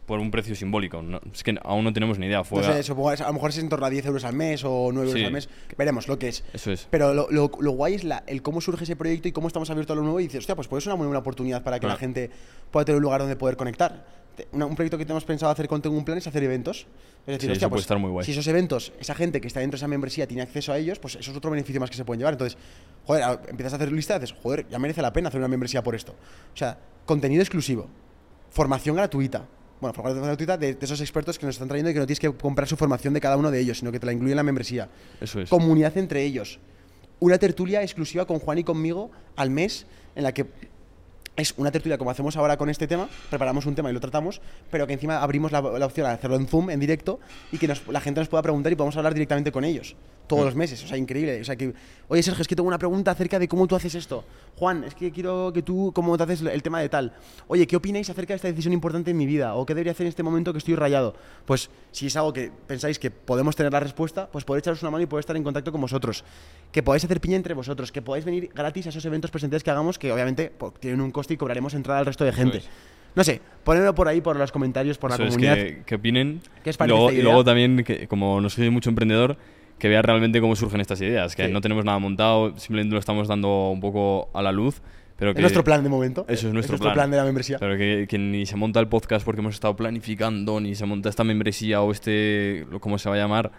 [0.07, 1.03] por un precio simbólico.
[1.33, 2.41] es que aún no tenemos ni idea.
[2.41, 5.33] a lo mejor es en torno a 10 euros al mes o 9 euros al
[5.33, 5.49] mes.
[5.77, 6.45] Veremos lo que es.
[6.53, 6.87] Eso es.
[6.91, 9.95] Pero lo, lo, guay es la, el cómo surge ese proyecto y cómo estamos abiertos
[9.95, 10.21] a lo nuevo.
[10.21, 12.31] Y dices, hostia, pues puede ser una muy buena oportunidad para que la gente
[12.71, 14.07] pueda tener un lugar donde poder conectar.
[14.53, 16.87] un proyecto que tenemos pensado hacer con Tengo un Plan es hacer eventos.
[17.27, 19.89] Es decir, hostia, pues, muy si esos eventos, esa gente que está dentro de esa
[19.89, 22.35] membresía tiene acceso a ellos, pues eso es otro beneficio más que se pueden llevar.
[22.35, 22.59] Entonces,
[23.07, 25.83] joder, empiezas a hacer lista y dices, joder, ya merece la pena hacer una membresía
[25.83, 26.13] por esto.
[26.13, 27.89] O sea, contenido exclusivo,
[28.51, 29.47] formación gratuita,
[29.85, 32.33] bueno, formación gratuita de, esos expertos que nos están trayendo y que no tienes que
[32.33, 34.43] comprar su formación de cada uno de ellos, sino que te la incluye en la
[34.43, 34.89] membresía.
[35.21, 35.51] Eso es.
[35.51, 36.59] Comunidad entre ellos.
[37.21, 40.47] Una tertulia exclusiva con Juan y conmigo al mes, en la que
[41.37, 44.41] es una tertulia como hacemos ahora con este tema, preparamos un tema y lo tratamos,
[44.71, 47.21] pero que encima abrimos la, opción a hacerlo en Zoom, en directo,
[47.53, 49.97] y que la gente nos pueda preguntar y podamos hablar directamente con ellos.
[50.27, 50.83] Todos los meses.
[50.83, 51.41] O sea, increíble.
[51.41, 51.73] O sea, que,
[52.09, 54.25] oye, Sergio, es que tengo una pregunta acerca de cómo tú haces esto.
[54.57, 57.13] Juan, es que quiero que tú, cómo te haces el tema de tal.
[57.49, 59.55] Oye, ¿qué opináis acerca de esta decisión importante en mi vida?
[59.55, 61.15] ¿O qué debería hacer en este momento que estoy rayado?
[61.45, 64.91] Pues si es algo que pensáis que podemos tener la respuesta, pues podéis echaros una
[64.91, 66.25] mano y poder estar en contacto con vosotros.
[66.73, 69.71] Que podáis hacer piña entre vosotros, que podáis venir gratis a esos eventos presenciales que
[69.71, 72.63] hagamos, que obviamente pues, tienen un coste y cobraremos entrada al resto de gente.
[73.15, 75.57] No sé, ponedlo por ahí, por los comentarios, por la comunidad.
[75.87, 76.41] que, opinen.
[76.65, 79.37] ¿Qué os parece y luego también, que, como no soy mucho emprendedor,
[79.79, 83.29] que vea realmente cómo surgen estas ideas, que no tenemos nada montado, simplemente lo estamos
[83.29, 84.81] dando un poco a la luz.
[85.17, 86.25] Pero que, es nuestro plan de momento.
[86.29, 87.11] Eso es nuestro, plan.
[87.11, 87.59] de la membresía.
[87.59, 91.09] Pero que, que, ni se monta el podcast porque hemos estado planificando, ni se monta
[91.09, 93.53] esta membresía o este, ¿cómo se va a llamar?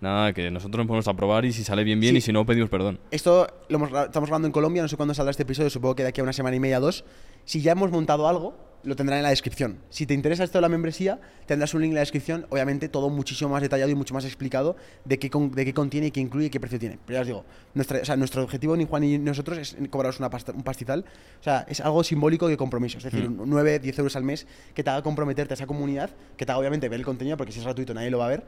[0.00, 2.70] Nada, que nosotros nos podemos aprobar y si sale bien, bien, y si no, pedimos
[2.70, 2.98] perdón.
[3.12, 6.08] Esto lo estamos hablando en Colombia, no sé cuándo saldrá este episodio, supongo que de
[6.08, 7.04] aquí a una semana y media, dos.
[7.44, 9.78] Si ya hemos montado algo, lo tendrán en la descripción.
[9.90, 13.10] Si te interesa esto de la membresía, tendrás un link en la descripción, obviamente todo
[13.10, 16.50] muchísimo más detallado y mucho más explicado de qué, de qué contiene, qué incluye y
[16.50, 16.98] qué precio tiene.
[17.06, 20.62] Pero ya os digo, nuestra, nuestro objetivo, ni Juan ni nosotros, es cobraros una un
[20.62, 21.04] pastizal.
[21.40, 22.98] O sea, es algo simbólico de compromiso.
[22.98, 23.82] Es decir, 9, mm.
[23.82, 26.88] 10 euros al mes que te haga comprometerte a esa comunidad, que te haga obviamente
[26.88, 28.44] ver el contenido, porque si es gratuito nadie lo va a ver.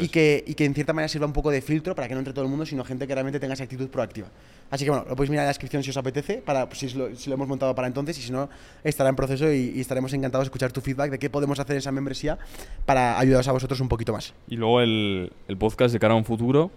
[0.00, 2.20] y, que, y que en cierta manera sirva un poco de filtro para que no
[2.20, 4.28] entre todo el mundo, sino gente que realmente tenga esa actitud proactiva.
[4.70, 7.08] Así que bueno, lo podéis mirar en la descripción si os apetece, para, si, lo,
[7.26, 8.48] hemos montado para entonces, y si no,
[8.82, 11.78] estará en proceso y, y estaremos encantados escuchar tu feedback de qué podemos hacer en
[11.78, 12.38] esa membresía
[12.86, 14.34] para ayudaros a vosotros un poquito más.
[14.48, 16.70] Y luego el, el podcast de cara a un futuro.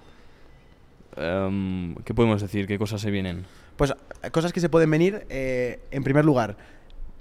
[1.18, 2.68] Em, ¿Qué podemos decir?
[2.68, 3.46] ¿Qué cosas se vienen?
[3.78, 3.93] Pues
[4.32, 5.26] cosas que se pueden venir.
[5.30, 6.58] Eh, en primer lugar,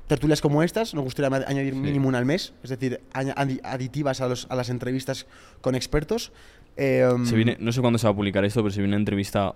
[0.07, 4.47] tertulias como estas, nos gustaría añadir mínimo una al mes, es decir, aditivas a, los,
[4.51, 5.27] a las entrevistas
[5.61, 6.33] con expertos.
[6.77, 9.01] Em, se viene, no sé cuándo se va a publicar esto, pero se viene una
[9.01, 9.55] entrevista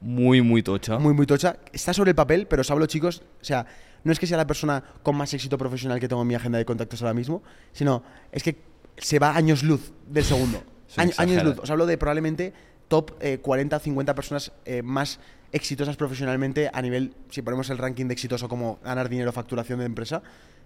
[0.00, 0.98] muy, muy tocha.
[0.98, 1.56] Muy, muy tocha.
[1.72, 3.66] Está sobre el papel, pero os hablo, chicos, o sea,
[4.04, 6.58] no es que sea la persona con más éxito profesional que tengo en mi agenda
[6.58, 7.42] de contactos ahora mismo,
[7.72, 8.56] sino es que
[8.98, 10.62] se va años luz del segundo.
[10.96, 11.58] años luz.
[11.58, 12.52] Os hablo de probablemente
[12.88, 15.18] top 40 o 50 personas eh, más
[15.52, 19.86] exitosas profesionalmente a nivel, si ponemos el ranking de exitoso como ganar dinero, facturación de
[19.86, 20.22] empresa,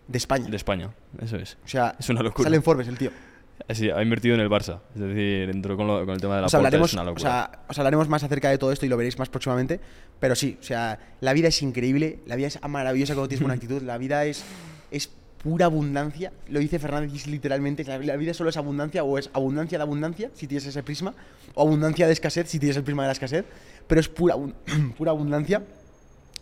[0.09, 0.49] de España.
[0.49, 1.57] De España, eso es.
[1.65, 2.45] O sea, es una locura.
[2.45, 3.11] Sale en Forbes el tío.
[3.69, 4.81] Sí, ha invertido en el Barça.
[4.95, 8.51] Es decir, entró con, el tema de la hablaremos, O sea, os hablaremos más acerca
[8.51, 9.81] de todo esto y lo veréis más próximamente.
[10.19, 13.55] Pero sí, o sea, la vida es increíble, la vida es maravillosa cuando tienes buena
[13.61, 14.45] actitud, la vida es,
[14.91, 15.11] es
[15.43, 16.33] pura abundancia.
[16.49, 20.31] Lo dice Fernández literalmente, la, la vida solo es abundancia o es abundancia de abundancia
[20.35, 21.15] si tienes ese prisma,
[21.55, 23.45] o abundancia de escasez si tienes el prisma de la escasez,
[23.87, 24.37] pero es pura,
[24.97, 25.63] pura abundancia.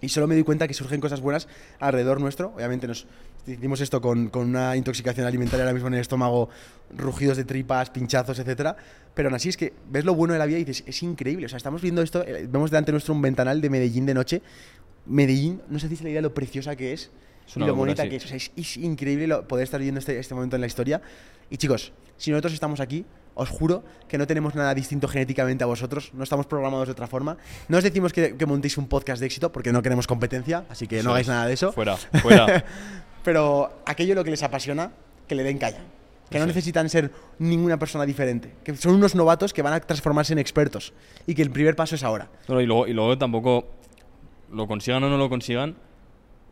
[0.01, 1.49] Y solo me doy cuenta que surgen cosas buenas
[1.81, 2.53] alrededor nuestro.
[2.55, 3.07] Obviamente nos
[3.47, 6.49] hicimos esto con, con, una intoxicación alimentaria ahora mismo en el estómago,
[6.97, 8.77] rugidos de tripas, pinchazos, etcétera.
[9.15, 11.47] Pero aún así es que ves lo bueno de la vida y dices, es increíble.
[11.47, 14.43] O sea, estamos viendo esto, eh, vemos delante nuestro un ventanal de Medellín de noche.
[15.07, 17.11] Medellín, no sé si se la idea lo preciosa que es,
[17.57, 18.25] y lo bonita que es.
[18.25, 21.01] O sea, es, increíble poder estar viendo este, este momento en la historia.
[21.51, 23.07] Y chicos, si nosotros estamos aquí,
[23.39, 27.07] os juro que no tenemos nada distinto genéticamente a vosotros, no estamos programados de otra
[27.07, 27.39] forma.
[27.69, 31.03] No os decimos que, montéis un podcast de éxito porque no queremos competencia, así que
[31.03, 31.73] no hagáis nada de eso.
[31.73, 32.65] Fuera, fuera.
[33.25, 34.93] Pero aquello lo que les apasiona,
[35.27, 35.81] que le den calla.
[36.31, 38.53] Que no necesitan ser ninguna persona diferente.
[38.63, 40.93] Que son unos novatos que van a transformarse en expertos.
[41.27, 42.29] Y que el primer paso es ahora.
[42.49, 43.67] y, luego, y luego tampoco
[44.53, 45.77] lo consigan o no lo consigan,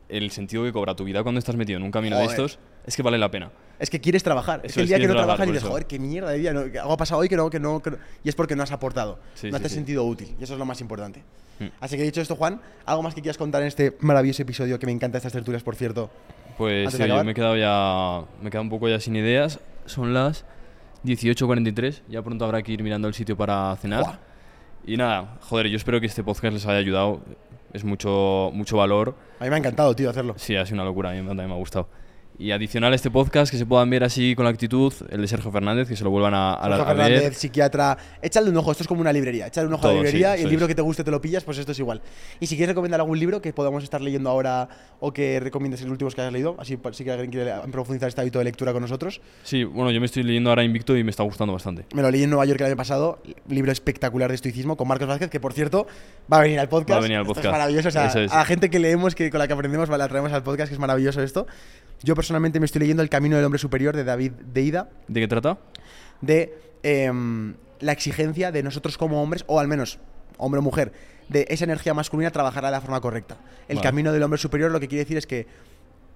[0.08, 2.96] el sentido que cobra tu vida cuando estás metido en un camino de estos es
[2.96, 3.50] que vale la pena.
[3.78, 4.60] Es que quieres trabajar.
[4.64, 6.50] es que el día que no trabajas y dices, joder, qué mierda de día.
[6.50, 7.82] algo ha pasado hoy que no, que no,
[8.22, 9.18] Y es porque no has aportado.
[9.42, 10.34] no te has sentido útil.
[10.40, 11.22] Y eso es lo más importante.
[11.58, 11.66] Mm.
[11.80, 14.86] Así que dicho esto, Juan, ¿algo más que quieras contar en este maravilloso episodio que
[14.86, 16.10] me encanta estas tertulias, por cierto?
[16.57, 18.24] Pues sí, yo me he quedado ya.
[18.40, 19.61] Me he quedado un poco ya sin ideas.
[19.84, 20.44] Son las
[21.04, 22.02] 18.43.
[22.09, 24.18] Ya pronto habrá que ir mirando el sitio para cenar.
[24.86, 27.20] Y nada, joder, yo espero que este podcast les haya ayudado.
[27.72, 29.16] Es mucho, mucho valor.
[29.41, 30.34] A mí me ha encantado, tío, hacerlo.
[30.38, 31.11] Sí, ha sido una locura.
[31.11, 31.88] A mí también me ha gustado.
[32.38, 35.29] Y adicional a este podcast, que se puedan ver así con la actitud, el de
[35.29, 37.96] Sergio Fernández, que se lo vuelvan a, a, Sergio Fernández, psiquiatra.
[38.21, 39.46] Échale un ojo, esto es como una librería.
[39.46, 41.45] Échale un ojo a la librería y el libro que te guste te lo pillas,
[41.45, 42.03] pues esto es igual.
[42.38, 44.68] Y si quieres recomendar algún libro que podamos estar leyendo ahora
[45.00, 48.21] o que recomiendes el último que hayas leído, así si que alguien quiere profundizar este
[48.21, 49.21] hábito de lectura con nosotros.
[49.42, 51.87] Sí, bueno, yo me estoy leyendo ahora Invicto y me está gustando bastante.
[51.95, 53.18] Me lo leí en Nueva York el año pasado,
[53.49, 55.87] libro espectacular de estoicismo con Marcos Vázquez, que por cierto
[56.30, 56.92] va a venir al podcast.
[56.92, 57.46] Va a venir al podcast.
[57.46, 57.88] es maravilloso.
[57.88, 60.42] O sea, a la gente que leemos, que con la que aprendemos, la traemos al
[60.42, 61.46] podcast, que es maravilloso esto.
[62.03, 64.88] Yo personalmente me estoy leyendo El Camino del Hombre Superior de David Deida.
[65.07, 65.58] ¿De qué trata?
[66.20, 70.00] De em, la exigencia de nosotros como hombres, o al menos
[70.36, 70.92] hombre o mujer,
[71.28, 73.36] de esa energía masculina trabajará de la forma correcta.
[73.68, 75.46] El camino del hombre superior lo que quiere decir es que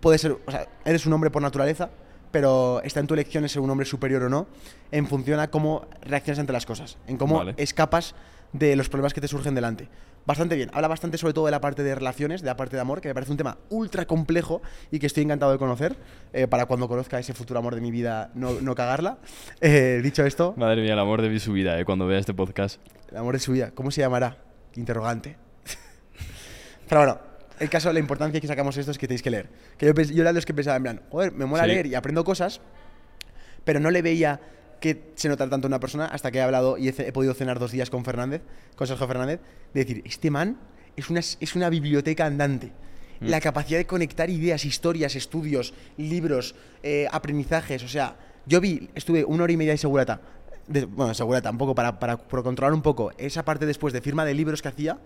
[0.01, 1.91] puedes ser, o sea, eres un hombre por naturaleza,
[2.33, 4.49] pero está en tu elección ser un hombre superior o no,
[4.91, 8.17] en función a cómo reaccionas ante las cosas, en cómo escapas
[8.53, 9.89] de los problemas que te surgen delante.
[10.31, 10.71] Bastante bien.
[10.73, 13.09] Habla bastante sobre todo de la parte de relaciones, de la parte de amor, que
[13.09, 14.63] me parece un tema ultra complejo
[14.93, 15.97] y que estoy encantado de conocer
[16.33, 19.19] eh, para cuando conozca ese futuro amor de mi vida no, no cagarla.
[19.61, 20.55] Eh, dicho esto...
[20.57, 22.81] Madre mía, el amor de su vida, eh, cuando vea este podcast.
[23.11, 23.73] El amor de su vida.
[23.73, 24.37] ¿Cómo se llamará?
[24.77, 25.37] Interrogante.
[26.89, 27.19] Pero bueno,
[27.59, 29.49] el caso, la importancia que sacamos esto es que tenéis que leer.
[29.79, 31.97] Que yo, yo era de los que pensaba en plan, joder, me mola leer y
[31.97, 32.61] aprendo cosas,
[33.65, 34.41] pero no le veía
[34.81, 37.71] que se nota tanto una persona hasta que he hablado y he, podido cenar dos
[37.71, 38.43] días con Fernández,
[38.77, 39.41] con Sergio Fernández,
[39.75, 40.59] de decir, este man
[40.97, 42.73] es una, es una biblioteca andante.
[43.21, 43.27] Mm.
[43.27, 47.83] La capacidad de conectar ideas, historias, estudios, libros, eh, aprendizajes.
[47.85, 48.17] O sea,
[48.47, 50.21] yo vi, estuve una hora y media de segurata.
[50.67, 54.01] De, bueno, segurata, un poco para, para, para controlar un poco esa parte después de
[54.01, 54.99] firma de libros que hacía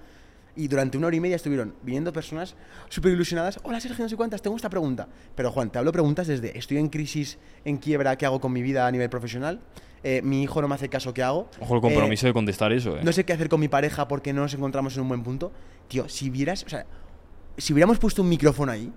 [0.56, 2.55] y durante una hora y media estuvieron viniendo personas
[2.89, 3.59] súper ilusionadas.
[3.62, 5.09] Hola Sergio, no sé cuántas, tengo esta pregunta.
[5.35, 8.62] Pero Juan, te hablo preguntas desde estoy en crisis, en quiebra, ¿qué hago con mi
[8.62, 9.60] vida a nivel profesional?
[10.02, 11.48] Eh, mi hijo no me hace caso, ¿qué hago?
[11.60, 13.01] Ojo el compromiso eh, de contestar eso, ¿eh?
[13.02, 15.51] No sé qué hacer con mi pareja porque no nos encontramos en un buen punto.
[15.89, 16.85] Tío, si vieras, o sea,
[17.56, 18.93] si hubiéramos puesto un micrófono ahí,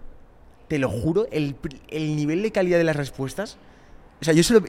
[0.67, 1.55] te lo juro, el,
[1.87, 3.57] el nivel de calidad de las respuestas.
[4.19, 4.65] O sea, yo solo,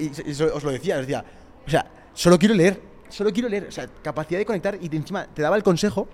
[0.55, 1.25] os lo decía, os decía,
[1.67, 5.27] o sea, solo quiero leer, solo quiero leer, o sea, capacidad de conectar y encima
[5.27, 6.09] te daba el consejo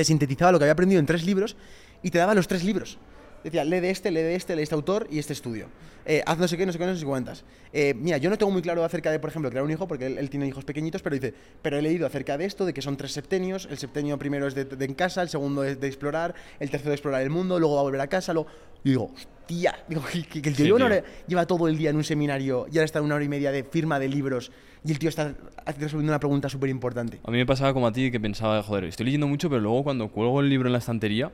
[0.00, 1.56] te sintetizaba lo que había aprendido en tres libros
[2.02, 2.96] y te daba los tres libros.
[3.44, 5.68] Decía, lee de este, lee de este, lee de este autor y este estudio.
[6.06, 7.44] Eh, haz no sé qué, no sé qué, no sé cuántas.
[7.70, 10.06] Eh, mira, yo no tengo muy claro acerca de, por ejemplo, crear un hijo, porque
[10.06, 12.96] él, tiene hijos pequeñitos, pero dice, pero he leído acerca de esto, de que son
[12.96, 13.68] tres septenios.
[13.70, 16.94] El septenio primero es de, en casa, el segundo es de explorar, el tercero de
[16.94, 18.32] explorar el mundo, luego va a volver a casa.
[18.32, 18.48] Luego...
[18.82, 20.02] Y digo, hostia, digo,
[20.32, 20.78] que, el tío,
[21.26, 23.64] lleva todo el día en un seminario y ahora está una hora y media de
[23.64, 24.50] firma de libros
[24.84, 25.34] y el tío está
[25.78, 27.20] resolviendo una pregunta súper importante.
[27.24, 29.84] A mí me pasaba como a ti que pensaba, joder, estoy leyendo mucho, pero luego
[29.84, 31.30] cuando cuelgo el libro en la estantería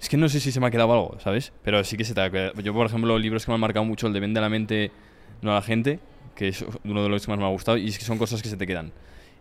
[0.00, 1.52] es que no sé si se me ha quedado algo, ¿sabes?
[1.62, 2.60] Pero sí que se te ha quedado.
[2.60, 4.90] Yo, por ejemplo, libros que me han marcado mucho, el de Vende la mente,
[5.40, 5.98] no a la gente,
[6.34, 8.42] que es uno de los que más me ha gustado, y es que son cosas
[8.42, 8.92] que se te quedan.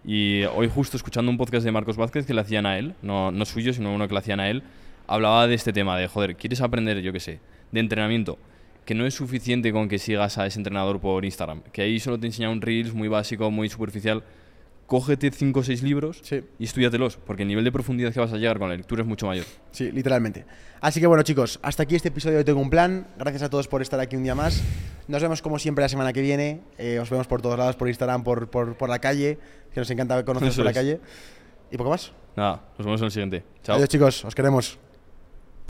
[0.06, 3.32] Y hoy justo escuchando un podcast de Marcos Vázquez que le hacían a él, no,
[3.32, 4.64] no suyo, sino uno que le hacían a él,
[5.08, 7.40] hablaba de este tema, de, joder, ¿quieres aprender, yo qué sé,
[7.72, 8.38] de entrenamiento?
[8.86, 12.20] Que no es suficiente con que sigas a ese entrenador por Instagram, que ahí solo
[12.20, 14.24] te enseña un Reels muy básico, muy superficial,
[14.88, 16.22] cógete 5 o 6 libros
[16.60, 19.08] y estudiatelos, porque el nivel de profundidad que vas a llegar con la lectura es
[19.08, 19.46] mucho mayor.
[19.72, 20.46] Sí, literalmente.
[20.82, 23.08] Así que bueno, chicos, hasta aquí este episodio de Tengo un Plan.
[23.18, 24.62] Gracias a todos por estar aquí un día más.
[25.08, 26.62] Nos vemos como siempre la semana que viene.
[26.78, 29.38] Eh, os vemos por todos lados, por Instagram, por, por, la calle,
[29.74, 31.00] que nos encanta conoceros por la calle.
[31.72, 32.12] ¿Y poco más?
[32.36, 33.44] Nada, nos vemos en el siguiente.
[33.64, 33.76] Chao.
[33.78, 34.78] Adiós, chicos, os queremos.